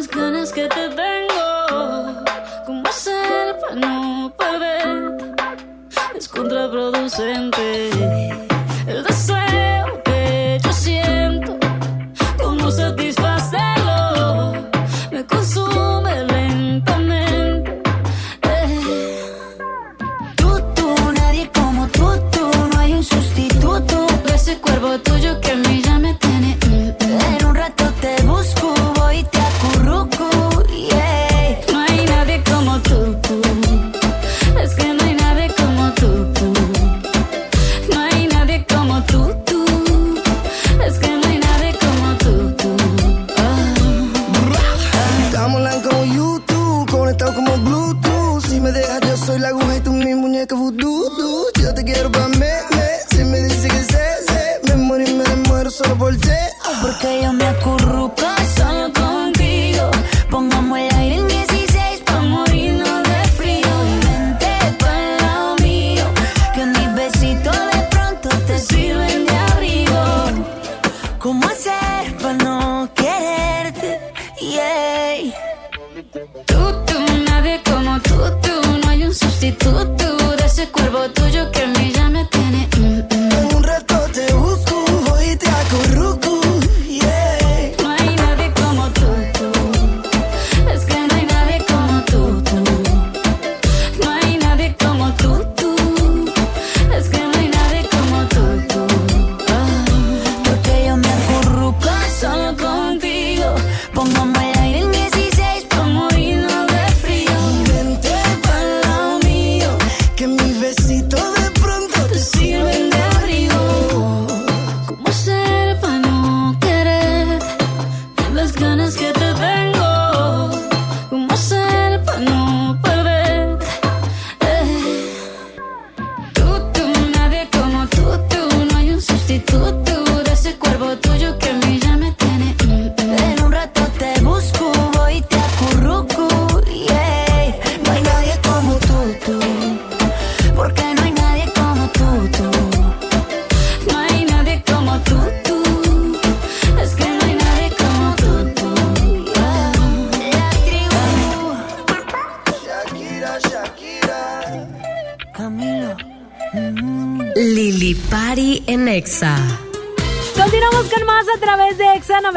las 0.00 0.08
ganas 0.08 0.50
que 0.52 0.66
te 0.66 0.88
tengo? 0.88 2.24
¿Cómo 2.64 2.90
ser 2.90 3.58
para 3.60 3.74
no 3.74 4.32
perder? 4.34 5.36
Es 6.14 6.26
contraproducente 6.26 7.90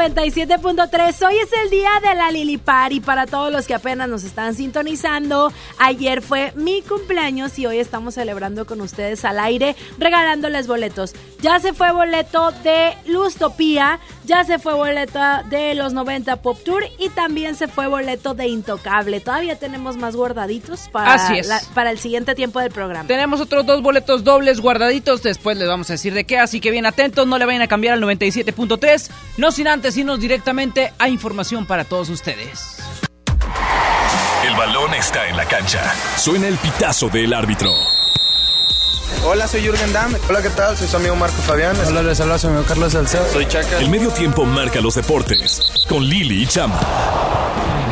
97.3. 0.04 1.26
Hoy 1.26 1.36
es 1.38 1.48
el 1.64 1.70
día 1.70 1.88
de 2.02 2.14
la 2.14 2.30
Lili 2.30 2.58
Party 2.58 3.00
para 3.00 3.24
todos 3.26 3.50
los 3.50 3.66
que 3.66 3.72
apenas 3.72 4.06
nos 4.06 4.22
están 4.22 4.54
sintonizando. 4.54 5.50
Ayer 5.78 6.20
fue 6.20 6.52
mi 6.56 6.82
cumpleaños 6.82 7.58
y 7.58 7.64
hoy 7.64 7.78
estamos 7.78 8.12
celebrando 8.12 8.66
con 8.66 8.82
ustedes 8.82 9.24
al 9.24 9.40
aire, 9.40 9.74
regalándoles 9.96 10.66
boletos. 10.66 11.14
Ya 11.40 11.58
se 11.58 11.72
fue 11.72 11.90
boleto 11.92 12.50
de 12.62 12.94
Lustopía, 13.06 13.98
ya 14.26 14.44
se 14.44 14.58
fue 14.58 14.74
boleto 14.74 15.18
de 15.48 15.74
los 15.74 15.94
90 15.94 16.36
Pop 16.42 16.58
Tour 16.62 16.84
también 17.14 17.54
se 17.56 17.68
fue 17.68 17.86
boleto 17.86 18.34
de 18.34 18.48
Intocable. 18.48 19.20
Todavía 19.20 19.56
tenemos 19.58 19.96
más 19.96 20.14
guardaditos 20.16 20.88
para, 20.90 21.14
Así 21.14 21.38
es. 21.38 21.46
la- 21.46 21.60
para 21.74 21.90
el 21.90 21.98
siguiente 21.98 22.34
tiempo 22.34 22.60
del 22.60 22.70
programa. 22.70 23.06
Tenemos 23.06 23.40
otros 23.40 23.64
dos 23.66 23.82
boletos 23.82 24.24
dobles 24.24 24.60
guardaditos, 24.60 25.22
después 25.22 25.56
les 25.56 25.68
vamos 25.68 25.88
a 25.90 25.94
decir 25.94 26.12
de 26.14 26.24
qué, 26.24 26.38
así 26.38 26.60
que 26.60 26.70
bien 26.70 26.86
atentos, 26.86 27.26
no 27.26 27.38
le 27.38 27.44
vayan 27.46 27.62
a 27.62 27.68
cambiar 27.68 27.94
al 27.94 28.00
97.3, 28.00 29.10
no 29.38 29.50
sin 29.52 29.68
antes 29.68 29.96
irnos 29.96 30.20
directamente 30.20 30.92
a 30.98 31.08
información 31.08 31.66
para 31.66 31.84
todos 31.84 32.08
ustedes. 32.10 32.78
El 34.46 34.54
balón 34.56 34.92
está 34.94 35.26
en 35.28 35.36
la 35.36 35.46
cancha. 35.46 35.80
Suena 36.18 36.48
el 36.48 36.56
pitazo 36.58 37.08
del 37.08 37.32
árbitro. 37.32 37.70
Hola, 39.26 39.48
soy 39.48 39.62
Jürgen 39.62 39.90
Damm. 39.92 40.14
Hola, 40.28 40.42
¿qué 40.42 40.50
tal? 40.50 40.76
Soy 40.76 40.86
su 40.86 40.96
amigo 40.96 41.16
Marco 41.16 41.40
Fabián. 41.42 41.74
Hola, 41.86 42.02
les 42.02 42.20
habla 42.20 42.38
su 42.38 42.46
amigo 42.46 42.64
Carlos 42.64 42.92
Salcedo. 42.92 43.26
Soy 43.32 43.46
Chaca. 43.46 43.78
El 43.78 43.88
medio 43.88 44.10
tiempo 44.10 44.44
marca 44.44 44.82
los 44.82 44.94
deportes 44.94 45.62
con 45.88 46.04
Lili 46.04 46.42
y 46.42 46.46
Chama. 46.46 46.78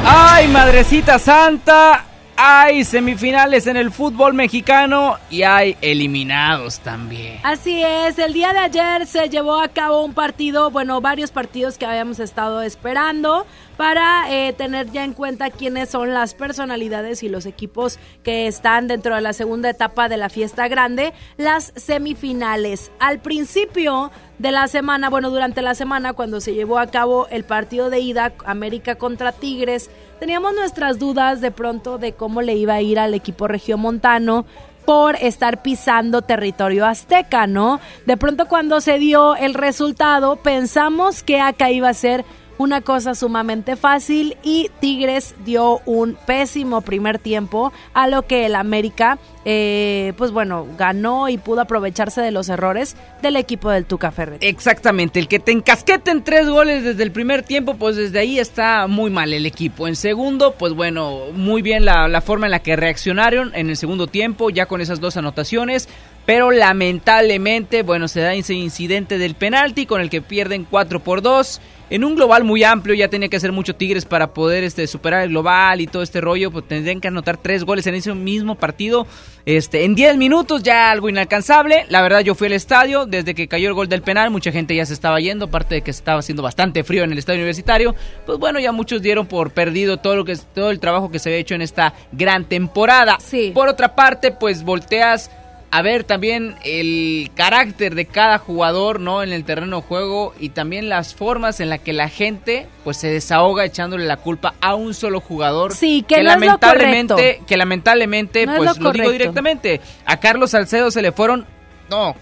¡Ay, 0.05 0.49
madrecita 0.49 1.18
santa! 1.18 2.05
Hay 2.37 2.85
semifinales 2.85 3.66
en 3.66 3.76
el 3.76 3.91
fútbol 3.91 4.35
mexicano 4.35 5.18
y 5.30 5.43
hay 5.43 5.76
eliminados 5.80 6.80
también. 6.80 7.39
Así 7.43 7.83
es, 7.83 8.18
el 8.18 8.33
día 8.33 8.53
de 8.53 8.59
ayer 8.59 9.07
se 9.07 9.28
llevó 9.28 9.61
a 9.61 9.68
cabo 9.68 10.03
un 10.03 10.14
partido, 10.14 10.70
bueno, 10.70 11.01
varios 11.01 11.30
partidos 11.30 11.78
que 11.78 11.87
habíamos 11.87 12.18
estado 12.20 12.62
esperando 12.62 13.47
para 13.76 14.33
eh, 14.33 14.53
tener 14.53 14.91
ya 14.91 15.05
en 15.05 15.12
cuenta 15.12 15.51
quiénes 15.51 15.91
son 15.91 16.14
las 16.14 16.35
personalidades 16.35 17.22
y 17.22 17.28
los 17.28 17.47
equipos 17.47 17.99
que 18.22 18.47
están 18.47 18.89
dentro 18.89 19.14
de 19.14 19.20
la 19.20 19.33
segunda 19.33 19.70
etapa 19.70 20.09
de 20.09 20.16
la 20.16 20.28
fiesta 20.28 20.68
grande, 20.68 21.12
las 21.37 21.72
semifinales. 21.76 22.93
Al 22.99 23.20
principio 23.20 24.11
de 24.39 24.53
la 24.53 24.68
semana, 24.68 25.11
bueno, 25.11 25.30
durante 25.30 25.62
la 25.62 25.74
semana 25.74 26.12
cuando 26.12 26.41
se 26.41 26.55
llevó 26.55 26.78
a 26.78 26.89
cabo 26.89 27.28
el 27.28 27.45
partido 27.45 27.91
de 27.91 28.01
ida 28.01 28.33
América 28.45 28.97
contra 28.97 29.33
Tigres, 29.33 29.91
teníamos 30.22 30.54
nuestras 30.54 31.00
dudas 31.00 31.40
de 31.40 31.50
pronto 31.50 31.98
de 31.98 32.12
cómo 32.12 32.42
le 32.42 32.54
iba 32.54 32.74
a 32.74 32.80
ir 32.80 33.00
al 33.00 33.12
equipo 33.12 33.48
regiomontano 33.48 34.46
por 34.84 35.16
estar 35.16 35.62
pisando 35.62 36.22
territorio 36.22 36.86
azteca, 36.86 37.48
¿no? 37.48 37.80
De 38.06 38.16
pronto 38.16 38.46
cuando 38.46 38.80
se 38.80 39.00
dio 39.00 39.34
el 39.34 39.52
resultado, 39.52 40.36
pensamos 40.36 41.24
que 41.24 41.40
acá 41.40 41.72
iba 41.72 41.88
a 41.88 41.94
ser 41.94 42.24
una 42.62 42.80
cosa 42.80 43.16
sumamente 43.16 43.74
fácil 43.74 44.36
y 44.42 44.70
Tigres 44.80 45.34
dio 45.44 45.80
un 45.84 46.16
pésimo 46.26 46.80
primer 46.80 47.18
tiempo 47.18 47.72
a 47.92 48.06
lo 48.06 48.22
que 48.22 48.46
el 48.46 48.54
América, 48.54 49.18
eh, 49.44 50.12
pues 50.16 50.30
bueno, 50.30 50.66
ganó 50.78 51.28
y 51.28 51.38
pudo 51.38 51.62
aprovecharse 51.62 52.20
de 52.20 52.30
los 52.30 52.48
errores 52.48 52.96
del 53.20 53.34
equipo 53.34 53.68
del 53.68 53.84
Tuca 53.84 54.12
Ferretti. 54.12 54.46
Exactamente, 54.46 55.18
el 55.18 55.26
que 55.26 55.40
te 55.40 55.50
encasqueten 55.50 56.22
tres 56.22 56.48
goles 56.48 56.84
desde 56.84 57.02
el 57.02 57.10
primer 57.10 57.42
tiempo, 57.42 57.74
pues 57.74 57.96
desde 57.96 58.20
ahí 58.20 58.38
está 58.38 58.86
muy 58.86 59.10
mal 59.10 59.32
el 59.32 59.44
equipo. 59.44 59.88
En 59.88 59.96
segundo, 59.96 60.54
pues 60.56 60.72
bueno, 60.72 61.32
muy 61.34 61.62
bien 61.62 61.84
la, 61.84 62.06
la 62.06 62.20
forma 62.20 62.46
en 62.46 62.52
la 62.52 62.60
que 62.60 62.76
reaccionaron 62.76 63.52
en 63.56 63.70
el 63.70 63.76
segundo 63.76 64.06
tiempo, 64.06 64.50
ya 64.50 64.66
con 64.66 64.80
esas 64.80 65.00
dos 65.00 65.16
anotaciones. 65.16 65.88
Pero 66.24 66.52
lamentablemente, 66.52 67.82
bueno, 67.82 68.06
se 68.06 68.20
da 68.20 68.34
ese 68.34 68.54
incidente 68.54 69.18
del 69.18 69.34
penalti 69.34 69.86
con 69.86 70.00
el 70.00 70.08
que 70.08 70.22
pierden 70.22 70.64
4 70.64 71.00
por 71.00 71.20
2. 71.20 71.60
En 71.93 72.05
un 72.05 72.14
global 72.14 72.43
muy 72.43 72.64
amplio, 72.64 72.95
ya 72.95 73.09
tenía 73.09 73.28
que 73.28 73.36
hacer 73.36 73.53
mucho 73.53 73.76
Tigres 73.76 74.07
para 74.07 74.32
poder 74.32 74.64
este, 74.64 74.86
superar 74.86 75.24
el 75.24 75.28
global 75.28 75.78
y 75.82 75.86
todo 75.86 76.03
este 76.03 76.22
rollo. 76.22 76.51
Pues 76.51 76.66
tendrían 76.66 77.03
que 77.03 77.09
anotar 77.09 77.36
tres 77.36 77.64
goles 77.64 77.86
en 77.86 77.95
ese 77.95 78.14
mismo 78.14 78.55
partido. 78.55 79.07
Este, 79.45 79.84
en 79.84 79.95
10 79.95 80.16
minutos, 80.16 80.62
ya 80.62 80.90
algo 80.90 81.11
inalcanzable. 81.11 81.84
La 81.90 82.01
verdad, 82.01 82.20
yo 82.20 82.34
fui 82.34 82.47
al 82.47 82.55
estadio. 82.55 83.05
Desde 83.05 83.34
que 83.34 83.47
cayó 83.47 83.68
el 83.68 83.74
gol 83.74 83.90
del 83.90 84.01
penal, 84.01 84.30
mucha 84.30 84.51
gente 84.51 84.74
ya 84.74 84.86
se 84.86 84.95
estaba 84.95 85.20
yendo. 85.20 85.45
Aparte 85.45 85.74
de 85.74 85.82
que 85.82 85.90
estaba 85.90 86.20
haciendo 86.20 86.43
bastante 86.43 86.82
frío 86.82 87.05
en 87.05 87.12
el 87.12 87.18
estadio 87.18 87.40
universitario. 87.40 87.95
Pues 88.24 88.38
bueno, 88.38 88.59
ya 88.59 88.72
muchos 88.72 89.03
dieron 89.03 89.26
por 89.26 89.51
perdido 89.51 89.99
todo, 89.99 90.16
lo 90.16 90.24
que, 90.24 90.34
todo 90.55 90.70
el 90.70 90.80
trabajo 90.80 91.11
que 91.11 91.18
se 91.18 91.28
había 91.28 91.40
hecho 91.40 91.55
en 91.55 91.61
esta 91.61 91.93
gran 92.11 92.47
temporada. 92.47 93.18
Por 93.53 93.68
otra 93.68 93.95
parte, 93.95 94.32
pues 94.32 94.62
volteas 94.64 95.30
a 95.72 95.80
ver 95.80 96.04
también 96.04 96.54
el 96.64 97.30
carácter 97.34 97.94
de 97.94 98.04
cada 98.04 98.36
jugador, 98.36 99.00
¿no? 99.00 99.22
En 99.22 99.32
el 99.32 99.42
terreno 99.44 99.76
de 99.76 99.82
juego 99.82 100.34
y 100.38 100.50
también 100.50 100.90
las 100.90 101.14
formas 101.14 101.60
en 101.60 101.70
las 101.70 101.80
que 101.80 101.94
la 101.94 102.10
gente 102.10 102.66
pues 102.84 102.98
se 102.98 103.08
desahoga 103.08 103.64
echándole 103.64 104.04
la 104.04 104.18
culpa 104.18 104.52
a 104.60 104.74
un 104.74 104.92
solo 104.92 105.20
jugador. 105.20 105.74
Sí, 105.74 106.04
que 106.06 106.16
no 106.16 106.20
es 106.20 106.24
lo 106.26 106.30
lamentablemente, 106.32 107.14
correcto. 107.14 107.46
que 107.46 107.56
lamentablemente 107.56 108.44
No 108.44 108.52
es 108.52 108.58
pues 108.58 108.76
lo 108.76 108.84
lo, 108.84 108.92
digo 108.92 109.10
directamente, 109.10 109.80
a 110.04 110.20
Carlos 110.20 110.50
Salcedo 110.50 110.90
se 110.90 111.00
le 111.00 111.10
fueron 111.10 111.46
no 111.88 112.14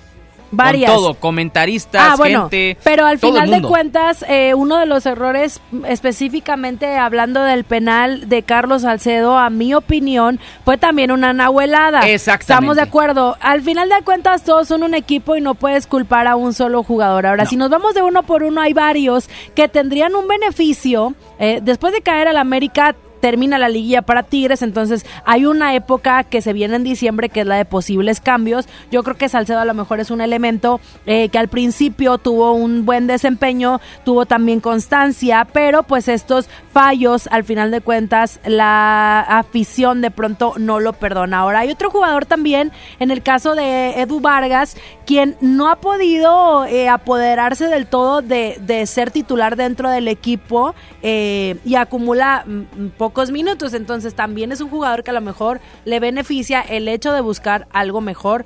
Varias. 0.50 0.90
con 0.90 1.00
todo, 1.00 1.14
comentaristas, 1.14 2.02
Ah, 2.12 2.14
bueno, 2.16 2.42
gente, 2.50 2.76
pero 2.82 3.06
al 3.06 3.20
todo 3.20 3.32
final 3.32 3.50
de 3.50 3.62
cuentas, 3.62 4.24
eh, 4.28 4.54
uno 4.54 4.78
de 4.78 4.86
los 4.86 5.06
errores, 5.06 5.60
específicamente 5.86 6.96
hablando 6.96 7.42
del 7.42 7.64
penal 7.64 8.28
de 8.28 8.42
Carlos 8.42 8.82
Salcedo, 8.82 9.38
a 9.38 9.48
mi 9.50 9.74
opinión, 9.74 10.40
fue 10.64 10.76
también 10.76 11.10
una 11.12 11.32
nahuelada. 11.32 12.00
Exactamente. 12.00 12.52
Estamos 12.52 12.76
de 12.76 12.82
acuerdo. 12.82 13.36
Al 13.40 13.62
final 13.62 13.88
de 13.88 14.02
cuentas, 14.02 14.42
todos 14.44 14.68
son 14.68 14.82
un 14.82 14.94
equipo 14.94 15.36
y 15.36 15.40
no 15.40 15.54
puedes 15.54 15.86
culpar 15.86 16.26
a 16.26 16.36
un 16.36 16.52
solo 16.52 16.82
jugador. 16.82 17.26
Ahora, 17.26 17.46
si 17.46 17.56
nos 17.56 17.70
vamos 17.70 17.94
de 17.94 18.02
uno 18.02 18.22
por 18.24 18.42
uno, 18.42 18.60
hay 18.60 18.72
varios 18.72 19.28
que 19.54 19.68
tendrían 19.68 20.14
un 20.14 20.26
beneficio. 20.28 21.14
eh, 21.38 21.60
después 21.62 21.92
de 21.94 22.02
caer 22.02 22.28
al 22.28 22.36
América, 22.36 22.94
termina 23.20 23.58
la 23.58 23.68
liguilla 23.68 24.02
para 24.02 24.22
Tigres, 24.22 24.62
entonces 24.62 25.06
hay 25.24 25.46
una 25.46 25.74
época 25.74 26.24
que 26.24 26.42
se 26.42 26.52
viene 26.52 26.76
en 26.76 26.84
diciembre 26.84 27.28
que 27.28 27.40
es 27.40 27.46
la 27.46 27.56
de 27.56 27.64
posibles 27.64 28.20
cambios. 28.20 28.68
Yo 28.90 29.02
creo 29.02 29.16
que 29.16 29.28
Salcedo 29.28 29.60
a 29.60 29.64
lo 29.64 29.74
mejor 29.74 30.00
es 30.00 30.10
un 30.10 30.20
elemento 30.20 30.80
eh, 31.06 31.28
que 31.28 31.38
al 31.38 31.48
principio 31.48 32.18
tuvo 32.18 32.52
un 32.52 32.84
buen 32.84 33.06
desempeño, 33.06 33.80
tuvo 34.04 34.26
también 34.26 34.60
constancia, 34.60 35.46
pero 35.52 35.82
pues 35.82 36.08
estos 36.08 36.48
fallos 36.72 37.28
al 37.30 37.44
final 37.44 37.70
de 37.70 37.80
cuentas 37.80 38.40
la 38.44 39.20
afición 39.20 40.00
de 40.00 40.10
pronto 40.10 40.54
no 40.58 40.80
lo 40.80 40.92
perdona. 40.92 41.38
Ahora 41.38 41.60
hay 41.60 41.70
otro 41.70 41.90
jugador 41.90 42.26
también, 42.26 42.72
en 42.98 43.10
el 43.10 43.22
caso 43.22 43.54
de 43.54 44.00
Edu 44.00 44.20
Vargas, 44.20 44.76
quien 45.06 45.36
no 45.40 45.68
ha 45.68 45.76
podido 45.76 46.64
eh, 46.66 46.88
apoderarse 46.88 47.66
del 47.66 47.86
todo 47.86 48.22
de, 48.22 48.58
de 48.60 48.86
ser 48.86 49.10
titular 49.10 49.56
dentro 49.56 49.90
del 49.90 50.08
equipo 50.08 50.74
eh, 51.02 51.56
y 51.64 51.74
acumula 51.74 52.44
mm, 52.46 52.52
mm, 52.52 52.90
pocos 53.10 53.32
minutos. 53.32 53.74
Entonces 53.74 54.14
también 54.14 54.52
es 54.52 54.60
un 54.60 54.70
jugador 54.70 55.02
que 55.02 55.10
a 55.10 55.14
lo 55.14 55.20
mejor 55.20 55.60
le 55.84 55.98
beneficia 55.98 56.60
el 56.60 56.86
hecho 56.86 57.12
de 57.12 57.20
buscar 57.20 57.66
algo 57.72 58.00
mejor. 58.00 58.44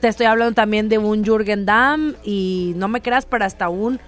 Te 0.00 0.06
estoy 0.06 0.26
hablando 0.26 0.54
también 0.54 0.88
de 0.88 0.98
un 0.98 1.24
Jürgen 1.24 1.66
Damm 1.66 2.14
y 2.22 2.72
no 2.76 2.86
me 2.86 3.02
creas, 3.02 3.26
pero 3.26 3.44
hasta 3.44 3.68
un 3.68 3.98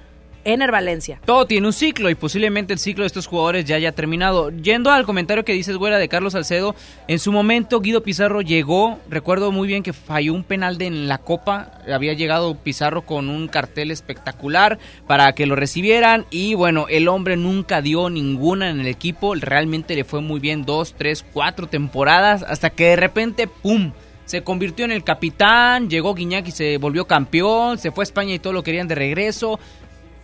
Ener 0.44 0.73
Valencia. 0.73 1.20
Todo 1.24 1.47
tiene 1.47 1.66
un 1.66 1.73
ciclo 1.73 2.10
y 2.10 2.15
posiblemente 2.15 2.73
el 2.73 2.78
ciclo 2.78 3.05
de 3.05 3.06
estos 3.09 3.27
jugadores 3.27 3.65
ya 3.65 3.77
haya 3.77 3.93
terminado. 3.93 4.51
Yendo 4.51 4.90
al 4.90 5.06
comentario 5.06 5.44
que 5.44 5.52
dices, 5.52 5.77
güera, 5.77 5.98
de 5.98 6.09
Carlos 6.09 6.32
Salcedo, 6.32 6.74
en 7.06 7.19
su 7.19 7.31
momento 7.31 7.81
Guido 7.81 8.02
Pizarro 8.02 8.40
llegó, 8.40 8.98
recuerdo 9.09 9.52
muy 9.52 9.69
bien 9.69 9.82
que 9.82 9.93
falló 9.93 10.35
un 10.35 10.43
penal 10.43 10.77
de 10.77 10.89
en 10.89 11.06
la 11.06 11.19
Copa, 11.19 11.70
había 11.93 12.15
llegado 12.15 12.56
Pizarro 12.56 13.02
con 13.02 13.28
un 13.28 13.47
cartel 13.47 13.90
espectacular 13.90 14.78
para 15.06 15.32
que 15.35 15.47
lo 15.47 15.55
recibieran 15.55 16.27
y 16.31 16.55
bueno, 16.55 16.86
el 16.89 17.09
hombre 17.09 17.36
nunca 17.36 17.82
dio 17.82 18.10
ninguna 18.10 18.70
en 18.70 18.81
el 18.81 18.86
equipo, 18.86 19.35
realmente 19.35 19.94
le 19.94 20.05
fue 20.05 20.20
muy 20.20 20.40
bien 20.40 20.65
dos, 20.65 20.94
tres, 20.97 21.24
cuatro 21.32 21.66
temporadas, 21.69 22.43
hasta 22.43 22.70
que 22.70 22.89
de 22.89 22.97
repente, 22.97 23.47
¡pum! 23.47 23.93
Se 24.28 24.43
convirtió 24.43 24.85
en 24.85 24.93
el 24.93 25.05
capitán, 25.05 25.89
llegó 25.89 26.12
Guiñac 26.12 26.47
y 26.48 26.51
se 26.51 26.77
volvió 26.77 27.06
campeón, 27.06 27.78
se 27.78 27.90
fue 27.93 28.02
a 28.02 28.05
España 28.05 28.35
y 28.35 28.39
todo 28.39 28.52
lo 28.52 28.62
querían 28.62 28.86
de 28.86 28.94
regreso. 28.94 29.59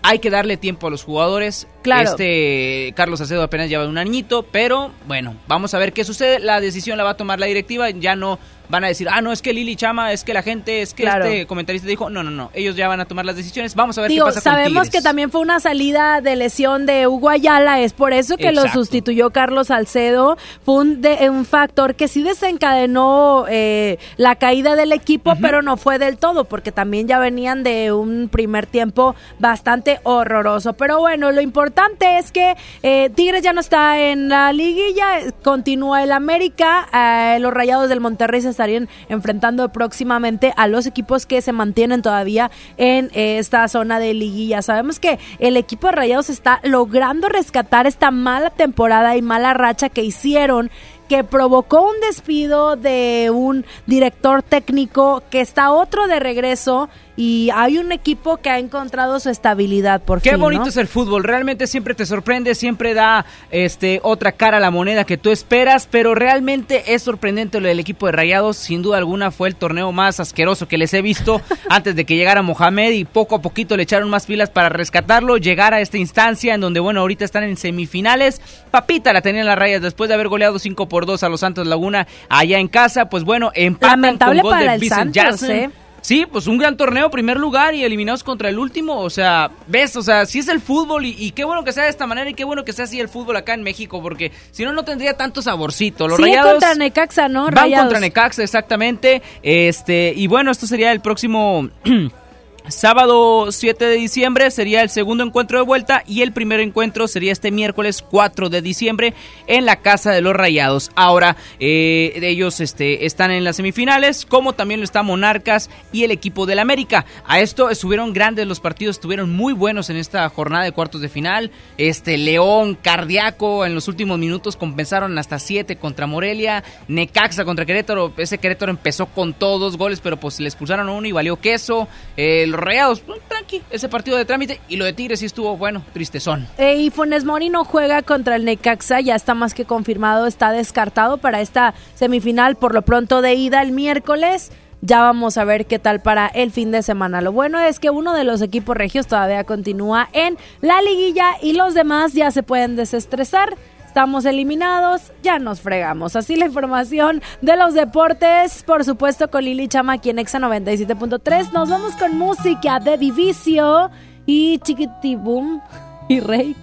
Hay 0.06 0.18
que 0.18 0.28
darle 0.28 0.58
tiempo 0.58 0.86
a 0.86 0.90
los 0.90 1.02
jugadores. 1.02 1.66
Claro. 1.82 2.10
Este 2.10 2.92
Carlos 2.94 3.22
Acedo 3.22 3.42
apenas 3.42 3.70
lleva 3.70 3.88
un 3.88 3.96
añito, 3.96 4.42
pero 4.42 4.90
bueno, 5.08 5.34
vamos 5.48 5.72
a 5.72 5.78
ver 5.78 5.94
qué 5.94 6.04
sucede. 6.04 6.40
La 6.40 6.60
decisión 6.60 6.98
la 6.98 7.04
va 7.04 7.10
a 7.10 7.16
tomar 7.16 7.40
la 7.40 7.46
directiva. 7.46 7.88
Ya 7.88 8.14
no 8.14 8.38
van 8.68 8.84
a 8.84 8.88
decir, 8.88 9.08
ah, 9.10 9.20
no, 9.20 9.30
es 9.32 9.42
que 9.42 9.52
Lili 9.52 9.76
Chama, 9.76 10.12
es 10.12 10.24
que 10.24 10.32
la 10.34 10.42
gente, 10.42 10.82
es 10.82 10.94
que 10.94 11.02
Claro. 11.04 11.24
este 11.26 11.46
comentarista 11.46 11.86
dijo, 11.86 12.08
no, 12.10 12.22
no, 12.22 12.30
no. 12.30 12.50
Ellos 12.54 12.76
ya 12.76 12.88
van 12.88 13.00
a 13.00 13.04
tomar 13.04 13.24
las 13.24 13.36
decisiones. 13.36 13.74
Vamos 13.74 13.98
a 13.98 14.02
ver 14.02 14.10
Digo, 14.10 14.26
qué 14.26 14.30
pasa 14.34 14.40
sabemos 14.40 14.88
que 14.90 15.02
también 15.02 15.30
fue 15.30 15.40
una 15.42 15.60
salida 15.60 16.20
de 16.20 16.36
lesión 16.36 16.86
de 16.86 17.06
Hugo 17.06 17.28
Ayala, 17.28 17.80
es 17.80 17.92
por 17.92 18.12
eso 18.12 18.36
que 18.36 18.52
lo 18.52 18.66
sustituyó 18.68 19.30
Carlos 19.30 19.68
Salcedo. 19.68 20.36
Fue 20.64 20.76
un, 20.76 21.02
de- 21.02 21.28
un 21.30 21.44
factor 21.44 21.94
que 21.94 22.08
sí 22.08 22.22
desencadenó 22.22 23.44
eh, 23.48 23.98
la 24.16 24.36
caída 24.36 24.76
del 24.76 24.92
equipo, 24.92 25.34
pero 25.40 25.60
no 25.62 25.76
fue 25.76 25.98
del 25.98 26.16
todo, 26.16 26.44
porque 26.44 26.72
también 26.72 27.06
ya 27.06 27.18
venían 27.18 27.62
de 27.62 27.92
un 27.92 28.28
primer 28.30 28.66
tiempo 28.66 29.14
bastante 29.38 30.00
horroroso. 30.04 30.72
Pero 30.72 31.00
bueno, 31.00 31.30
lo 31.32 31.40
importante 31.40 32.18
es 32.18 32.32
que 32.32 32.54
eh, 32.82 33.10
Tigres 33.14 33.42
ya 33.42 33.52
no 33.52 33.60
está 33.60 33.98
en 34.00 34.28
la 34.28 34.52
liguilla, 34.52 35.18
continúa 35.42 36.02
el 36.02 36.12
América, 36.12 36.88
eh, 36.92 37.38
los 37.40 37.52
Rayados 37.52 37.88
del 37.88 38.00
Monterrey 38.00 38.40
se 38.40 38.53
estarían 38.54 38.88
enfrentando 39.08 39.68
próximamente 39.70 40.52
a 40.56 40.66
los 40.66 40.86
equipos 40.86 41.26
que 41.26 41.42
se 41.42 41.52
mantienen 41.52 42.02
todavía 42.02 42.50
en 42.76 43.10
eh, 43.12 43.38
esta 43.38 43.66
zona 43.68 43.98
de 43.98 44.14
liguilla. 44.14 44.62
Sabemos 44.62 44.98
que 44.98 45.18
el 45.38 45.56
equipo 45.56 45.88
de 45.88 45.92
Rayados 45.92 46.30
está 46.30 46.60
logrando 46.62 47.28
rescatar 47.28 47.86
esta 47.86 48.10
mala 48.10 48.50
temporada 48.50 49.16
y 49.16 49.22
mala 49.22 49.54
racha 49.54 49.88
que 49.88 50.02
hicieron 50.02 50.70
que 51.08 51.22
provocó 51.22 51.82
un 51.82 52.00
despido 52.00 52.76
de 52.76 53.30
un 53.32 53.64
director 53.86 54.42
técnico 54.42 55.22
que 55.30 55.40
está 55.40 55.70
otro 55.70 56.06
de 56.06 56.18
regreso 56.18 56.88
y 57.16 57.50
hay 57.54 57.78
un 57.78 57.92
equipo 57.92 58.38
que 58.38 58.50
ha 58.50 58.58
encontrado 58.58 59.20
su 59.20 59.30
estabilidad 59.30 60.02
por 60.02 60.20
Qué 60.20 60.30
fin, 60.30 60.40
bonito 60.40 60.64
¿no? 60.64 60.68
es 60.68 60.76
el 60.76 60.88
fútbol, 60.88 61.22
realmente 61.22 61.66
siempre 61.66 61.94
te 61.94 62.06
sorprende, 62.06 62.54
siempre 62.54 62.94
da 62.94 63.24
este 63.50 64.00
otra 64.02 64.32
cara 64.32 64.56
a 64.56 64.60
la 64.60 64.70
moneda 64.70 65.04
que 65.04 65.16
tú 65.16 65.30
esperas, 65.30 65.88
pero 65.90 66.14
realmente 66.14 66.94
es 66.94 67.02
sorprendente 67.02 67.60
lo 67.60 67.68
del 67.68 67.78
equipo 67.78 68.06
de 68.06 68.12
Rayados, 68.12 68.56
sin 68.56 68.82
duda 68.82 68.98
alguna 68.98 69.30
fue 69.30 69.48
el 69.48 69.56
torneo 69.56 69.92
más 69.92 70.18
asqueroso 70.18 70.66
que 70.66 70.78
les 70.78 70.92
he 70.94 71.02
visto 71.02 71.40
antes 71.68 71.94
de 71.94 72.04
que 72.04 72.16
llegara 72.16 72.42
Mohamed 72.42 72.92
y 72.92 73.04
poco 73.04 73.36
a 73.36 73.42
poquito 73.42 73.76
le 73.76 73.84
echaron 73.84 74.10
más 74.10 74.26
pilas 74.26 74.50
para 74.50 74.68
rescatarlo, 74.68 75.36
llegar 75.36 75.72
a 75.72 75.80
esta 75.80 75.98
instancia 75.98 76.54
en 76.54 76.60
donde 76.60 76.80
bueno, 76.80 77.00
ahorita 77.00 77.24
están 77.24 77.44
en 77.44 77.56
semifinales, 77.56 78.40
papita 78.70 79.12
la 79.12 79.22
tenían 79.22 79.46
las 79.46 79.58
rayas 79.58 79.82
después 79.82 80.08
de 80.08 80.14
haber 80.14 80.28
goleado 80.28 80.58
5 80.58 80.88
por 80.88 81.06
2 81.06 81.22
a 81.22 81.28
los 81.28 81.40
Santos 81.40 81.66
Laguna 81.66 82.08
allá 82.28 82.58
en 82.58 82.68
casa, 82.68 83.08
pues 83.08 83.22
bueno, 83.22 83.52
empatan 83.54 84.00
Lamentable 84.00 84.40
con 84.40 84.50
gol 84.50 84.58
para 84.58 84.70
de 84.70 84.74
el 84.74 84.80
Vincent 84.80 85.14
Santos. 85.14 85.42
¿eh? 85.48 85.70
Sí, 86.04 86.26
pues 86.30 86.46
un 86.46 86.58
gran 86.58 86.76
torneo, 86.76 87.10
primer 87.10 87.38
lugar 87.38 87.74
y 87.74 87.82
eliminados 87.82 88.22
contra 88.22 88.50
el 88.50 88.58
último. 88.58 88.98
O 89.00 89.08
sea, 89.08 89.50
ves, 89.68 89.96
o 89.96 90.02
sea, 90.02 90.26
sí 90.26 90.40
es 90.40 90.48
el 90.48 90.60
fútbol 90.60 91.06
y, 91.06 91.16
y 91.18 91.30
qué 91.30 91.44
bueno 91.44 91.64
que 91.64 91.72
sea 91.72 91.84
de 91.84 91.88
esta 91.88 92.06
manera 92.06 92.28
y 92.28 92.34
qué 92.34 92.44
bueno 92.44 92.62
que 92.62 92.74
sea 92.74 92.84
así 92.84 93.00
el 93.00 93.08
fútbol 93.08 93.36
acá 93.38 93.54
en 93.54 93.62
México, 93.62 94.02
porque 94.02 94.30
si 94.50 94.66
no, 94.66 94.74
no 94.74 94.84
tendría 94.84 95.16
tanto 95.16 95.40
saborcito. 95.40 96.06
Los 96.06 96.18
Sigue 96.18 96.28
rayados. 96.28 96.52
contra 96.52 96.74
Necaxa, 96.74 97.28
¿no? 97.30 97.44
Van 97.44 97.54
Rayados. 97.54 97.84
contra 97.86 98.00
Necaxa, 98.00 98.42
exactamente. 98.42 99.22
Este, 99.42 100.12
y 100.14 100.26
bueno, 100.26 100.50
esto 100.50 100.66
sería 100.66 100.92
el 100.92 101.00
próximo. 101.00 101.70
Sábado 102.68 103.52
7 103.52 103.84
de 103.84 103.96
diciembre 103.96 104.50
sería 104.50 104.80
el 104.80 104.88
segundo 104.88 105.22
encuentro 105.22 105.58
de 105.58 105.66
vuelta 105.66 106.02
y 106.06 106.22
el 106.22 106.32
primer 106.32 106.60
encuentro 106.60 107.06
sería 107.08 107.30
este 107.30 107.50
miércoles 107.50 108.00
4 108.00 108.48
de 108.48 108.62
diciembre 108.62 109.12
en 109.46 109.66
la 109.66 109.82
Casa 109.82 110.12
de 110.12 110.22
los 110.22 110.32
Rayados. 110.32 110.90
Ahora, 110.94 111.36
eh, 111.60 112.18
ellos 112.22 112.60
este, 112.60 113.04
están 113.04 113.32
en 113.32 113.44
las 113.44 113.56
semifinales, 113.56 114.24
como 114.24 114.54
también 114.54 114.80
lo 114.80 114.84
está 114.84 115.02
Monarcas 115.02 115.68
y 115.92 116.04
el 116.04 116.10
equipo 116.10 116.46
del 116.46 116.58
América. 116.58 117.04
A 117.26 117.38
esto 117.40 117.68
estuvieron 117.68 118.14
grandes 118.14 118.46
los 118.46 118.60
partidos, 118.60 118.96
estuvieron 118.96 119.30
muy 119.36 119.52
buenos 119.52 119.90
en 119.90 119.98
esta 119.98 120.26
jornada 120.30 120.64
de 120.64 120.72
cuartos 120.72 121.02
de 121.02 121.10
final. 121.10 121.50
Este 121.76 122.16
León, 122.16 122.78
Cardíaco, 122.80 123.66
en 123.66 123.74
los 123.74 123.88
últimos 123.88 124.18
minutos 124.18 124.56
compensaron 124.56 125.18
hasta 125.18 125.38
7 125.38 125.76
contra 125.76 126.06
Morelia. 126.06 126.64
Necaxa 126.88 127.44
contra 127.44 127.66
Querétaro, 127.66 128.14
ese 128.16 128.38
Querétaro 128.38 128.70
empezó 128.70 129.04
con 129.04 129.34
todos 129.34 129.60
dos 129.60 129.76
goles, 129.76 130.00
pero 130.00 130.18
pues 130.18 130.40
le 130.40 130.48
expulsaron 130.48 130.88
a 130.88 130.92
uno 130.92 131.06
y 131.06 131.12
valió 131.12 131.36
queso. 131.36 131.88
Eh, 132.16 132.52
los 132.56 132.64
Rayados, 132.64 133.00
pues, 133.00 133.20
tranqui, 133.28 133.62
ese 133.70 133.88
partido 133.88 134.16
de 134.16 134.24
trámite. 134.24 134.60
Y 134.68 134.76
lo 134.76 134.84
de 134.84 134.92
Tigres 134.92 135.20
sí 135.20 135.26
estuvo, 135.26 135.56
bueno, 135.56 135.82
tristezón. 135.92 136.46
Eh, 136.58 136.76
y 136.76 136.90
Funes 136.90 137.24
Mori 137.24 137.48
no 137.48 137.64
juega 137.64 138.02
contra 138.02 138.36
el 138.36 138.44
Necaxa, 138.44 139.00
ya 139.00 139.14
está 139.14 139.34
más 139.34 139.54
que 139.54 139.64
confirmado, 139.64 140.26
está 140.26 140.52
descartado 140.52 141.18
para 141.18 141.40
esta 141.40 141.74
semifinal 141.94 142.56
por 142.56 142.74
lo 142.74 142.82
pronto 142.82 143.22
de 143.22 143.34
ida 143.34 143.62
el 143.62 143.72
miércoles. 143.72 144.50
Ya 144.80 145.00
vamos 145.00 145.38
a 145.38 145.44
ver 145.44 145.64
qué 145.64 145.78
tal 145.78 146.02
para 146.02 146.26
el 146.26 146.50
fin 146.50 146.70
de 146.70 146.82
semana. 146.82 147.22
Lo 147.22 147.32
bueno 147.32 147.58
es 147.58 147.80
que 147.80 147.88
uno 147.88 148.12
de 148.12 148.24
los 148.24 148.42
equipos 148.42 148.76
regios 148.76 149.06
todavía 149.06 149.44
continúa 149.44 150.10
en 150.12 150.36
la 150.60 150.82
liguilla 150.82 151.36
y 151.40 151.54
los 151.54 151.72
demás 151.72 152.12
ya 152.12 152.30
se 152.30 152.42
pueden 152.42 152.76
desestresar. 152.76 153.56
Estamos 153.94 154.24
eliminados, 154.24 155.12
ya 155.22 155.38
nos 155.38 155.60
fregamos. 155.60 156.16
Así 156.16 156.34
la 156.34 156.46
información 156.46 157.22
de 157.42 157.56
los 157.56 157.74
deportes, 157.74 158.64
por 158.64 158.84
supuesto 158.84 159.30
con 159.30 159.44
Lili 159.44 159.68
Chama 159.68 159.92
aquí 159.92 160.10
en 160.10 160.18
Exa 160.18 160.40
97.3. 160.40 161.52
Nos 161.52 161.70
vamos 161.70 161.94
con 161.94 162.18
música 162.18 162.80
de 162.80 162.98
Divicio 162.98 163.92
y 164.26 164.58
Chiquitibum 164.58 165.60
y 166.08 166.18
Rake. 166.18 166.56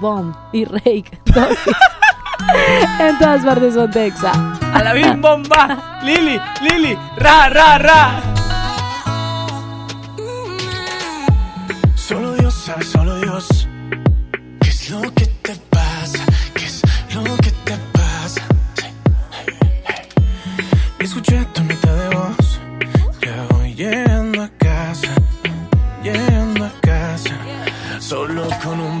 Bomb 0.00 0.34
y 0.54 0.64
Rake. 0.64 1.20
En 2.98 3.18
todas 3.18 3.44
partes 3.44 3.74
son 3.74 3.90
Exa. 3.98 4.32
A 4.72 4.82
la 4.82 4.94
bim 4.94 5.20
bomba, 5.20 6.00
Lili, 6.02 6.40
Lili, 6.62 6.96
ra, 7.18 7.50
ra, 7.50 7.76
ra. 7.76 8.35
Escuché 21.06 21.46
tu 21.54 21.62
nota 21.62 21.94
de 21.94 22.16
voz. 22.16 22.60
Ya 23.22 23.46
voy 23.50 23.72
llegando 23.74 24.42
a 24.42 24.48
casa. 24.58 25.14
Llegando 26.02 26.64
a 26.64 26.72
casa. 26.80 27.36
Solo 28.00 28.48
con 28.64 28.80
un 28.80 29.00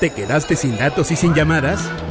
¿Te 0.00 0.08
quedaste 0.08 0.56
sin 0.56 0.78
datos 0.78 1.10
y 1.10 1.16
sin 1.16 1.34
llamadas? 1.34 1.90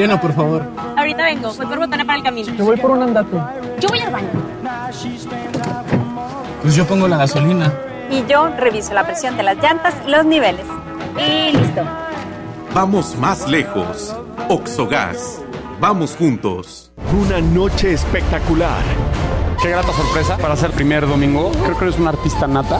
Lleno, 0.00 0.18
por 0.18 0.32
favor. 0.32 0.64
Ahorita 0.96 1.24
vengo, 1.24 1.52
voy 1.52 1.66
por 1.66 1.78
botana 1.78 2.06
para 2.06 2.16
el 2.16 2.24
camino. 2.24 2.54
Yo 2.54 2.64
voy 2.64 2.78
por 2.78 2.92
un 2.92 3.02
andate. 3.02 3.36
Yo 3.80 3.88
voy 3.90 3.98
al 3.98 4.10
baño. 4.10 4.28
Pues 6.62 6.74
yo 6.74 6.86
pongo 6.86 7.06
la 7.06 7.18
gasolina. 7.18 7.70
Y 8.10 8.24
yo 8.24 8.48
reviso 8.48 8.94
la 8.94 9.04
presión 9.04 9.36
de 9.36 9.42
las 9.42 9.58
llantas 9.58 9.94
y 10.06 10.10
los 10.10 10.24
niveles. 10.24 10.64
Y 11.18 11.54
listo. 11.54 11.82
Vamos 12.72 13.14
más 13.16 13.46
lejos. 13.46 14.16
Oxogas. 14.48 15.42
Vamos 15.80 16.16
juntos. 16.16 16.90
Una 17.20 17.42
noche 17.42 17.92
espectacular. 17.92 18.80
Qué 19.60 19.68
grata 19.68 19.92
sorpresa 19.92 20.38
para 20.38 20.56
ser 20.56 20.70
primer 20.70 21.06
domingo. 21.06 21.52
Creo 21.62 21.76
que 21.76 21.84
eres 21.84 21.98
un 21.98 22.08
artista 22.08 22.46
nata. 22.46 22.78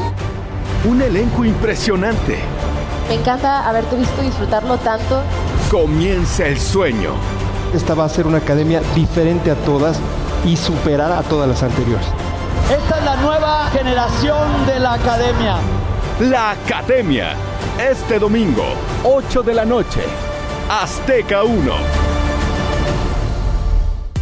Un 0.89 1.03
elenco 1.03 1.45
impresionante. 1.45 2.39
Me 3.11 3.17
encanta 3.17 3.69
haberte 3.69 3.95
visto 3.97 4.23
disfrutarlo 4.23 4.79
tanto. 4.79 5.23
Comienza 5.71 6.47
el 6.47 6.59
sueño. 6.59 7.13
Esta 7.73 7.95
va 7.95 8.05
a 8.05 8.09
ser 8.09 8.27
una 8.27 8.39
academia 8.39 8.83
diferente 8.97 9.53
a 9.53 9.55
todas 9.55 10.01
y 10.45 10.57
superar 10.57 11.13
a 11.13 11.23
todas 11.23 11.49
las 11.49 11.63
anteriores. 11.63 12.07
Esta 12.77 12.99
es 12.99 13.05
la 13.05 13.15
nueva 13.15 13.71
generación 13.71 14.67
de 14.67 14.81
la 14.81 14.95
academia. 14.95 15.59
La 16.19 16.51
academia. 16.51 17.37
Este 17.79 18.19
domingo, 18.19 18.65
8 19.05 19.45
de 19.45 19.55
la 19.55 19.65
noche. 19.65 20.01
Azteca 20.69 21.45
1. 21.45 22.10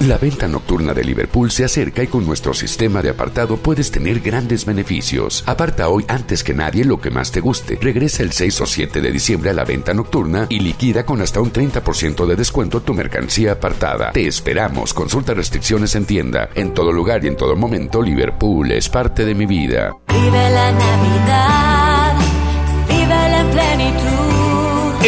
La 0.00 0.16
venta 0.16 0.46
nocturna 0.46 0.94
de 0.94 1.02
Liverpool 1.02 1.50
se 1.50 1.64
acerca 1.64 2.04
y 2.04 2.06
con 2.06 2.24
nuestro 2.24 2.54
sistema 2.54 3.02
de 3.02 3.10
apartado 3.10 3.56
puedes 3.56 3.90
tener 3.90 4.20
grandes 4.20 4.64
beneficios. 4.64 5.42
Aparta 5.44 5.88
hoy 5.88 6.04
antes 6.06 6.44
que 6.44 6.54
nadie 6.54 6.84
lo 6.84 7.00
que 7.00 7.10
más 7.10 7.32
te 7.32 7.40
guste. 7.40 7.76
Regresa 7.80 8.22
el 8.22 8.30
6 8.30 8.60
o 8.60 8.66
7 8.66 9.00
de 9.00 9.10
diciembre 9.10 9.50
a 9.50 9.54
la 9.54 9.64
venta 9.64 9.92
nocturna 9.94 10.46
y 10.48 10.60
liquida 10.60 11.04
con 11.04 11.20
hasta 11.20 11.40
un 11.40 11.52
30% 11.52 12.26
de 12.26 12.36
descuento 12.36 12.80
tu 12.80 12.94
mercancía 12.94 13.52
apartada. 13.52 14.12
Te 14.12 14.28
esperamos. 14.28 14.94
Consulta 14.94 15.34
restricciones 15.34 15.96
en 15.96 16.04
tienda. 16.04 16.48
En 16.54 16.74
todo 16.74 16.92
lugar 16.92 17.24
y 17.24 17.28
en 17.28 17.36
todo 17.36 17.56
momento, 17.56 18.00
Liverpool 18.00 18.70
es 18.70 18.88
parte 18.88 19.24
de 19.24 19.34
mi 19.34 19.46
vida. 19.46 19.96
Vive 20.06 20.50
la 20.50 20.70
Navidad, 20.70 21.87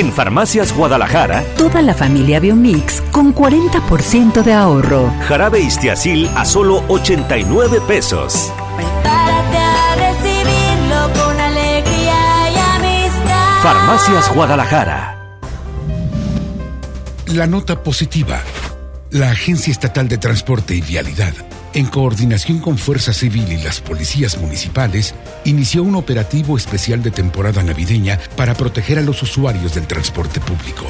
En 0.00 0.10
Farmacias 0.10 0.72
Guadalajara, 0.74 1.44
Toda 1.58 1.82
la 1.82 1.92
familia 1.92 2.40
Biomix 2.40 3.02
con 3.12 3.34
40% 3.34 4.42
de 4.42 4.54
ahorro. 4.54 5.12
jarabe 5.28 5.60
Istiazil 5.60 6.26
a 6.36 6.46
solo 6.46 6.82
89 6.88 7.82
pesos. 7.86 8.50
Prepárate 8.76 9.58
a 9.58 9.96
recibirlo 9.96 11.22
con 11.22 11.38
alegría 11.38 12.50
y 12.50 12.58
amistad. 12.76 13.62
Farmacias 13.62 14.34
Guadalajara. 14.34 15.36
La 17.26 17.46
nota 17.46 17.82
positiva. 17.82 18.40
La 19.10 19.32
Agencia 19.32 19.70
Estatal 19.70 20.08
de 20.08 20.16
Transporte 20.16 20.74
y 20.74 20.80
Vialidad, 20.80 21.34
en 21.74 21.86
coordinación 21.86 22.58
con 22.58 22.78
Fuerza 22.78 23.12
Civil 23.12 23.52
y 23.52 23.58
las 23.58 23.80
policías 23.80 24.38
municipales, 24.38 25.14
inició 25.44 25.82
un 25.82 25.94
operativo 25.94 26.56
especial 26.56 27.02
de 27.02 27.10
temporada 27.10 27.62
navideña 27.62 28.18
para 28.36 28.54
proteger 28.54 28.98
a 28.98 29.02
los 29.02 29.22
usuarios 29.22 29.74
del 29.74 29.86
transporte 29.86 30.40
público. 30.40 30.86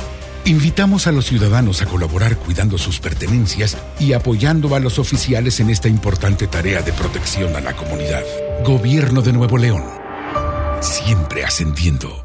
Invitamos 0.47 1.07
a 1.07 1.13
los 1.13 1.27
ciudadanos 1.27 1.83
a 1.83 1.87
colaborar 1.87 2.37
cuidando 2.37 2.79
sus 2.79 2.99
pertenencias 2.99 3.77
y 3.99 4.15
apoyando 4.15 4.75
a 4.75 4.81
los 4.81 4.99
oficiales 4.99 5.61
en 5.61 5.69
esta 5.69 5.89
importante 5.89 6.47
tarea 6.47 6.81
de 6.81 6.95
protección 6.95 7.55
a 7.57 7.61
la 7.61 7.77
comunidad. 7.77 8.23
Gobierno 8.65 9.21
de 9.21 9.33
Nuevo 9.35 9.59
León. 9.59 9.85
Siempre 10.81 11.45
ascendiendo. 11.45 12.25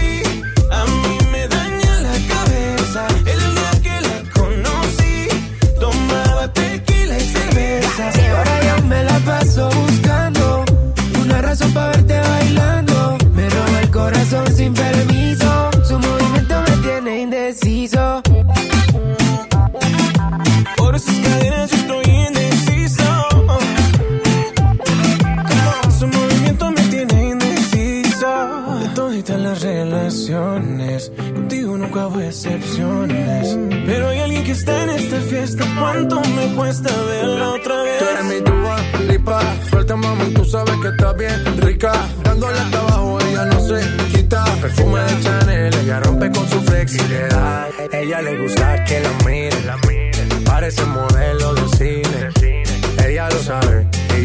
me 8.91 9.03
la 9.05 9.19
paso 9.19 9.69
buscando 9.69 10.65
una 11.23 11.41
razón 11.41 11.71
para 11.73 11.87
verte 11.91 12.19
bailando. 12.19 13.17
Me 13.33 13.49
roba 13.49 13.79
el 13.81 13.89
corazón 13.89 14.45
sin 14.53 14.73
permiso 14.73 15.10
está 34.61 34.83
en 34.83 34.89
esta 34.91 35.19
fiesta. 35.21 35.63
¿Cuánto 35.79 36.21
me 36.21 36.53
cuesta 36.55 36.89
verla 37.03 37.49
otra 37.49 37.81
vez? 37.83 37.99
Tú 37.99 38.05
eres 38.05 38.25
mi 38.25 38.41
tuba, 38.41 38.75
lipa. 39.09 39.41
Suelta, 39.69 39.95
mami, 39.95 40.33
tú 40.33 40.45
sabes 40.45 40.75
que 40.81 40.87
está 40.89 41.13
bien 41.13 41.57
rica. 41.61 41.91
Dándole 42.23 42.59
hasta 42.59 42.79
abajo, 42.79 43.19
ella 43.21 43.45
no 43.45 43.59
se 43.59 43.79
quita. 44.13 44.43
Perfume 44.61 45.01
de 45.01 45.21
Chanel, 45.23 45.73
ella 45.73 45.99
rompe 46.01 46.31
con 46.31 46.47
su 46.47 46.61
flexibilidad. 46.61 47.69
Ella 47.91 48.21
le 48.21 48.41
gusta 48.41 48.85
que 48.85 48.99
la 48.99 49.11
miren. 49.25 50.43
Parece 50.45 50.85
modelo 50.85 51.53
de 51.55 51.77
cine. 51.77 52.29
Ella 53.03 53.29
lo 53.29 53.39
sabe 53.39 53.90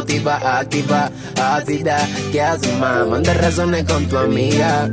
motiva, 0.00 0.58
activa, 0.60 1.10
ácida. 1.40 1.98
¿Qué 2.32 2.40
haces, 2.40 2.72
más? 2.78 3.06
Manda 3.06 3.34
razones 3.34 3.84
con 3.84 4.06
tu 4.06 4.16
amiga. 4.16 4.88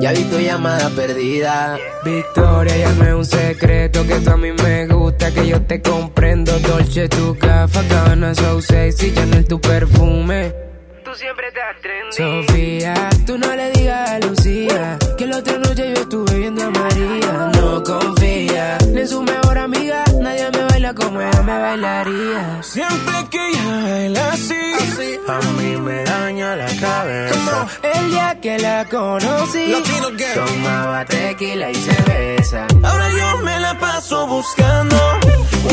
Ya 0.00 0.12
vi 0.12 0.22
tu 0.24 0.38
llamada 0.38 0.90
perdida. 0.90 1.76
Victoria, 2.04 2.76
ya 2.76 2.92
no 2.92 3.04
es 3.04 3.14
un 3.14 3.24
secreto 3.24 4.06
que 4.06 4.14
tú 4.20 4.30
a 4.30 4.36
mí 4.36 4.52
me 4.52 4.86
gusta, 4.86 5.32
que 5.32 5.46
yo 5.46 5.60
te 5.62 5.82
comprendo. 5.82 6.52
Dolce, 6.60 7.08
tu 7.08 7.36
café, 7.36 7.80
cabana, 7.88 8.34
so 8.34 8.60
sexy, 8.60 9.12
Chanel, 9.12 9.44
tu 9.44 9.60
perfume. 9.60 10.52
Tú 11.04 11.10
siempre 11.14 11.48
estás 11.48 11.80
trendy. 11.82 12.46
Sofía, 12.46 12.94
tú 13.26 13.38
no 13.38 13.54
le 13.56 13.70
digas 13.72 14.10
a 14.10 14.18
Lucía 14.20 14.98
que 15.16 15.26
la 15.26 15.38
otra 15.38 15.58
noche 15.58 15.92
yo 15.94 16.02
estuve 16.02 16.38
viendo 16.38 16.62
a 16.64 16.70
María. 16.70 17.50
No 17.54 17.82
confía 17.82 18.78
ni 18.92 19.00
en 19.00 19.08
su 19.08 19.22
mejor 19.22 19.57
me 21.48 21.58
bailaría. 21.58 22.62
Siempre 22.62 23.16
que 23.30 23.48
ella 23.48 23.82
baila 23.82 24.32
así, 24.32 24.62
A 25.26 25.38
mí 25.56 25.76
me 25.76 26.04
daña 26.04 26.56
la 26.56 26.66
cabeza. 26.66 27.66
El 27.82 28.10
día 28.10 28.38
que 28.42 28.58
la 28.58 28.84
conocí, 28.84 29.64
tomaba 30.34 31.04
tequila 31.06 31.70
y 31.70 31.74
cerveza. 31.74 32.66
ahora 32.82 33.08
yo 33.18 33.38
me 33.44 33.60
la 33.60 33.78
paso 33.78 34.26
buscando 34.26 34.96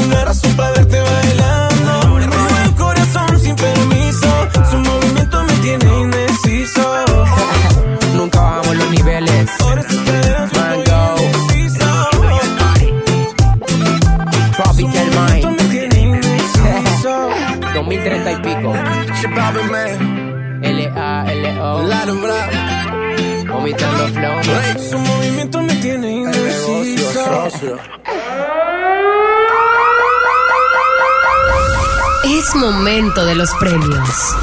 una 0.03 0.26
razón 0.26 0.53
para 0.56 0.72
verte 0.72 0.99
bailando. 1.02 1.93
Me 2.15 2.26
roba 2.26 2.64
el 2.64 2.76
corazón 2.76 3.39
sin 3.39 3.56
permiso. 3.56 4.30
Su 4.72 4.77
movimiento 4.77 5.43
me 5.43 5.53
tiene 5.65 5.99
indeciso. 6.03 6.84
Nunca 8.15 8.39
bajamos 8.39 8.76
los 8.77 8.89
niveles. 8.91 9.64
2030 18.06 18.32
y 18.32 18.36
pico. 18.38 18.73
L-A-L-O. 20.61 21.82
Vomitando 23.48 24.07
flow. 24.10 24.44
Su 24.90 24.99
movimiento 24.99 25.61
me 25.61 25.76
tiene 25.76 26.11
indeciso. 26.11 27.23
socio. 27.23 27.80
Es 32.23 32.56
momento 32.56 33.26
de 33.26 33.36
los 33.36 33.52
premios. 33.56 34.36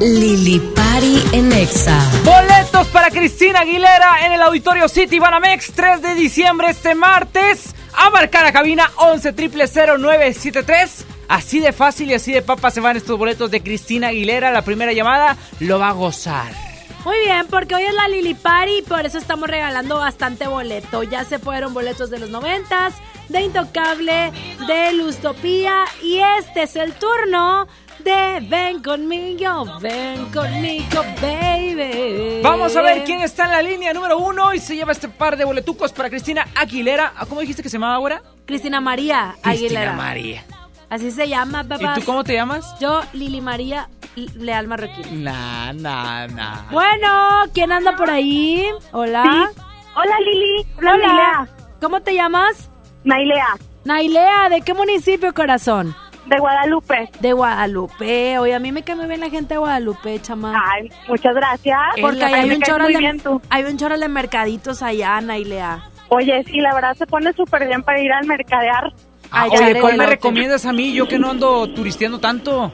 Lili 0.00 0.58
Pari 0.74 1.24
en 1.32 1.52
Exa. 1.52 1.98
Boletos 2.24 2.88
para 2.88 3.10
Cristina 3.10 3.60
Aguilera 3.60 4.26
en 4.26 4.32
el 4.32 4.42
Auditorio 4.42 4.88
City 4.88 5.18
Banamex 5.18 5.72
3 5.72 6.02
de 6.02 6.14
diciembre 6.14 6.68
este 6.70 6.94
martes. 6.94 7.74
A 7.94 8.10
marcar 8.10 8.44
a 8.44 8.52
cabina 8.52 8.90
11 8.96 9.32
0973. 9.32 11.06
Así 11.28 11.60
de 11.60 11.72
fácil 11.72 12.10
y 12.10 12.14
así 12.14 12.32
de 12.32 12.42
papa 12.42 12.70
se 12.70 12.80
van 12.80 12.96
estos 12.96 13.18
boletos 13.18 13.50
de 13.50 13.62
Cristina 13.62 14.08
Aguilera. 14.08 14.50
La 14.50 14.62
primera 14.62 14.92
llamada 14.92 15.36
lo 15.60 15.78
va 15.78 15.88
a 15.88 15.92
gozar. 15.92 16.52
Muy 17.04 17.16
bien, 17.24 17.46
porque 17.48 17.74
hoy 17.74 17.82
es 17.82 17.94
la 17.94 18.06
Lili 18.06 18.34
Party 18.34 18.78
y 18.78 18.82
por 18.82 19.04
eso 19.04 19.18
estamos 19.18 19.48
regalando 19.48 19.96
bastante 19.96 20.46
boleto. 20.46 21.02
Ya 21.02 21.24
se 21.24 21.40
fueron 21.40 21.74
boletos 21.74 22.10
de 22.10 22.20
los 22.20 22.30
noventas, 22.30 22.94
de 23.28 23.40
Intocable, 23.40 24.32
de 24.68 24.92
Lustopía 24.92 25.84
y 26.00 26.20
este 26.38 26.62
es 26.62 26.76
el 26.76 26.92
turno 26.92 27.66
de 27.98 28.40
Ven 28.48 28.82
conmigo, 28.82 29.78
ven 29.80 30.26
conmigo, 30.26 31.02
baby. 31.20 32.40
Vamos 32.42 32.76
a 32.76 32.82
ver 32.82 33.02
quién 33.04 33.20
está 33.20 33.46
en 33.46 33.50
la 33.50 33.62
línea 33.62 33.92
número 33.92 34.18
uno 34.18 34.54
y 34.54 34.60
se 34.60 34.76
lleva 34.76 34.92
este 34.92 35.08
par 35.08 35.36
de 35.36 35.44
boletucos 35.44 35.92
para 35.92 36.08
Cristina 36.08 36.46
Aguilera. 36.54 37.12
¿Cómo 37.28 37.40
dijiste 37.40 37.62
que 37.62 37.68
se 37.68 37.78
llamaba 37.78 37.96
ahora? 37.96 38.22
Cristina 38.46 38.80
María 38.80 39.34
Cristina 39.42 39.50
Aguilera. 39.52 39.92
María. 39.92 40.44
Así 40.92 41.10
se 41.10 41.26
llama, 41.26 41.64
papá. 41.64 41.94
¿Y 41.96 42.00
tú 42.00 42.04
cómo 42.04 42.22
te 42.22 42.34
llamas? 42.34 42.78
Yo, 42.78 43.00
Lili 43.14 43.40
María 43.40 43.88
Leal 44.36 44.68
Marroquín. 44.68 45.24
Nah, 45.24 45.72
nah, 45.72 46.26
nah. 46.26 46.70
Bueno, 46.70 47.44
¿quién 47.54 47.72
anda 47.72 47.96
por 47.96 48.10
ahí? 48.10 48.66
Hola. 48.92 49.50
Hola 49.96 50.20
Lili. 50.20 50.66
Hola. 50.76 50.92
Hola 50.92 51.06
Nailea. 51.06 51.48
¿Cómo 51.80 52.02
te 52.02 52.14
llamas? 52.14 52.68
Nailea. 53.04 53.56
Nailea, 53.86 54.50
¿de 54.50 54.60
qué 54.60 54.74
municipio, 54.74 55.32
corazón? 55.32 55.96
De 56.26 56.36
Guadalupe. 56.36 57.08
De 57.20 57.32
Guadalupe. 57.32 58.38
Oye, 58.38 58.54
a 58.54 58.58
mí 58.58 58.70
me 58.70 58.82
cae 58.82 58.94
muy 58.94 59.06
bien 59.06 59.20
la 59.20 59.30
gente 59.30 59.54
de 59.54 59.58
Guadalupe, 59.60 60.20
chama. 60.20 60.62
Ay, 60.74 60.90
muchas 61.08 61.34
gracias. 61.34 61.80
Porque 62.02 62.22
hay 62.22 62.50
un, 62.50 62.60
muy 62.82 62.92
de, 62.92 63.40
hay 63.48 63.64
un 63.64 63.78
chorro 63.78 63.96
de 63.96 64.08
mercaditos 64.08 64.82
allá, 64.82 65.18
Nailea. 65.22 65.88
Oye, 66.10 66.44
sí, 66.44 66.60
la 66.60 66.74
verdad 66.74 66.94
se 66.98 67.06
pone 67.06 67.32
súper 67.32 67.66
bien 67.66 67.82
para 67.82 67.98
ir 67.98 68.12
al 68.12 68.26
mercadear. 68.26 68.92
Ah, 69.34 69.44
Ay, 69.44 69.50
oye, 69.58 69.80
¿cuál 69.80 69.96
me 69.96 70.06
recomiendas 70.06 70.66
a 70.66 70.72
mí? 70.72 70.92
Yo 70.92 71.08
que 71.08 71.18
no 71.18 71.30
ando 71.30 71.66
turisteando 71.70 72.20
tanto. 72.20 72.70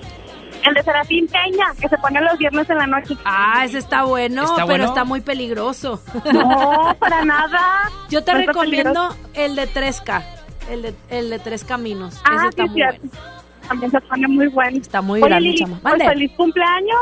El 0.66 0.74
de 0.74 0.82
Serafín 0.82 1.28
Peña, 1.28 1.66
que 1.80 1.88
se 1.88 1.96
pone 1.98 2.20
los 2.20 2.36
viernes 2.36 2.68
en 2.68 2.78
la 2.78 2.86
noche. 2.88 3.14
Ah, 3.24 3.62
ese 3.64 3.78
está 3.78 4.02
bueno, 4.02 4.42
¿Está 4.42 4.54
pero 4.56 4.66
bueno? 4.66 4.84
está 4.86 5.04
muy 5.04 5.20
peligroso. 5.20 6.02
No, 6.32 6.96
para 6.98 7.24
nada. 7.24 7.88
Yo 8.10 8.24
te 8.24 8.32
No 8.32 8.38
recomiendo 8.40 9.14
el 9.34 9.54
de 9.54 9.68
3K, 9.68 10.22
el 10.70 10.82
de, 10.82 10.94
el 11.10 11.30
de 11.30 11.38
Tres 11.38 11.62
Caminos. 11.62 12.20
Ah, 12.24 12.34
ese 12.38 12.48
está 12.48 12.62
sí, 12.64 12.68
muy 12.70 12.74
cierto. 12.80 13.00
bueno. 13.06 13.38
También 13.68 13.90
se 13.92 14.00
pone 14.00 14.28
muy 14.28 14.46
bueno. 14.48 14.78
Está 14.78 15.00
muy 15.00 15.20
Oye, 15.22 15.28
grande, 15.28 15.46
Lili, 15.50 15.58
chama. 15.58 15.78
pues, 15.80 16.02
feliz 16.02 16.32
cumpleaños. 16.36 16.98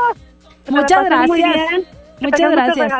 Muchas 0.69 1.05
gracias. 1.05 1.81
Muchas 2.19 2.51
gracias. 2.51 2.93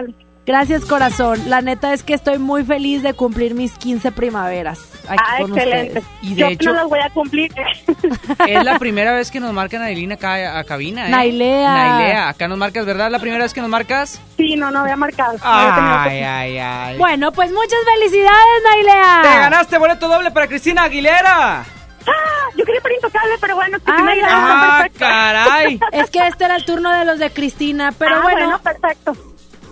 Gracias, 0.48 0.86
corazón. 0.86 1.42
La 1.50 1.62
neta 1.62 1.92
es 1.94 2.04
que 2.04 2.14
estoy 2.14 2.40
muy 2.40 2.64
feliz 2.64 3.04
de 3.04 3.14
cumplir 3.14 3.54
mis 3.54 3.74
15 3.78 4.14
primaveras 4.14 4.80
aquí 5.10 5.22
Ah, 5.28 5.38
con 5.42 5.52
excelente. 5.58 6.00
ustedes. 6.00 6.06
Y 6.22 6.30
de 6.36 6.42
Yo 6.42 6.48
hecho- 6.48 6.70
no 6.74 6.82
los 6.84 6.90
voy 6.90 7.00
a 7.02 7.10
cumplir. 7.10 7.52
Es 8.48 8.64
la 8.64 8.80
primera 8.80 9.12
vez 9.12 9.30
que 9.30 9.42
nos 9.42 9.52
marcan 9.52 9.82
a 9.82 9.86
Adelina 9.88 10.16
acá 10.16 10.58
a 10.58 10.64
cabina, 10.64 11.08
¿eh? 11.08 11.12
Nailea. 11.12 11.74
Nailea, 11.74 12.30
acá 12.30 12.48
nos 12.48 12.58
marcas, 12.58 12.86
¿verdad? 12.86 13.12
¿La 13.12 13.20
primera 13.20 13.44
vez 13.44 13.54
que 13.54 13.60
nos 13.60 13.70
marcas? 13.70 14.22
Sí, 14.38 14.56
no, 14.56 14.68
no. 14.72 14.78
No 14.78 14.80
había 14.84 14.96
tenido 14.96 15.38
Ay, 15.44 15.66
oportunidad. 15.68 16.38
ay, 16.40 16.58
ay. 16.58 16.98
Bueno, 16.98 17.32
pues 17.34 17.52
muchas 17.52 17.80
felicidades, 17.94 18.64
Nailea. 18.64 19.20
¡Te 19.24 19.40
ganaste 19.40 19.78
boleto 19.78 20.08
doble 20.08 20.32
para 20.32 20.48
Cristina 20.48 20.84
Aguilera! 20.84 21.66
Ah, 22.10 22.50
yo 22.56 22.64
quería 22.64 22.80
para 22.80 22.96
intocable, 22.96 23.34
pero 23.42 23.56
bueno, 23.56 23.78
Ah, 23.86 24.02
me 24.02 24.12
ayudaron, 24.14 24.40
¡Ah, 24.46 24.76
perfecto. 24.78 25.00
caray! 25.00 25.80
Es 25.92 26.10
que 26.10 26.26
este 26.26 26.46
era 26.46 26.56
el 26.56 26.64
turno 26.64 26.90
de 26.98 27.04
los 27.04 27.20
de 27.20 27.32
Cristina, 27.32 27.92
pero 27.98 28.16
Ah, 28.16 28.22
bueno, 28.22 28.60
perfecto. 28.60 29.14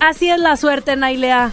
Así 0.06 0.30
es 0.30 0.40
la 0.40 0.56
suerte, 0.56 0.96
Nailea. 0.96 1.52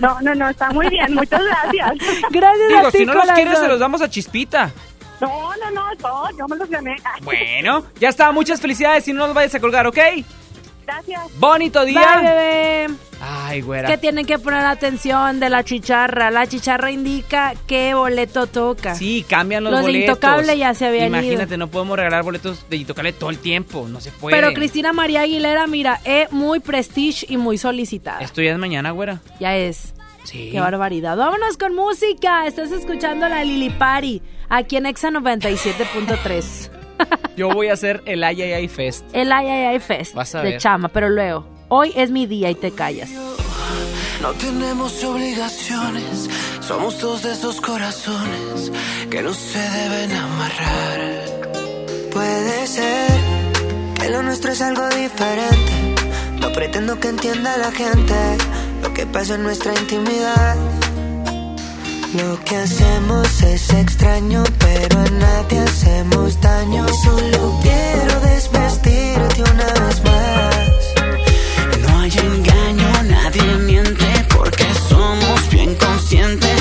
No, 0.00 0.20
no, 0.20 0.34
no, 0.34 0.48
está 0.48 0.70
muy 0.70 0.88
bien, 0.88 1.14
muchas 1.14 1.40
gracias. 1.40 1.92
Gracias 2.30 2.68
Digo, 2.68 2.86
a 2.88 2.90
ti, 2.90 2.98
si 2.98 3.06
no 3.06 3.14
los 3.14 3.26
quieres, 3.30 3.58
se 3.60 3.68
los 3.68 3.78
damos 3.78 4.02
a 4.02 4.10
Chispita. 4.10 4.72
No, 5.20 5.52
no, 5.56 5.70
no, 5.70 5.94
no, 6.00 6.36
yo 6.36 6.48
me 6.48 6.56
los 6.56 6.68
gané. 6.68 6.96
Bueno, 7.22 7.84
ya 8.00 8.08
está. 8.08 8.32
Muchas 8.32 8.60
felicidades 8.60 9.06
y 9.06 9.12
no 9.12 9.26
los 9.26 9.34
vayas 9.34 9.54
a 9.54 9.60
colgar, 9.60 9.86
¿ok? 9.86 9.98
Gracias. 10.86 11.38
Bonito 11.38 11.84
día. 11.84 12.00
Bye, 12.16 12.28
bebé. 12.28 12.88
Ay, 13.20 13.60
güera. 13.60 13.88
Que 13.88 13.98
tienen 13.98 14.26
que 14.26 14.38
poner 14.38 14.64
atención 14.66 15.38
de 15.38 15.48
la 15.48 15.62
chicharra. 15.62 16.30
La 16.30 16.46
chicharra 16.46 16.90
indica 16.90 17.54
qué 17.66 17.94
boleto 17.94 18.48
toca. 18.48 18.94
Sí, 18.96 19.24
cambian 19.28 19.62
los, 19.62 19.72
Los 19.72 19.80
de 19.82 19.86
boletos. 19.86 20.08
Intocable 20.16 20.58
ya 20.58 20.74
se 20.74 20.86
habían 20.86 21.06
Imagínate, 21.08 21.54
ido. 21.54 21.58
no 21.58 21.68
podemos 21.68 21.96
regalar 21.96 22.24
boletos 22.24 22.68
de 22.68 22.76
Intocable 22.78 23.12
todo 23.12 23.30
el 23.30 23.38
tiempo. 23.38 23.86
No 23.88 24.00
se 24.00 24.10
puede. 24.10 24.34
Pero 24.34 24.52
Cristina 24.54 24.92
María 24.92 25.20
Aguilera, 25.20 25.66
mira, 25.68 26.00
es 26.04 26.32
muy 26.32 26.58
prestige 26.58 27.26
y 27.28 27.36
muy 27.36 27.58
solicitada. 27.58 28.20
Esto 28.20 28.42
ya 28.42 28.52
es 28.52 28.58
mañana, 28.58 28.90
güera. 28.90 29.20
Ya 29.38 29.56
es. 29.56 29.94
Sí. 30.24 30.50
Qué 30.52 30.60
barbaridad. 30.60 31.16
Vámonos 31.16 31.56
con 31.56 31.74
música. 31.74 32.46
Estás 32.46 32.72
escuchando 32.72 33.28
la 33.28 33.44
Lili 33.44 33.70
Pari 33.70 34.20
aquí 34.48 34.76
en 34.76 34.86
Exa 34.86 35.10
97.3. 35.10 36.81
Yo 37.36 37.48
voy 37.50 37.68
a 37.68 37.72
hacer 37.74 38.02
el 38.06 38.22
Ay, 38.24 38.42
Ay, 38.42 38.52
Ay 38.52 38.68
Fest. 38.68 39.04
El 39.12 39.32
Ay 39.32 39.46
Ay 39.48 39.64
Ay 39.66 39.78
Fest 39.80 40.14
Vas 40.14 40.34
a 40.34 40.42
de 40.42 40.50
ver. 40.52 40.60
Chama, 40.60 40.88
pero 40.88 41.08
luego, 41.08 41.46
hoy 41.68 41.92
es 41.96 42.10
mi 42.10 42.26
día 42.26 42.50
y 42.50 42.54
te 42.54 42.70
callas. 42.72 43.10
No 44.20 44.32
tenemos 44.34 45.02
obligaciones, 45.02 46.28
somos 46.60 47.00
dos 47.00 47.22
de 47.22 47.32
esos 47.32 47.60
corazones 47.60 48.70
que 49.10 49.20
no 49.22 49.34
se 49.34 49.58
deben 49.58 50.12
amarrar. 50.12 51.52
Puede 52.12 52.66
ser 52.66 53.10
que 54.00 54.10
lo 54.10 54.22
nuestro 54.22 54.52
es 54.52 54.62
algo 54.62 54.88
diferente. 54.90 55.72
No 56.40 56.52
pretendo 56.52 57.00
que 57.00 57.08
entienda 57.08 57.56
la 57.56 57.72
gente 57.72 58.14
lo 58.82 58.92
que 58.94 59.06
pasa 59.06 59.34
en 59.34 59.42
nuestra 59.42 59.72
intimidad. 59.74 60.56
Lo 62.14 62.38
que 62.44 62.56
hacemos 62.56 63.42
es 63.42 63.70
extraño, 63.72 64.44
pero 64.58 64.98
a 65.00 65.10
nadie 65.12 65.60
hacemos 65.60 66.38
daño. 66.42 66.86
Solo 67.02 67.58
quiero 67.62 68.20
desvestirte 68.20 69.42
una 69.42 69.86
vez 69.86 70.04
más. 70.04 70.68
No 71.80 72.00
hay 72.00 72.10
engaño, 72.10 73.02
nadie 73.04 73.56
miente 73.64 74.04
porque 74.36 74.66
somos 74.90 75.48
bien 75.50 75.74
conscientes 75.76 76.51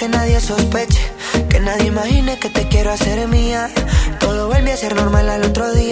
que 0.00 0.08
nadie 0.08 0.40
sospeche, 0.40 1.12
que 1.50 1.60
nadie 1.60 1.88
imagine 1.88 2.38
que 2.38 2.48
te 2.48 2.66
quiero 2.68 2.90
hacer 2.90 3.28
mía. 3.28 3.68
Todo 4.18 4.46
vuelve 4.46 4.72
a 4.72 4.76
ser 4.78 4.94
normal 4.96 5.28
al 5.28 5.44
otro 5.44 5.74
día. 5.74 5.89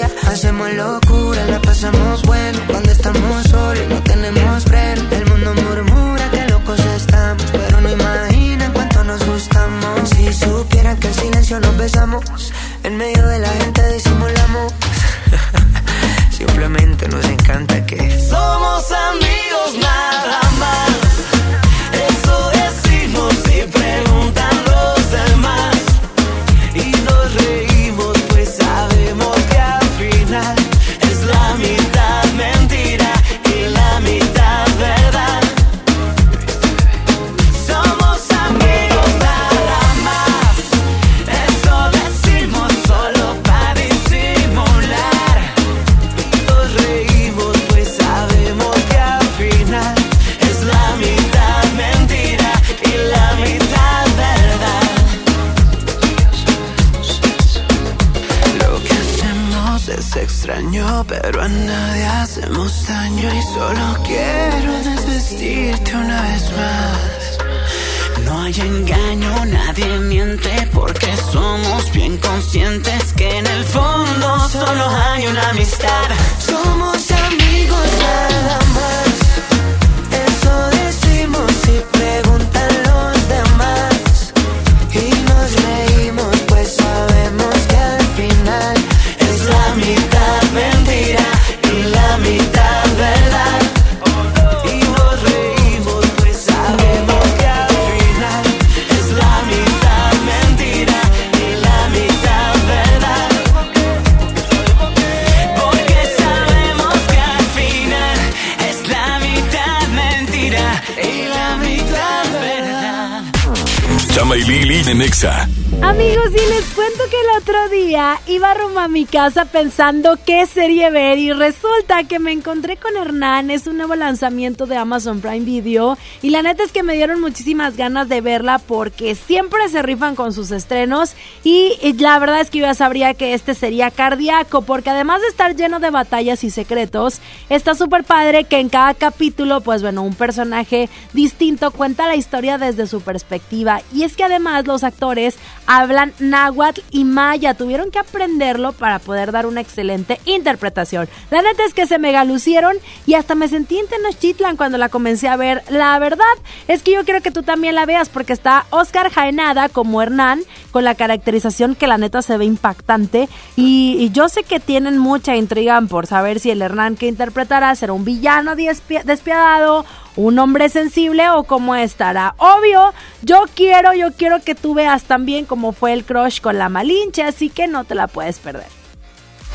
Casa 119.18 119.46
pensando 119.46 120.16
qué 120.24 120.46
serie 120.46 120.92
ver 120.92 121.18
y 121.18 121.32
resulta 121.32 121.67
que 122.04 122.18
me 122.18 122.32
encontré 122.32 122.76
con 122.76 122.96
Hernán, 122.96 123.50
es 123.50 123.66
un 123.66 123.76
nuevo 123.76 123.94
lanzamiento 123.96 124.66
de 124.66 124.76
Amazon 124.76 125.20
Prime 125.20 125.40
Video 125.40 125.98
y 126.22 126.30
la 126.30 126.42
neta 126.42 126.62
es 126.62 126.70
que 126.70 126.82
me 126.82 126.94
dieron 126.94 127.20
muchísimas 127.20 127.76
ganas 127.76 128.08
de 128.08 128.20
verla 128.20 128.58
porque 128.58 129.14
siempre 129.14 129.68
se 129.68 129.82
rifan 129.82 130.14
con 130.14 130.32
sus 130.32 130.50
estrenos 130.50 131.14
y 131.42 131.76
la 131.98 132.18
verdad 132.18 132.40
es 132.40 132.50
que 132.50 132.58
yo 132.58 132.66
ya 132.66 132.74
sabría 132.74 133.14
que 133.14 133.34
este 133.34 133.54
sería 133.54 133.90
cardíaco 133.90 134.62
porque 134.62 134.90
además 134.90 135.22
de 135.22 135.28
estar 135.28 135.56
lleno 135.56 135.80
de 135.80 135.90
batallas 135.90 136.44
y 136.44 136.50
secretos, 136.50 137.20
está 137.48 137.74
súper 137.74 138.04
padre 138.04 138.44
que 138.44 138.60
en 138.60 138.68
cada 138.68 138.94
capítulo, 138.94 139.60
pues 139.60 139.82
bueno, 139.82 140.02
un 140.02 140.14
personaje 140.14 140.88
distinto 141.12 141.72
cuenta 141.72 142.06
la 142.06 142.16
historia 142.16 142.58
desde 142.58 142.86
su 142.86 143.00
perspectiva 143.00 143.82
y 143.92 144.04
es 144.04 144.16
que 144.16 144.24
además 144.24 144.66
los 144.66 144.84
actores 144.84 145.36
hablan 145.66 146.12
náhuatl 146.20 146.80
y 146.90 147.04
maya. 147.04 147.54
Tuvieron 147.54 147.90
que 147.90 147.98
aprenderlo 147.98 148.72
para 148.72 149.00
poder 149.00 149.32
dar 149.32 149.46
una 149.46 149.60
excelente 149.60 150.20
interpretación. 150.26 151.08
La 151.30 151.42
neta 151.42 151.64
es 151.64 151.74
que 151.74 151.87
se 151.88 151.98
mega 151.98 152.24
lucieron 152.24 152.76
y 153.06 153.14
hasta 153.14 153.34
me 153.34 153.48
sentí 153.48 153.78
en 153.78 153.88
Tenochtitlan 153.88 154.56
cuando 154.56 154.78
la 154.78 154.88
comencé 154.88 155.28
a 155.28 155.36
ver. 155.36 155.62
La 155.70 155.98
verdad 155.98 156.24
es 156.68 156.82
que 156.82 156.92
yo 156.92 157.04
quiero 157.04 157.22
que 157.22 157.30
tú 157.30 157.42
también 157.42 157.74
la 157.74 157.86
veas 157.86 158.08
porque 158.08 158.32
está 158.32 158.66
Oscar 158.70 159.10
Jaenada 159.10 159.68
como 159.68 160.00
Hernán 160.00 160.40
con 160.70 160.84
la 160.84 160.94
caracterización 160.94 161.74
que 161.74 161.86
la 161.86 161.98
neta 161.98 162.22
se 162.22 162.36
ve 162.36 162.44
impactante 162.44 163.28
y, 163.56 164.10
yo 164.12 164.28
sé 164.28 164.42
que 164.42 164.58
tienen 164.58 164.98
mucha 164.98 165.36
intriga 165.36 165.80
por 165.82 166.06
saber 166.06 166.40
si 166.40 166.50
el 166.50 166.62
Hernán 166.62 166.96
que 166.96 167.06
interpretará 167.06 167.74
será 167.74 167.92
un 167.92 168.04
villano 168.04 168.54
despiadado 168.56 169.84
un 170.16 170.38
hombre 170.38 170.68
sensible 170.68 171.30
o 171.30 171.44
cómo 171.44 171.76
estará. 171.76 172.34
Obvio, 172.38 172.92
yo 173.22 173.44
quiero, 173.54 173.94
yo 173.94 174.12
quiero 174.12 174.42
que 174.42 174.56
tú 174.56 174.74
veas 174.74 175.04
también 175.04 175.44
cómo 175.44 175.72
fue 175.72 175.92
el 175.92 176.04
crush 176.04 176.40
con 176.40 176.58
la 176.58 176.68
Malinche, 176.68 177.22
así 177.22 177.50
que 177.50 177.68
no 177.68 177.84
te 177.84 177.94
la 177.94 178.08
puedes 178.08 178.40
perder. 178.40 178.77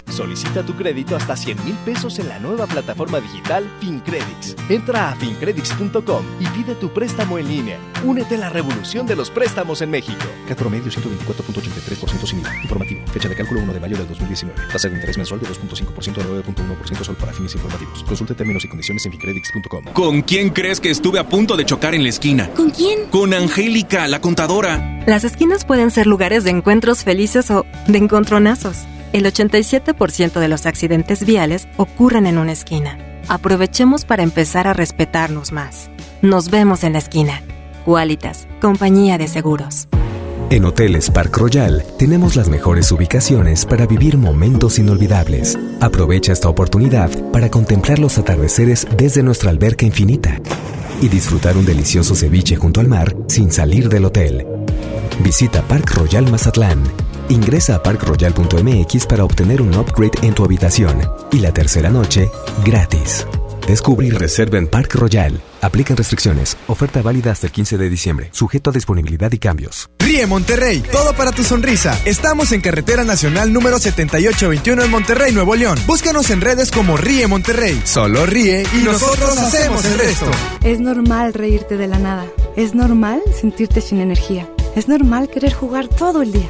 Solicita 0.10 0.64
tu 0.64 0.74
crédito 0.74 1.16
hasta 1.16 1.36
100 1.36 1.66
mil 1.66 1.76
pesos 1.86 2.20
en 2.20 2.30
la 2.30 2.40
nueva 2.40 2.68
plataforma 2.68 3.20
digital 3.20 3.68
FinCredits. 3.80 4.56
Entra 4.70 5.10
a 5.10 5.16
fincredits.com 5.16 6.24
y 6.40 6.46
pide 6.48 6.76
tu 6.76 6.94
préstamo 6.94 7.38
en 7.38 7.48
línea. 7.48 7.80
Únete 8.04 8.36
a 8.36 8.38
la 8.38 8.50
revolución 8.50 9.08
de 9.08 9.16
los 9.16 9.32
préstamos 9.32 9.82
en 9.82 9.90
México. 9.90 10.24
Cat 10.48 10.58
promedio 10.58 10.92
124.83% 10.92 12.28
sin 12.28 12.40
IVA. 12.40 12.56
Informativo. 12.62 13.02
Fecha 13.08 13.30
de 13.30 13.36
cálculo 13.36 13.62
1 13.62 13.74
de 13.74 13.80
mayo 13.80 13.98
de 13.98 14.06
2019. 14.06 14.62
Tasa 14.72 14.88
de 14.88 14.96
interés 14.96 15.18
mensual 15.18 15.40
de 15.40 15.48
2.5% 15.48 16.18
a 16.18 16.44
9.1% 16.44 17.04
sol 17.04 17.18
para 17.18 17.34
fines 17.34 17.56
informativos. 17.56 18.04
Consulte 18.04 18.36
términos 18.36 18.64
y 18.66 18.68
condiciones 18.68 19.06
en 19.06 19.12
fincredits.com. 19.14 19.86
¿Con 19.94 20.22
quién 20.22 20.50
crees 20.50 20.80
que 20.80 20.92
estuve 20.92 21.20
a 21.20 21.28
punto 21.28 21.58
de 21.58 21.66
chocar 21.66 21.96
en 21.96 22.04
la 22.04 22.10
esquina? 22.10 22.50
¿Con 22.52 22.70
quién? 22.70 23.10
Con 23.10 23.34
Angélica, 23.34 24.08
la 24.08 24.22
contadora. 24.22 25.02
Las 25.08 25.24
esquinas 25.24 25.66
pueden 25.66 25.92
ser 25.92 26.08
lugares 26.08 26.44
de 26.44 26.52
encuentros 26.52 27.04
felices 27.04 27.50
o 27.52 27.66
de 27.88 27.98
encontronazos. 27.98 28.78
El 29.14 29.26
87% 29.26 30.40
de 30.40 30.48
los 30.48 30.66
accidentes 30.66 31.24
viales 31.24 31.68
ocurren 31.78 32.26
en 32.26 32.40
una 32.40 32.52
esquina. 32.52 32.98
Aprovechemos 33.28 34.06
para 34.06 34.24
empezar 34.24 34.68
a 34.68 34.74
respetarnos 34.74 35.52
más. 35.52 35.92
Nos 36.24 36.50
vemos 36.50 36.84
en 36.84 36.94
la 36.94 37.00
esquina. 37.00 37.44
Qualitas, 37.86 38.48
compañía 38.60 39.20
de 39.20 39.28
seguros. 39.28 39.88
En 40.50 40.66
Hoteles 40.66 41.12
Park 41.12 41.38
Royal 41.38 41.86
tenemos 42.00 42.36
las 42.36 42.50
mejores 42.50 42.92
ubicaciones 42.92 43.68
para 43.68 43.86
vivir 43.86 44.18
momentos 44.18 44.80
inolvidables. 44.80 45.60
Aprovecha 45.80 46.34
esta 46.34 46.50
oportunidad 46.50 47.12
para 47.32 47.52
contemplar 47.52 48.00
los 48.00 48.18
atardeceres 48.18 48.88
desde 48.98 49.22
nuestra 49.22 49.52
alberca 49.52 49.86
infinita 49.86 50.40
y 51.02 51.08
disfrutar 51.08 51.56
un 51.56 51.66
delicioso 51.66 52.16
ceviche 52.16 52.56
junto 52.56 52.82
al 52.82 52.88
mar 52.88 53.16
sin 53.28 53.52
salir 53.52 53.90
del 53.90 54.06
hotel. 54.06 54.48
Visita 55.24 55.62
Park 55.62 55.92
Royal 55.98 56.30
Mazatlán 56.32 56.82
Ingresa 57.34 57.78
a 57.78 57.82
parkroyal.mx 57.82 59.08
para 59.08 59.24
obtener 59.24 59.60
un 59.60 59.74
upgrade 59.74 60.20
en 60.22 60.36
tu 60.36 60.46
habitación 60.46 61.02
y 61.32 61.40
la 61.40 61.52
tercera 61.52 61.90
noche 61.90 62.30
gratis. 62.64 63.26
Descubre 63.68 64.06
y 64.06 64.12
reserva 64.12 64.60
en 64.60 64.68
Park 64.68 64.94
Royal. 64.94 65.42
Aplican 65.62 65.98
restricciones. 65.98 66.56
Oferta 66.68 67.02
válida 67.02 67.32
hasta 67.32 67.48
el 67.48 67.54
15 67.54 67.80
de 67.80 67.90
diciembre. 67.90 68.30
Sujeto 68.34 68.70
a 68.70 68.74
disponibilidad 68.74 69.32
y 69.32 69.40
cambios. 69.40 69.90
Ríe 69.98 70.28
Monterrey. 70.28 70.84
Todo 70.92 71.14
para 71.14 71.32
tu 71.32 71.44
sonrisa. 71.44 72.00
Estamos 72.06 72.52
en 72.52 72.62
Carretera 72.62 73.04
Nacional 73.04 73.52
número 73.52 73.80
7821 73.80 74.84
en 74.84 74.92
Monterrey, 74.92 75.34
Nuevo 75.34 75.56
León. 75.56 75.80
Búscanos 75.88 76.30
en 76.30 76.40
redes 76.40 76.70
como 76.70 76.98
Ríe 76.98 77.26
Monterrey. 77.26 77.82
Solo 77.84 78.28
ríe 78.28 78.64
y, 78.76 78.84
nosotros 78.84 79.36
hacemos 79.40 79.84
el 79.86 79.98
resto. 79.98 80.30
Es 80.64 80.80
normal 80.80 81.34
reírte 81.34 81.78
de 81.78 81.88
la 81.88 81.98
nada. 81.98 82.28
Es 82.56 82.76
normal 82.76 83.24
sentirte 83.42 83.82
sin 83.82 84.02
energía. 84.02 84.48
Es 84.76 84.88
normal 84.88 85.30
querer 85.30 85.54
jugar 85.54 85.88
todo 85.88 86.22
el 86.22 86.32
día. 86.32 86.50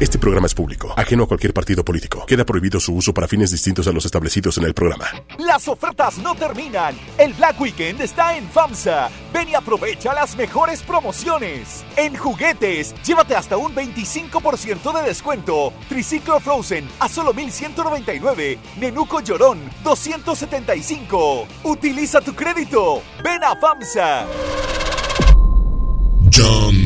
Este 0.00 0.18
programa 0.18 0.46
es 0.46 0.54
público, 0.54 0.94
ajeno 0.96 1.24
a 1.24 1.26
cualquier 1.26 1.52
partido 1.52 1.84
político. 1.84 2.24
Queda 2.24 2.46
prohibido 2.46 2.80
su 2.80 2.94
uso 2.94 3.12
para 3.12 3.28
fines 3.28 3.50
distintos 3.50 3.86
a 3.86 3.92
los 3.92 4.06
establecidos 4.06 4.56
en 4.56 4.64
el 4.64 4.72
programa. 4.72 5.04
Las 5.38 5.68
ofertas 5.68 6.16
no 6.16 6.34
terminan. 6.34 6.96
El 7.18 7.34
Black 7.34 7.60
Weekend 7.60 8.00
está 8.00 8.34
en 8.34 8.48
FAMSA. 8.48 9.10
Ven 9.30 9.50
y 9.50 9.54
aprovecha 9.54 10.14
las 10.14 10.34
mejores 10.36 10.82
promociones. 10.82 11.84
En 11.96 12.16
juguetes, 12.16 12.94
llévate 13.04 13.36
hasta 13.36 13.58
un 13.58 13.74
25% 13.74 14.90
de 14.98 15.06
descuento. 15.06 15.74
Triciclo 15.90 16.40
Frozen 16.40 16.88
a 16.98 17.06
solo 17.06 17.34
1199. 17.34 18.58
Nenuco 18.78 19.20
Llorón 19.20 19.58
275. 19.84 21.46
Utiliza 21.64 22.22
tu 22.22 22.34
crédito. 22.34 23.02
Ven 23.22 23.44
a 23.44 23.54
FAMSA. 23.54 24.26
John 26.32 26.69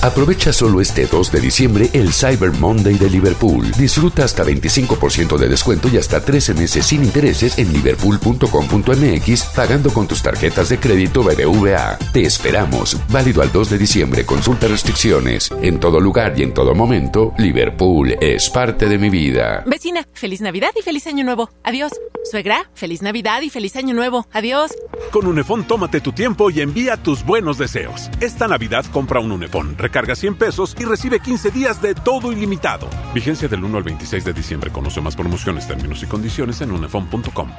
Aprovecha 0.00 0.52
solo 0.52 0.80
este 0.80 1.06
2 1.06 1.32
de 1.32 1.40
diciembre 1.40 1.90
el 1.92 2.12
Cyber 2.12 2.52
Monday 2.52 2.94
de 2.94 3.10
Liverpool. 3.10 3.68
Disfruta 3.72 4.24
hasta 4.24 4.44
25% 4.44 5.36
de 5.36 5.48
descuento 5.48 5.88
y 5.88 5.96
hasta 5.96 6.24
13 6.24 6.54
meses 6.54 6.86
sin 6.86 7.02
intereses 7.02 7.58
en 7.58 7.72
liverpool.com.mx 7.72 9.44
pagando 9.56 9.90
con 9.90 10.06
tus 10.06 10.22
tarjetas 10.22 10.68
de 10.68 10.78
crédito 10.78 11.24
BBVA. 11.24 11.98
Te 12.12 12.22
esperamos. 12.22 12.96
Válido 13.10 13.42
al 13.42 13.50
2 13.50 13.70
de 13.70 13.78
diciembre. 13.78 14.24
Consulta 14.24 14.68
restricciones. 14.68 15.50
En 15.62 15.80
todo 15.80 15.98
lugar 15.98 16.38
y 16.38 16.44
en 16.44 16.54
todo 16.54 16.76
momento, 16.76 17.34
Liverpool 17.36 18.16
es 18.20 18.48
parte 18.50 18.88
de 18.88 18.98
mi 18.98 19.10
vida. 19.10 19.64
Vecina, 19.66 20.06
feliz 20.12 20.40
Navidad 20.40 20.70
y 20.78 20.82
feliz 20.82 21.08
Año 21.08 21.24
Nuevo. 21.24 21.50
Adiós. 21.64 21.90
Suegra, 22.30 22.70
feliz 22.74 23.02
Navidad 23.02 23.42
y 23.42 23.50
feliz 23.50 23.74
Año 23.74 23.94
Nuevo. 23.94 24.28
Adiós. 24.32 24.72
Con 25.10 25.26
Unefón 25.26 25.64
tómate 25.64 26.00
tu 26.00 26.12
tiempo 26.12 26.50
y 26.50 26.60
envía 26.60 26.96
tus 26.96 27.24
buenos 27.24 27.58
deseos. 27.58 28.10
Esta 28.20 28.46
Navidad 28.46 28.84
compra 28.92 29.20
un 29.20 29.32
Unefón 29.32 29.76
Recarga 29.88 30.14
100 30.14 30.34
pesos 30.34 30.76
y 30.78 30.84
recibe 30.84 31.18
15 31.18 31.50
días 31.50 31.80
de 31.80 31.94
todo 31.94 32.30
ilimitado. 32.30 32.90
Vigencia 33.14 33.48
del 33.48 33.64
1 33.64 33.78
al 33.78 33.84
26 33.84 34.22
de 34.22 34.34
diciembre. 34.34 34.70
Conoce 34.70 35.00
más 35.00 35.16
promociones, 35.16 35.66
términos 35.66 36.02
y 36.02 36.06
condiciones 36.06 36.60
en 36.60 36.72
unefon.com. 36.72 37.50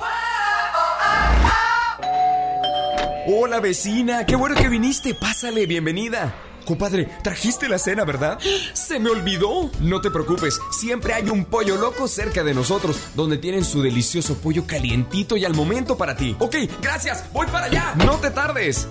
Hola 3.26 3.60
vecina, 3.60 4.27
qué 4.27 4.35
bueno 4.35 4.53
que 4.53 4.69
viniste. 4.69 5.15
Pásale, 5.15 5.65
bienvenida. 5.65 6.35
Compadre, 6.65 7.10
trajiste 7.23 7.68
la 7.68 7.80
cena, 7.80 8.06
¿verdad? 8.06 8.38
Se 8.73 8.99
me 8.99 9.10
olvidó. 9.10 9.72
No 9.80 9.99
te 9.99 10.11
preocupes, 10.11 10.60
siempre 10.69 11.15
hay 11.15 11.31
un 11.31 11.45
pollo 11.45 11.77
loco 11.77 12.07
cerca 12.07 12.43
de 12.43 12.53
nosotros, 12.53 12.95
donde 13.15 13.39
tienen 13.39 13.65
su 13.65 13.81
delicioso 13.81 14.35
pollo 14.38 14.68
calientito 14.68 15.35
y 15.35 15.45
al 15.45 15.56
momento 15.56 15.97
para 15.97 16.15
ti. 16.15 16.35
Ok, 16.38 16.57
gracias, 16.80 17.26
voy 17.34 17.47
para 17.47 17.65
allá. 17.65 17.95
No 18.06 18.18
te 18.18 18.30
tardes. 18.30 18.88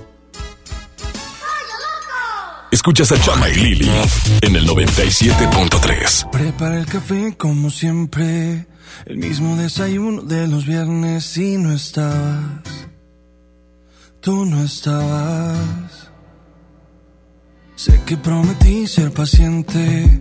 Escuchas 2.71 3.11
a 3.13 3.21
Chama 3.21 3.49
y 3.49 3.55
Lili 3.55 3.91
en 4.43 4.55
el 4.55 4.69
97.3. 4.69 6.31
Prepara 6.31 6.79
el 6.79 6.87
café 6.87 7.35
como 7.37 7.71
siempre, 7.71 8.67
el 9.07 9.17
mismo 9.17 9.57
desayuno 9.57 10.23
de 10.23 10.47
los 10.49 10.67
viernes 10.67 11.37
y 11.39 11.57
no 11.57 11.73
estabas. 11.73 12.89
Tú 14.21 14.45
no 14.45 14.63
estabas. 14.63 16.11
Sé 17.75 18.03
que 18.05 18.19
prometí 18.19 18.87
ser 18.87 19.13
paciente, 19.13 20.21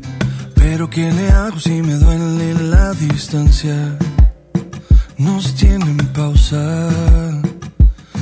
pero 0.56 0.90
¿qué 0.90 1.12
le 1.12 1.30
hago 1.30 1.60
si 1.60 1.82
me 1.82 1.96
duele 1.96 2.54
la 2.54 2.94
distancia? 2.94 3.98
Nos 5.18 5.54
tienen 5.56 5.98
pausa 6.14 7.37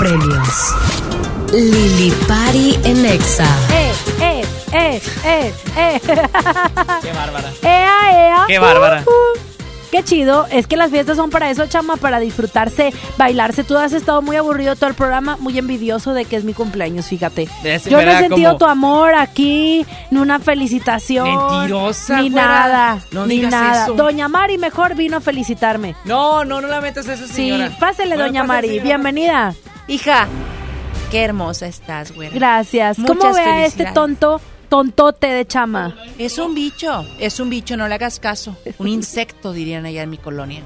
Premios. 0.00 0.74
Lili 1.52 2.10
Pari 2.26 2.78
en 2.84 3.04
Exa. 3.04 3.44
¡Eh, 3.70 3.92
eh, 4.22 4.42
eh, 4.72 5.02
eh, 5.26 5.52
eh! 5.76 6.00
Qué 7.02 7.12
bárbara. 7.12 7.52
¡Ea, 7.62 8.28
ea! 8.28 8.44
Qué 8.48 8.58
bárbara. 8.58 9.02
Uh, 9.06 9.10
uh. 9.10 9.38
Qué 9.90 10.02
chido, 10.04 10.46
es 10.52 10.66
que 10.68 10.76
las 10.78 10.90
fiestas 10.92 11.16
son 11.16 11.28
para 11.30 11.50
eso, 11.50 11.66
chama, 11.66 11.96
para 11.96 12.18
disfrutarse, 12.20 12.94
bailarse. 13.18 13.62
Tú 13.64 13.76
has 13.76 13.92
estado 13.92 14.22
muy 14.22 14.36
aburrido 14.36 14.74
todo 14.76 14.88
el 14.88 14.94
programa, 14.94 15.36
muy 15.40 15.58
envidioso 15.58 16.14
de 16.14 16.24
que 16.24 16.36
es 16.36 16.44
mi 16.44 16.54
cumpleaños, 16.54 17.06
fíjate. 17.06 17.48
Es 17.64 17.84
Yo 17.84 18.00
no 18.00 18.10
he 18.10 18.18
sentido 18.20 18.52
como- 18.52 18.58
tu 18.58 18.64
amor 18.66 19.14
aquí, 19.16 19.84
ni 20.12 20.20
una 20.20 20.38
felicitación. 20.38 21.28
Mentirosa, 21.28 22.22
Ni 22.22 22.30
nada, 22.30 23.00
No 23.10 23.26
ni 23.26 23.34
digas 23.36 23.50
nada. 23.50 23.84
eso. 23.84 23.94
Doña 23.94 24.28
Mari 24.28 24.56
mejor 24.58 24.94
vino 24.94 25.16
a 25.16 25.20
felicitarme. 25.20 25.94
No, 26.06 26.44
no, 26.44 26.60
no 26.62 26.68
la 26.68 26.80
metas 26.80 27.06
eso, 27.08 27.26
señora. 27.26 27.68
Sí, 27.68 27.74
pásele, 27.80 28.14
Bueno, 28.14 28.24
doña 28.28 28.42
pásale, 28.42 28.56
Mari, 28.56 28.68
señora. 28.68 28.84
bienvenida. 28.84 29.54
Hija, 29.90 30.28
qué 31.10 31.24
hermosa 31.24 31.66
estás, 31.66 32.14
güey. 32.14 32.30
Gracias. 32.30 32.96
¿Cómo 33.04 33.34
ve 33.34 33.40
a 33.40 33.66
este 33.66 33.86
tonto, 33.86 34.40
tontote 34.68 35.26
de 35.26 35.44
chama? 35.44 35.96
Es 36.16 36.38
un 36.38 36.54
bicho, 36.54 37.04
es 37.18 37.40
un 37.40 37.50
bicho, 37.50 37.76
no 37.76 37.88
le 37.88 37.96
hagas 37.96 38.20
caso. 38.20 38.56
Un 38.78 38.86
insecto, 38.86 39.52
dirían 39.52 39.86
allá 39.86 40.04
en 40.04 40.10
mi 40.10 40.16
colonia. 40.16 40.62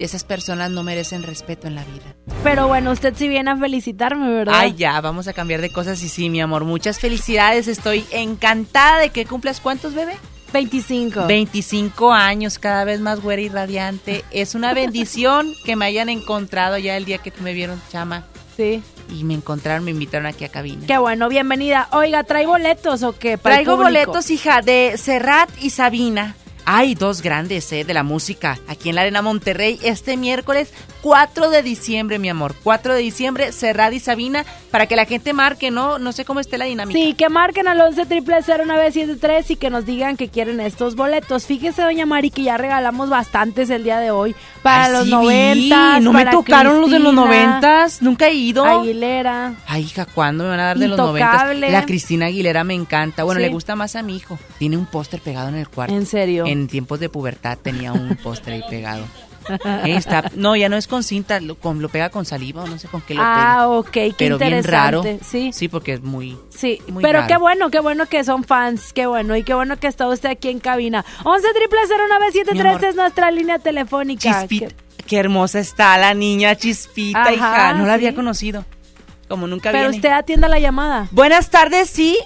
Esas 0.00 0.24
personas 0.24 0.72
no 0.72 0.82
merecen 0.82 1.22
respeto 1.22 1.68
en 1.68 1.76
la 1.76 1.84
vida. 1.84 2.16
Pero 2.42 2.66
bueno, 2.66 2.90
usted 2.90 3.14
sí 3.16 3.28
viene 3.28 3.52
a 3.52 3.56
felicitarme, 3.56 4.28
¿verdad? 4.28 4.54
Ay, 4.56 4.74
ya, 4.76 5.00
vamos 5.00 5.28
a 5.28 5.32
cambiar 5.32 5.60
de 5.60 5.70
cosas 5.70 6.02
y 6.02 6.08
sí, 6.08 6.28
mi 6.28 6.40
amor. 6.40 6.64
Muchas 6.64 6.98
felicidades, 6.98 7.68
estoy 7.68 8.04
encantada 8.10 8.98
de 8.98 9.10
que 9.10 9.24
cumplas. 9.24 9.60
¿Cuántos, 9.60 9.94
bebé? 9.94 10.16
25. 10.52 11.28
25 11.28 12.12
años, 12.12 12.58
cada 12.58 12.82
vez 12.82 12.98
más 12.98 13.20
güera 13.20 13.40
y 13.40 13.48
radiante. 13.48 14.24
Es 14.32 14.56
una 14.56 14.74
bendición 14.74 15.54
que 15.64 15.76
me 15.76 15.84
hayan 15.84 16.08
encontrado 16.08 16.76
ya 16.76 16.96
el 16.96 17.04
día 17.04 17.18
que 17.18 17.32
me 17.40 17.52
vieron, 17.52 17.80
chama. 17.92 18.24
Sí. 18.56 18.82
Y 19.10 19.24
me 19.24 19.34
encontraron, 19.34 19.84
me 19.84 19.90
invitaron 19.90 20.26
aquí 20.26 20.44
a 20.44 20.48
cabina. 20.48 20.86
Qué 20.86 20.98
bueno, 20.98 21.28
bienvenida. 21.28 21.88
Oiga, 21.92 22.24
¿trae 22.24 22.46
boletos 22.46 23.02
o 23.02 23.12
qué? 23.12 23.38
para 23.38 23.56
Traigo 23.56 23.76
boletos, 23.76 24.30
hija, 24.30 24.62
de 24.62 24.94
Serrat 24.96 25.50
y 25.60 25.70
Sabina. 25.70 26.36
Hay 26.64 26.94
dos 26.94 27.20
grandes, 27.20 27.70
¿eh? 27.72 27.84
De 27.84 27.92
la 27.92 28.02
música. 28.02 28.58
Aquí 28.68 28.88
en 28.88 28.94
la 28.94 29.02
Arena 29.02 29.20
Monterrey, 29.20 29.78
este 29.82 30.16
miércoles 30.16 30.72
4 31.04 31.50
de 31.50 31.62
diciembre, 31.62 32.18
mi 32.18 32.30
amor. 32.30 32.54
4 32.62 32.94
de 32.94 33.00
diciembre, 33.00 33.52
Serrat 33.52 33.92
y 33.92 34.00
Sabina, 34.00 34.46
para 34.70 34.86
que 34.86 34.96
la 34.96 35.04
gente 35.04 35.34
marque, 35.34 35.70
¿no? 35.70 35.98
No 35.98 36.12
sé 36.12 36.24
cómo 36.24 36.40
esté 36.40 36.56
la 36.56 36.64
dinámica. 36.64 36.98
Sí, 36.98 37.12
que 37.12 37.28
marquen 37.28 37.68
al 37.68 37.78
11 37.78 38.06
triple 38.06 38.36
0973 38.42 39.50
y 39.50 39.56
que 39.56 39.68
nos 39.68 39.84
digan 39.84 40.16
que 40.16 40.28
quieren 40.28 40.60
estos 40.60 40.96
boletos. 40.96 41.44
Fíjese, 41.44 41.82
doña 41.82 42.06
Mari, 42.06 42.30
que 42.30 42.42
ya 42.44 42.56
regalamos 42.56 43.10
bastantes 43.10 43.68
el 43.68 43.84
día 43.84 43.98
de 43.98 44.12
hoy. 44.12 44.34
Para 44.62 44.86
Ay, 44.86 44.92
los 44.94 45.04
sí, 45.04 45.10
90. 45.10 46.00
No 46.00 46.14
me 46.14 46.24
tocaron 46.24 46.80
los 46.80 46.90
de 46.90 46.98
los 47.00 47.12
noventas. 47.12 48.00
Nunca 48.00 48.28
he 48.28 48.32
ido. 48.32 48.64
Aguilera. 48.64 49.56
Ay, 49.66 49.82
hija, 49.82 50.06
¿cuándo 50.06 50.44
me 50.44 50.50
van 50.50 50.60
a 50.60 50.64
dar 50.68 50.78
de 50.78 50.88
los 50.88 50.96
noventas? 50.96 51.34
Intocable. 51.34 51.70
La 51.70 51.84
Cristina 51.84 52.26
Aguilera 52.28 52.64
me 52.64 52.72
encanta. 52.72 53.24
Bueno, 53.24 53.40
Sí. 53.40 53.46
le 53.46 53.52
gusta 53.52 53.76
más 53.76 53.94
a 53.94 54.02
mi 54.02 54.16
hijo. 54.16 54.38
Tiene 54.58 54.78
un 54.78 54.86
póster 54.86 55.20
pegado 55.20 55.50
en 55.50 55.56
el 55.56 55.68
cuarto. 55.68 55.94
¿En 55.94 56.06
serio? 56.06 56.46
En 56.46 56.66
tiempos 56.66 56.98
de 56.98 57.10
pubertad 57.10 57.58
tenía 57.60 57.92
un 57.92 58.16
póster 58.22 58.54
ahí 58.54 58.62
pegado. 58.70 59.04
Está- 59.84 60.30
no, 60.36 60.56
ya 60.56 60.68
no 60.68 60.76
es 60.76 60.86
con 60.86 61.02
cinta, 61.02 61.40
lo, 61.40 61.54
con- 61.56 61.80
lo 61.82 61.88
pega 61.88 62.10
con 62.10 62.24
saliva 62.24 62.62
o 62.64 62.66
no 62.66 62.78
sé 62.78 62.88
con 62.88 63.00
qué 63.02 63.14
lo 63.14 63.20
Ah, 63.22 63.54
pega. 63.56 63.68
ok, 63.70 63.90
qué 63.90 64.14
Pero 64.18 64.38
bien 64.38 64.64
raro. 64.64 65.02
Sí. 65.24 65.52
Sí, 65.52 65.68
porque 65.68 65.94
es 65.94 66.02
muy... 66.02 66.38
Sí, 66.50 66.80
muy 66.88 67.02
pero 67.02 67.20
raro. 67.20 67.28
qué 67.28 67.36
bueno, 67.38 67.70
qué 67.70 67.80
bueno 67.80 68.06
que 68.06 68.24
son 68.24 68.44
fans, 68.44 68.92
qué 68.92 69.06
bueno, 69.06 69.36
y 69.36 69.42
qué 69.42 69.54
bueno 69.54 69.78
que 69.78 69.86
está 69.86 70.08
usted 70.08 70.30
aquí 70.30 70.48
en 70.48 70.60
cabina. 70.60 71.04
11 71.24 71.46
triple 71.54 71.78
0973 71.88 72.80
Mi 72.80 72.86
es 72.88 72.94
nuestra 72.96 73.30
línea 73.30 73.58
telefónica. 73.58 74.40
Chispita. 74.40 74.68
Qué 75.06 75.18
hermosa 75.18 75.58
está 75.58 75.98
la 75.98 76.14
niña 76.14 76.56
Chispita, 76.56 77.22
Ajá, 77.24 77.32
hija. 77.32 77.74
No 77.74 77.84
la 77.86 77.94
había 77.94 78.14
conocido. 78.14 78.64
Como 79.28 79.46
nunca 79.46 79.70
Pero 79.70 79.84
viene. 79.84 79.96
usted 79.96 80.10
atienda 80.10 80.48
la 80.48 80.58
llamada. 80.58 81.08
Buenas 81.10 81.50
tardes, 81.50 81.90
sí. 81.90 82.18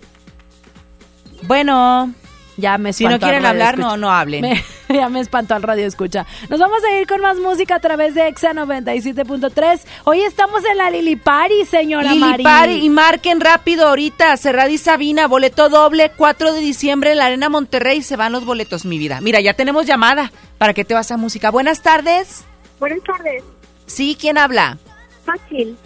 Bueno. 1.42 2.12
Ya 2.60 2.76
me 2.76 2.92
Si 2.92 3.04
no 3.04 3.10
espantó 3.10 3.26
quieren 3.26 3.46
hablar, 3.46 3.74
escucha. 3.74 3.88
no, 3.88 3.96
no 3.96 4.10
hablen. 4.10 4.40
Me- 4.42 4.64
ya 4.88 5.08
me 5.08 5.20
espantó 5.20 5.54
al 5.54 5.62
radio 5.62 5.86
escucha. 5.86 6.26
Nos 6.48 6.58
vamos 6.58 6.78
a 6.82 6.98
ir 7.00 7.06
con 7.06 7.20
más 7.20 7.38
música 7.38 7.76
a 7.76 7.80
través 7.80 8.16
de 8.16 8.26
Exa 8.26 8.52
97.3. 8.52 9.80
Hoy 10.04 10.22
estamos 10.22 10.64
en 10.64 10.76
la 10.76 10.90
Lili 10.90 11.14
Pari, 11.14 11.64
señora 11.66 12.10
Lili 12.12 12.18
Mari. 12.20 12.42
Pari, 12.42 12.72
y 12.84 12.90
marquen 12.90 13.40
rápido 13.40 13.86
ahorita, 13.86 14.36
Cerrada 14.36 14.68
y 14.70 14.76
Sabina, 14.78 15.28
boleto 15.28 15.68
doble, 15.68 16.10
4 16.16 16.52
de 16.52 16.58
diciembre 16.60 17.12
en 17.12 17.18
la 17.18 17.26
Arena 17.26 17.48
Monterrey, 17.48 18.02
se 18.02 18.16
van 18.16 18.32
los 18.32 18.44
boletos, 18.44 18.84
mi 18.84 18.98
vida. 18.98 19.20
Mira, 19.20 19.40
ya 19.40 19.54
tenemos 19.54 19.86
llamada, 19.86 20.32
¿para 20.58 20.74
qué 20.74 20.84
te 20.84 20.94
vas 20.94 21.12
a 21.12 21.16
música? 21.16 21.50
Buenas 21.52 21.82
tardes. 21.82 22.44
Buenas 22.80 22.98
tardes. 23.04 23.44
Sí, 23.86 24.16
¿quién 24.20 24.36
habla? 24.36 24.78
Xochil. 25.24 25.76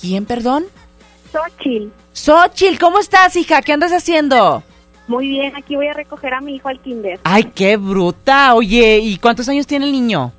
¿Quién, 0.00 0.24
perdón? 0.26 0.64
Xochil. 1.30 1.92
Xochil, 2.12 2.78
¿cómo 2.80 2.98
estás, 2.98 3.36
hija? 3.36 3.62
¿Qué 3.62 3.72
andas 3.72 3.92
haciendo? 3.92 4.64
Muy 5.08 5.28
bien, 5.28 5.54
aquí 5.56 5.76
voy 5.76 5.88
a 5.88 5.92
recoger 5.94 6.32
a 6.34 6.40
mi 6.40 6.54
hijo 6.56 6.68
al 6.68 6.80
kinder. 6.80 7.20
Ay, 7.24 7.44
qué 7.54 7.76
bruta. 7.76 8.54
Oye, 8.54 8.98
¿y 8.98 9.18
cuántos 9.18 9.48
años 9.48 9.66
tiene 9.66 9.86
el 9.86 9.92
niño? 9.92 10.32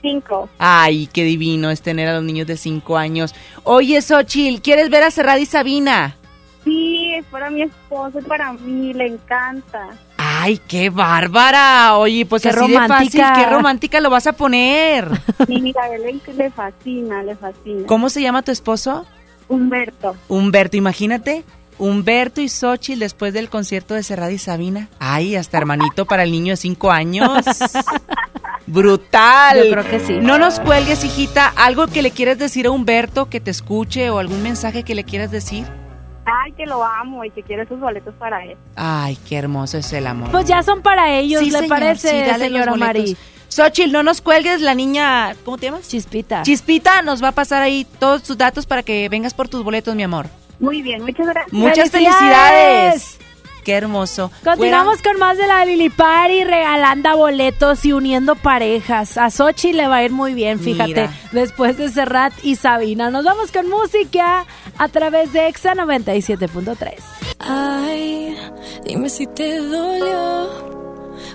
Cinco. 0.00 0.48
Ay, 0.58 1.08
qué 1.12 1.24
divino 1.24 1.70
es 1.70 1.82
tener 1.82 2.08
a 2.08 2.14
los 2.14 2.22
niños 2.22 2.46
de 2.46 2.56
cinco 2.56 2.96
años. 2.96 3.34
Oye, 3.64 4.00
Xochil, 4.00 4.62
¿quieres 4.62 4.90
ver 4.90 5.02
a 5.02 5.10
Serrat 5.10 5.40
y 5.40 5.46
Sabina? 5.46 6.16
Sí, 6.64 7.12
es 7.14 7.24
para 7.26 7.50
mi 7.50 7.62
esposo 7.62 8.18
y 8.18 8.22
para 8.22 8.52
mí, 8.52 8.92
le 8.92 9.06
encanta. 9.06 9.88
Ay, 10.16 10.60
qué 10.68 10.90
bárbara. 10.90 11.96
Oye, 11.96 12.26
pues 12.26 12.42
Qué 12.42 12.50
así 12.50 12.58
de 12.58 12.74
fácil, 12.74 12.80
romántica. 12.88 13.32
qué 13.34 13.46
romántica 13.46 14.00
lo 14.00 14.10
vas 14.10 14.26
a 14.26 14.32
poner. 14.34 15.08
Sí, 15.46 15.60
mira, 15.60 15.82
a 15.82 15.94
él 15.94 16.20
le 16.36 16.50
fascina, 16.50 17.22
le 17.22 17.34
fascina. 17.36 17.86
¿Cómo 17.86 18.08
se 18.10 18.20
llama 18.22 18.42
tu 18.42 18.50
esposo? 18.52 19.06
Humberto. 19.48 20.14
Humberto, 20.28 20.76
imagínate. 20.76 21.44
Humberto 21.78 22.40
y 22.40 22.48
Xochitl 22.48 22.98
después 23.00 23.32
del 23.32 23.48
concierto 23.48 23.94
de 23.94 24.02
Serrat 24.02 24.32
y 24.32 24.38
Sabina. 24.38 24.88
Ay, 24.98 25.36
hasta 25.36 25.58
hermanito 25.58 26.06
para 26.06 26.24
el 26.24 26.32
niño 26.32 26.52
de 26.52 26.56
cinco 26.56 26.90
años. 26.90 27.30
Brutal. 28.66 29.64
Yo 29.64 29.70
creo 29.72 29.88
que 29.88 30.00
sí. 30.00 30.18
No 30.20 30.38
nos 30.38 30.60
cuelgues, 30.60 31.04
hijita. 31.04 31.52
¿Algo 31.56 31.86
que 31.86 32.02
le 32.02 32.10
quieras 32.10 32.38
decir 32.38 32.66
a 32.66 32.70
Humberto 32.70 33.30
que 33.30 33.40
te 33.40 33.50
escuche 33.50 34.10
o 34.10 34.18
algún 34.18 34.42
mensaje 34.42 34.82
que 34.82 34.94
le 34.94 35.04
quieras 35.04 35.30
decir? 35.30 35.64
Ay, 36.26 36.52
que 36.52 36.66
lo 36.66 36.84
amo 36.84 37.24
y 37.24 37.30
que 37.30 37.42
quiere 37.42 37.66
sus 37.66 37.80
boletos 37.80 38.14
para 38.18 38.44
él. 38.44 38.56
Ay, 38.76 39.16
qué 39.26 39.36
hermoso 39.36 39.78
es 39.78 39.90
el 39.94 40.06
amor. 40.06 40.30
Pues 40.30 40.44
ya 40.46 40.62
son 40.62 40.82
para 40.82 41.14
ellos, 41.14 41.40
Sí, 41.40 41.50
¿le 41.50 41.60
señor, 41.60 41.68
parece, 41.70 42.10
sí, 42.10 42.16
dale 42.18 42.46
señora. 42.46 42.74
Mari? 42.76 43.16
Xochitl, 43.48 43.90
no 43.92 44.02
nos 44.02 44.20
cuelgues, 44.20 44.60
la 44.60 44.74
niña, 44.74 45.34
¿cómo 45.46 45.56
te 45.56 45.66
llamas? 45.66 45.88
Chispita. 45.88 46.42
Chispita 46.42 47.00
nos 47.00 47.22
va 47.24 47.28
a 47.28 47.32
pasar 47.32 47.62
ahí 47.62 47.86
todos 47.98 48.22
tus 48.22 48.36
datos 48.36 48.66
para 48.66 48.82
que 48.82 49.08
vengas 49.08 49.32
por 49.32 49.48
tus 49.48 49.64
boletos, 49.64 49.94
mi 49.94 50.02
amor. 50.02 50.26
Muy 50.60 50.82
bien, 50.82 51.02
muchas 51.02 51.26
gracias. 51.26 51.52
Muchas 51.52 51.90
¡Felicidades! 51.90 52.22
felicidades. 53.02 53.18
Qué 53.64 53.74
hermoso. 53.74 54.30
Continuamos 54.44 55.02
con 55.02 55.18
más 55.18 55.36
de 55.36 55.46
la 55.46 55.62
Lili 55.66 55.90
Party, 55.90 56.42
regalando 56.44 57.14
boletos 57.18 57.84
y 57.84 57.92
uniendo 57.92 58.34
parejas. 58.34 59.18
A 59.18 59.30
Sochi 59.30 59.74
le 59.74 59.86
va 59.88 59.96
a 59.96 60.04
ir 60.04 60.10
muy 60.10 60.32
bien, 60.32 60.58
fíjate, 60.58 60.86
Mira. 60.88 61.12
después 61.32 61.76
de 61.76 61.90
Serrat 61.90 62.32
y 62.42 62.56
Sabina. 62.56 63.10
Nos 63.10 63.24
vamos 63.26 63.52
con 63.52 63.68
música 63.68 64.46
a 64.78 64.88
través 64.88 65.34
de 65.34 65.48
Exa 65.48 65.74
97.3. 65.74 66.94
Ay, 67.40 68.34
dime 68.86 69.10
si 69.10 69.26
te 69.26 69.58
dolió 69.58 70.48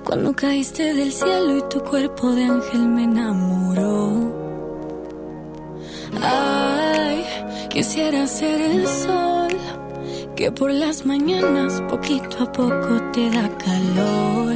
cuando 0.03 0.33
caíste 0.33 0.91
del 0.95 1.13
cielo 1.13 1.57
y 1.57 1.69
tu 1.69 1.81
cuerpo 1.83 2.31
de 2.31 2.45
ángel 2.45 2.87
me 2.87 3.03
enamoró. 3.03 4.42
Ay, 6.21 7.25
quisiera 7.69 8.27
ser 8.27 8.61
el 8.61 8.87
sol 8.87 9.57
que 10.35 10.51
por 10.51 10.71
las 10.71 11.05
mañanas 11.05 11.81
poquito 11.89 12.43
a 12.43 12.51
poco 12.51 13.01
te 13.13 13.29
da 13.29 13.49
calor. 13.57 14.55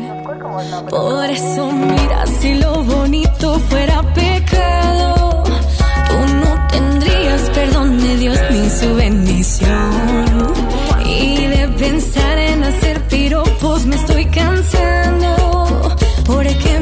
Por 0.89 1.29
eso 1.29 1.71
mira 1.71 2.25
si 2.25 2.55
lo 2.55 2.84
bonito 2.84 3.59
fuera 3.59 4.01
pecado, 4.13 5.43
tú 6.09 6.17
no 6.43 6.67
tendrías 6.71 7.41
perdón 7.51 7.99
de 7.99 8.17
Dios 8.17 8.39
ni 8.49 8.69
su 8.69 8.95
bendición. 8.95 10.53
Y 11.05 11.45
de 11.47 11.67
pensar 11.77 12.38
en 12.39 12.63
hacer 12.63 13.01
piropos 13.07 13.85
me 13.85 13.95
estoy 13.95 14.25
cansando, 14.25 15.95
porque 16.25 16.76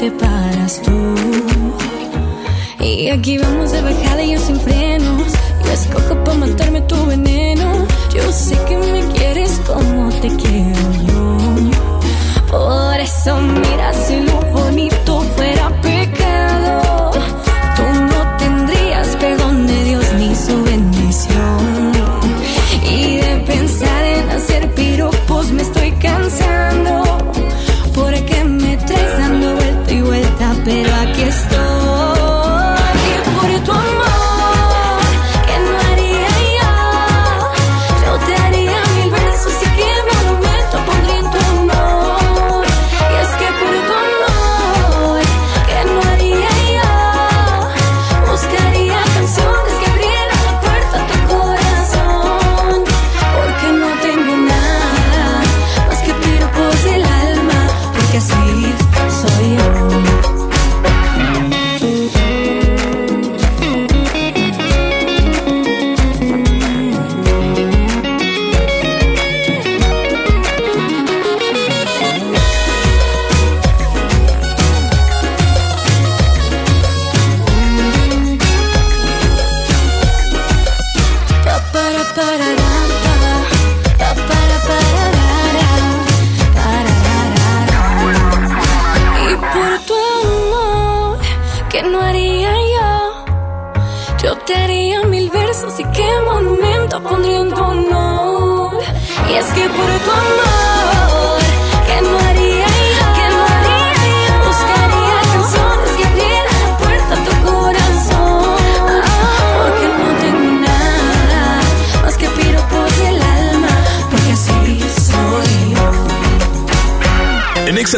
te 0.00 0.10
paras 0.12 0.80
tú. 0.82 1.14
Y 2.82 3.10
aquí 3.10 3.36
vamos 3.36 3.70
de 3.70 3.82
bajada 3.82 4.22
y 4.22 4.32
yo 4.32 4.38
sin 4.38 4.58
frenos. 4.58 5.30
Yo 5.64 5.72
escojo 5.72 6.24
para 6.24 6.38
matarme 6.38 6.80
tu 6.82 6.96
veneno. 7.04 7.86
Yo 8.14 8.32
sé 8.32 8.56
que 8.66 8.76
me 8.78 9.02
quieres 9.12 9.60
como 9.66 10.08
te 10.22 10.28
quiero 10.28 10.86
yo. 11.06 11.36
Por 12.50 12.98
eso 12.98 13.36
mira 13.40 13.92
si 13.92 14.20
lo 14.20 14.39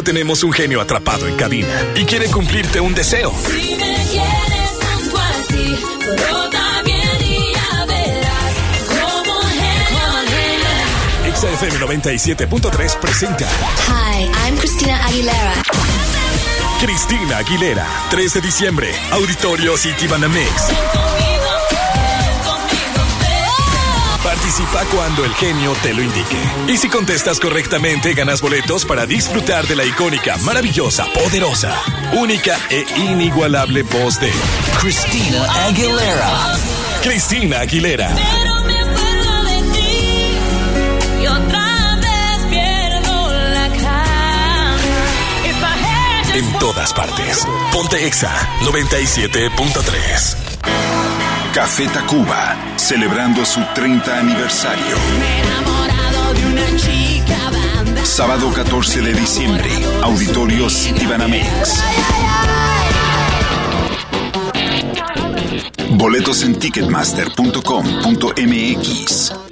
tenemos 0.02 0.42
un 0.44 0.52
genio 0.52 0.80
atrapado 0.80 1.26
en 1.26 1.36
cabina 1.36 1.68
y 1.94 2.04
quiere 2.04 2.28
cumplirte 2.30 2.80
un 2.80 2.94
deseo. 2.94 3.32
Si 3.46 3.74
me 3.76 4.06
quieres 4.10 4.70
junto 4.80 5.18
a 5.18 5.32
ti, 5.48 5.76
todo 6.16 6.50
también 6.50 7.18
y 7.20 7.52
ya 7.52 7.84
verás 7.86 8.54
como 8.88 9.40
genio. 9.40 11.28
Exa 11.28 11.50
FM 11.50 11.78
97.3 11.78 12.98
presenta 12.98 13.48
Hi, 13.88 14.24
I'm 14.46 14.56
Christina 14.58 15.04
Aguilera. 15.06 15.54
Cristina 16.80 17.38
Aguilera, 17.38 17.86
3 18.10 18.34
de 18.34 18.40
diciembre, 18.40 18.92
Auditorio 19.12 19.76
City 19.76 20.08
Banamex. 20.08 21.21
Participa 24.52 24.84
cuando 24.94 25.24
el 25.24 25.32
genio 25.36 25.72
te 25.82 25.94
lo 25.94 26.02
indique. 26.02 26.36
Y 26.68 26.76
si 26.76 26.90
contestas 26.90 27.40
correctamente, 27.40 28.12
ganas 28.12 28.42
boletos 28.42 28.84
para 28.84 29.06
disfrutar 29.06 29.66
de 29.66 29.74
la 29.74 29.86
icónica, 29.86 30.36
maravillosa, 30.44 31.06
poderosa, 31.14 31.74
única 32.12 32.58
e 32.68 32.84
inigualable 32.98 33.82
voz 33.82 34.20
de 34.20 34.30
Christina 34.78 35.46
Aguilera. 35.64 36.52
Christina 37.02 37.60
Aguilera. 37.60 38.14
En 46.34 46.58
todas 46.58 46.92
partes. 46.92 47.46
Ponte 47.72 48.06
Exa 48.06 48.30
97.3. 48.64 50.51
Café 51.54 51.86
Tacuba, 51.86 52.56
celebrando 52.76 53.44
su 53.44 53.60
30 53.74 54.18
aniversario. 54.20 54.96
enamorado 55.44 56.32
de 56.32 56.46
una 56.46 56.64
chica 56.78 57.36
banda. 57.50 58.02
Sábado 58.06 58.50
14 58.54 59.02
de 59.02 59.12
diciembre, 59.12 59.68
Auditorio 60.02 60.70
Citibanamex. 60.70 61.82
Boletos 65.90 66.42
en 66.42 66.58
ticketmaster.com.mx. 66.58 69.51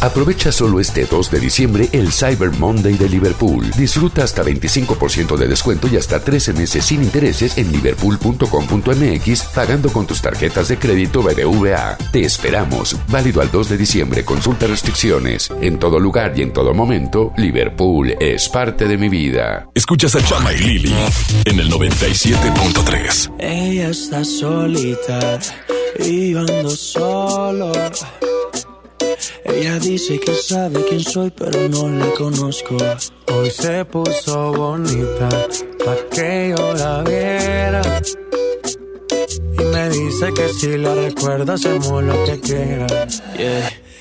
Aprovecha 0.00 0.52
solo 0.52 0.80
este 0.80 1.06
2 1.06 1.30
de 1.30 1.40
diciembre 1.40 1.88
el 1.92 2.12
Cyber 2.12 2.50
Monday 2.58 2.94
de 2.94 3.08
Liverpool. 3.08 3.70
Disfruta 3.76 4.24
hasta 4.24 4.44
25% 4.44 5.36
de 5.36 5.48
descuento 5.48 5.88
y 5.88 5.96
hasta 5.96 6.20
13 6.20 6.52
meses 6.52 6.84
sin 6.84 7.02
intereses 7.02 7.56
en 7.58 7.72
liverpool.com.mx 7.72 9.42
pagando 9.54 9.90
con 9.92 10.06
tus 10.06 10.20
tarjetas 10.20 10.68
de 10.68 10.78
crédito 10.78 11.22
BBVA. 11.22 11.96
Te 12.12 12.24
esperamos. 12.24 12.96
Válido 13.08 13.40
al 13.40 13.50
2 13.50 13.68
de 13.70 13.76
diciembre. 13.76 14.24
Consulta 14.24 14.66
restricciones. 14.66 15.50
En 15.60 15.78
todo 15.78 15.98
lugar 15.98 16.34
y 16.36 16.42
en 16.42 16.52
todo 16.52 16.74
momento, 16.74 17.32
Liverpool 17.36 18.14
es 18.20 18.48
parte 18.48 18.86
de 18.86 18.98
mi 18.98 19.08
vida. 19.08 19.68
Escuchas 19.74 20.14
a 20.16 20.24
Chama 20.24 20.52
y 20.52 20.58
Lili 20.58 20.94
en 21.44 21.60
el 21.60 21.70
97.3. 21.70 23.34
Ella 23.38 23.88
está 23.88 24.24
solita 24.24 25.38
y 25.98 26.32
yo 26.32 26.40
ando 26.40 26.70
solo. 26.70 27.72
Ella 29.44 29.78
dice 29.78 30.18
que 30.18 30.34
sabe 30.34 30.84
quién 30.88 31.00
soy, 31.00 31.30
pero 31.30 31.68
no 31.68 31.88
la 31.88 32.10
conozco. 32.12 32.76
Hoy 33.32 33.50
se 33.50 33.84
puso 33.84 34.52
bonita 34.52 35.28
pa' 35.84 35.96
que 36.10 36.54
yo 36.56 36.74
la 36.74 37.02
viera. 37.02 37.82
Y 39.58 39.62
me 39.62 39.88
dice 39.90 40.32
que 40.34 40.48
si 40.48 40.78
la 40.78 40.94
recuerda, 40.94 41.54
hacemos 41.54 42.02
lo 42.02 42.24
que 42.24 42.40
quiera. 42.40 42.86
Yeah. 43.36 43.73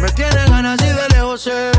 Me 0.00 0.08
tiene 0.12 0.44
ganas 0.48 0.80
y 0.80 0.86
de 0.86 1.08
lejos 1.10 1.42
sé. 1.42 1.70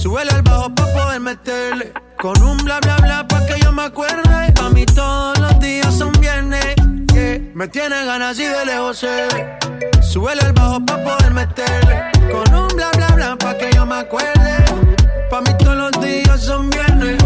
Súbele 0.00 0.30
al 0.32 0.42
bajo 0.42 0.74
pa' 0.74 0.86
poder 0.92 1.20
meterle. 1.20 1.92
Con 2.20 2.40
un 2.42 2.56
bla 2.58 2.80
bla 2.80 2.96
bla 2.96 3.28
pa' 3.28 3.46
que 3.46 3.60
yo 3.60 3.72
me 3.72 3.82
acuerde. 3.84 4.52
Pa' 4.54 4.70
mí 4.70 4.84
todos 4.86 5.38
los 5.38 5.58
días 5.60 5.94
son 5.96 6.12
viernes. 6.20 6.74
yeah. 7.12 7.40
Me 7.54 7.68
tiene 7.68 8.04
ganas 8.04 8.38
y 8.38 8.44
de 8.44 8.66
lejos 8.66 8.98
sé. 8.98 9.28
Súbele 10.02 10.42
al 10.42 10.52
bajo 10.54 10.84
pa' 10.84 11.02
poder 11.04 11.32
meterle. 11.32 12.02
Con 12.32 12.54
un 12.54 12.68
bla 12.68 12.90
bla 12.96 13.08
bla 13.14 13.36
pa' 13.36 13.56
que 13.56 13.70
yo 13.72 13.86
me 13.86 13.96
acuerde. 13.96 14.56
Pa' 15.30 15.40
mí 15.40 15.50
todos 15.58 15.76
los 15.76 16.04
días 16.04 16.40
son 16.40 16.68
viernes. 16.70 17.25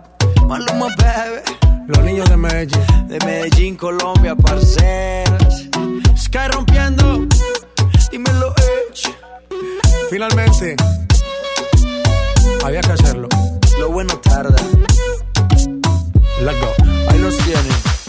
Maluma, 0.51 0.87
baby. 0.97 1.87
Los 1.87 2.03
niños 2.03 2.29
de 2.29 2.35
Medellín. 2.35 3.07
De 3.07 3.17
Medellín, 3.25 3.77
Colombia, 3.77 4.35
parceras. 4.35 5.69
Sky 6.17 6.49
rompiendo. 6.51 7.25
Dímelo, 8.11 8.53
Edge. 8.57 9.15
Finalmente. 10.09 10.75
Había 12.65 12.81
que 12.81 12.91
hacerlo. 12.91 13.29
Lo 13.79 13.91
bueno 13.93 14.13
tarda. 14.17 14.61
Let's 16.41 16.59
go. 16.59 16.73
Ahí 17.07 17.19
los 17.19 17.37
tienen. 17.37 18.00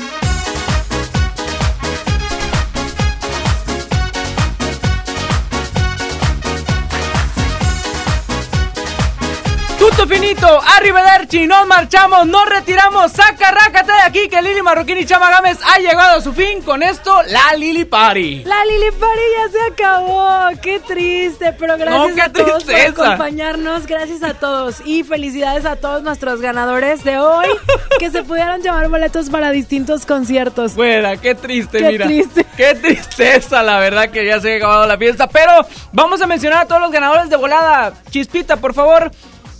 Punto 10.02 10.16
finito, 10.16 10.60
arrivederci, 10.78 11.46
nos 11.46 11.64
marchamos, 11.68 12.26
nos 12.26 12.44
retiramos, 12.48 13.12
saca, 13.12 13.52
rácate 13.52 13.92
de 13.92 14.00
aquí 14.00 14.28
que 14.28 14.42
Lili 14.42 14.60
Marroquín 14.60 14.98
y 14.98 15.06
Chama 15.06 15.30
Gámez 15.30 15.58
ha 15.64 15.78
llegado 15.78 16.18
a 16.18 16.20
su 16.20 16.32
fin 16.32 16.60
con 16.62 16.82
esto, 16.82 17.22
la 17.28 17.54
Lili 17.56 17.84
Party. 17.84 18.42
La 18.44 18.64
Lili 18.64 18.90
Party 18.98 19.20
ya 19.36 19.52
se 19.52 19.72
acabó, 19.72 20.48
qué 20.60 20.80
triste, 20.80 21.52
pero 21.52 21.78
gracias 21.78 22.08
No, 22.08 22.14
qué 22.16 22.20
a 22.20 22.32
todos 22.32 22.64
tristeza. 22.64 22.92
por 22.94 23.06
acompañarnos, 23.06 23.86
gracias 23.86 24.24
a 24.24 24.34
todos 24.34 24.82
y 24.84 25.04
felicidades 25.04 25.64
a 25.66 25.76
todos 25.76 26.02
nuestros 26.02 26.40
ganadores 26.40 27.04
de 27.04 27.18
hoy 27.20 27.46
que 28.00 28.10
se 28.10 28.24
pudieron 28.24 28.60
llevar 28.60 28.88
boletos 28.88 29.30
para 29.30 29.52
distintos 29.52 30.04
conciertos. 30.04 30.74
Buena, 30.74 31.16
qué 31.16 31.36
triste, 31.36 31.78
Qué 31.78 31.88
mira. 31.88 32.06
triste. 32.06 32.44
Qué 32.56 32.74
tristeza, 32.74 33.62
la 33.62 33.78
verdad 33.78 34.10
que 34.10 34.26
ya 34.26 34.40
se 34.40 34.54
ha 34.54 34.56
acabado 34.56 34.84
la 34.84 34.98
fiesta. 34.98 35.28
Pero 35.28 35.52
vamos 35.92 36.20
a 36.20 36.26
mencionar 36.26 36.62
a 36.64 36.66
todos 36.66 36.80
los 36.80 36.90
ganadores 36.90 37.30
de 37.30 37.36
volada. 37.36 37.92
Chispita, 38.10 38.56
por 38.56 38.74
favor. 38.74 39.12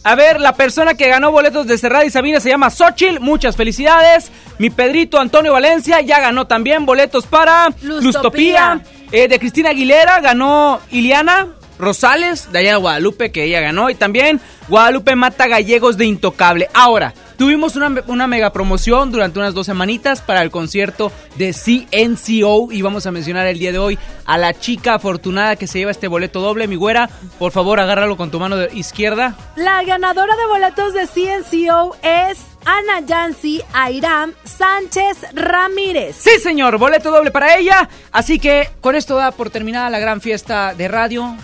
A 0.05 0.15
ver, 0.17 0.41
la 0.41 0.55
persona 0.55 0.95
que 0.95 1.09
ganó 1.09 1.31
boletos 1.31 1.67
de 1.67 1.79
Cerrada 1.79 2.05
y 2.05 2.11
Sabina 2.11 2.41
se 2.41 2.49
llama 2.49 2.71
Xochil. 2.71 3.21
Muchas 3.21 3.57
felicidades. 3.57 4.33
Mi 4.59 4.69
Pedrito 4.69 5.21
Antonio 5.21 5.53
Valencia 5.53 6.01
ya 6.01 6.19
ganó 6.21 6.47
también 6.47 6.85
boletos 6.85 7.27
para 7.27 7.69
Lustopía. 7.83 8.01
Lustopía. 8.01 8.81
Eh, 9.13 9.29
de 9.29 9.39
Cristina 9.39 9.71
Aguilera 9.71 10.21
ganó 10.21 10.81
Iliana 10.91 11.49
Rosales, 11.79 12.51
de 12.51 12.61
allá 12.61 12.71
de 12.73 12.77
Guadalupe, 12.77 13.31
que 13.31 13.45
ella 13.45 13.61
ganó. 13.61 13.91
Y 13.91 13.95
también 13.95 14.41
Guadalupe 14.69 15.15
Mata 15.15 15.47
Gallegos 15.47 15.97
de 15.97 16.07
Intocable. 16.07 16.69
Ahora, 16.75 17.15
tuvimos 17.37 17.77
una, 17.77 18.03
una 18.07 18.27
mega 18.27 18.53
promoción 18.53 19.11
durante 19.13 19.39
unas 19.39 19.55
dos 19.55 19.67
semanitas 19.67 20.21
para 20.21 20.43
el 20.43 20.51
concierto 20.51 21.13
de 21.37 21.53
CNCO. 21.53 22.73
Y 22.73 22.83
vamos 22.83 23.07
a 23.07 23.11
mencionar 23.11 23.47
el 23.47 23.59
día 23.59 23.73
de 23.73 23.79
hoy 23.79 23.99
a 24.25 24.39
la 24.39 24.55
chica 24.55 24.95
afortunada 24.95 25.57
que 25.57 25.67
se 25.67 25.79
lleva 25.79 25.91
este 25.91 26.09
boleto 26.09 26.41
doble. 26.41 26.69
Mi 26.69 26.77
güera, 26.77 27.09
por 27.39 27.53
favor, 27.53 27.81
agárralo 27.81 28.17
con 28.17 28.31
tu 28.31 28.39
mano 28.39 28.57
de 28.57 28.71
izquierda. 28.75 29.37
La 29.57 29.83
ganadora 29.85 30.35
de 30.37 30.47
boletos 30.47 30.95
de 30.95 31.07
CNCO 31.07 31.97
es 32.03 32.39
Ana 32.65 33.01
Yancy 33.07 33.63
Airam 33.73 34.33
Sánchez 34.45 35.19
Ramírez. 35.35 36.17
Sí, 36.17 36.39
señor, 36.41 36.79
boleto 36.79 37.11
doble 37.11 37.31
para 37.31 37.57
ella. 37.57 37.89
Así 38.13 38.39
que 38.39 38.71
con 38.81 38.95
esto 38.95 39.17
da 39.17 39.33
por 39.33 39.51
terminada 39.51 39.91
la 39.91 39.99
gran 39.99 40.21
fiesta 40.21 40.75
de 40.75 40.89
radio. 40.89 41.37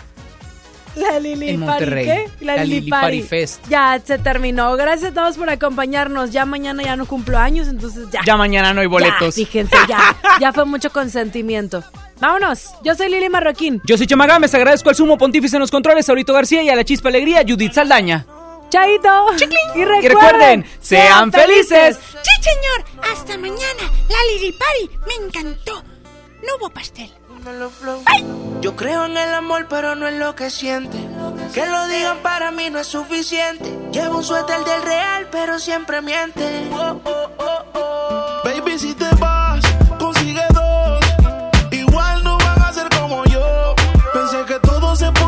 La 0.96 1.18
Lili 1.18 1.50
En 1.50 1.60
Party, 1.60 1.84
Monterrey. 1.84 2.04
¿qué? 2.04 2.44
La 2.44 2.64
Lili 2.64 2.90
Party 2.90 3.22
Fest. 3.22 3.64
Ya 3.68 4.00
se 4.04 4.18
terminó. 4.18 4.76
Gracias 4.76 5.12
a 5.12 5.14
todos 5.14 5.36
por 5.36 5.48
acompañarnos. 5.50 6.30
Ya 6.30 6.44
mañana 6.44 6.82
ya 6.82 6.96
no 6.96 7.06
cumplo 7.06 7.38
años, 7.38 7.68
entonces 7.68 8.06
ya. 8.10 8.20
Ya 8.26 8.36
mañana 8.36 8.74
no 8.74 8.80
hay 8.80 8.86
boletos. 8.86 9.36
Ya, 9.36 9.44
fíjense, 9.46 9.76
ya. 9.88 10.16
ya 10.40 10.52
fue 10.52 10.64
mucho 10.64 10.90
consentimiento. 10.90 11.82
Vámonos. 12.20 12.70
Yo 12.82 12.94
soy 12.94 13.08
Lili 13.10 13.28
Marroquín. 13.28 13.80
Yo 13.84 13.96
soy 13.96 14.06
Chamagámez, 14.06 14.52
agradezco 14.54 14.88
al 14.88 14.96
sumo 14.96 15.16
pontífice 15.16 15.56
en 15.56 15.60
los 15.60 15.70
controles, 15.70 16.06
Saurito 16.06 16.32
García 16.32 16.62
y 16.62 16.68
a 16.68 16.76
la 16.76 16.84
chispa 16.84 17.08
alegría, 17.08 17.42
Judith 17.46 17.72
Saldaña. 17.72 18.26
Chaito. 18.70 19.26
Y 19.74 19.84
recuerden, 19.84 20.04
Y 20.04 20.08
recuerden, 20.08 20.66
sean 20.80 21.32
felices. 21.32 21.98
Sí, 22.22 22.42
señor. 22.42 23.10
Hasta 23.12 23.38
mañana. 23.38 23.92
La 24.08 24.16
Lili 24.32 24.52
Party 24.52 24.90
me 25.06 25.26
encantó. 25.26 25.82
No 26.42 26.56
hubo 26.60 26.70
pastel. 26.70 27.10
Yo 28.60 28.74
creo 28.74 29.06
en 29.06 29.16
el 29.16 29.32
amor, 29.34 29.66
pero 29.68 29.94
no 29.94 30.08
en 30.08 30.18
lo 30.18 30.34
que 30.34 30.50
siente. 30.50 30.98
Que 31.54 31.66
lo 31.66 31.86
digan 31.86 32.18
para 32.22 32.50
mí 32.50 32.68
no 32.70 32.78
es 32.78 32.86
suficiente. 32.86 33.78
Llevo 33.92 34.18
un 34.18 34.24
suéter 34.24 34.64
del 34.64 34.82
real, 34.82 35.28
pero 35.30 35.58
siempre 35.58 36.02
miente. 36.02 36.68
Oh, 36.72 37.00
oh, 37.04 37.30
oh, 37.38 37.64
oh. 37.74 38.40
Baby, 38.44 38.78
si 38.78 38.94
te 38.94 39.08
vas, 39.16 39.60
consigue 39.98 40.42
dos. 40.52 41.00
Igual 41.70 42.24
no 42.24 42.38
van 42.38 42.62
a 42.62 42.72
ser 42.72 42.88
como 42.98 43.24
yo. 43.26 43.74
Pensé 44.12 44.44
que 44.46 44.58
todo 44.60 44.96
se 44.96 45.10
podía 45.12 45.27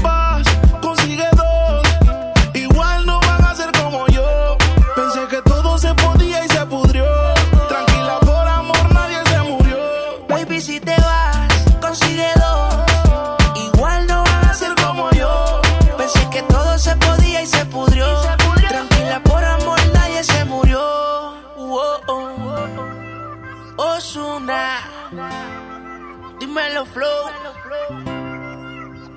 dímelo 26.51 26.85
flow. 26.85 27.29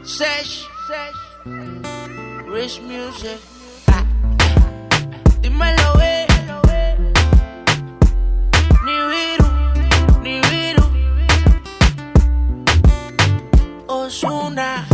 Sesh, 0.05 0.69
Rich 2.47 2.81
Music. 2.82 3.40
Ah, 3.89 4.05
Dímelo, 5.40 6.01
eh. 6.01 6.27
Ni 8.85 8.97
viru, 9.11 9.48
ni 10.23 10.40
viru. 10.48 10.85
Osuna. 13.89 14.93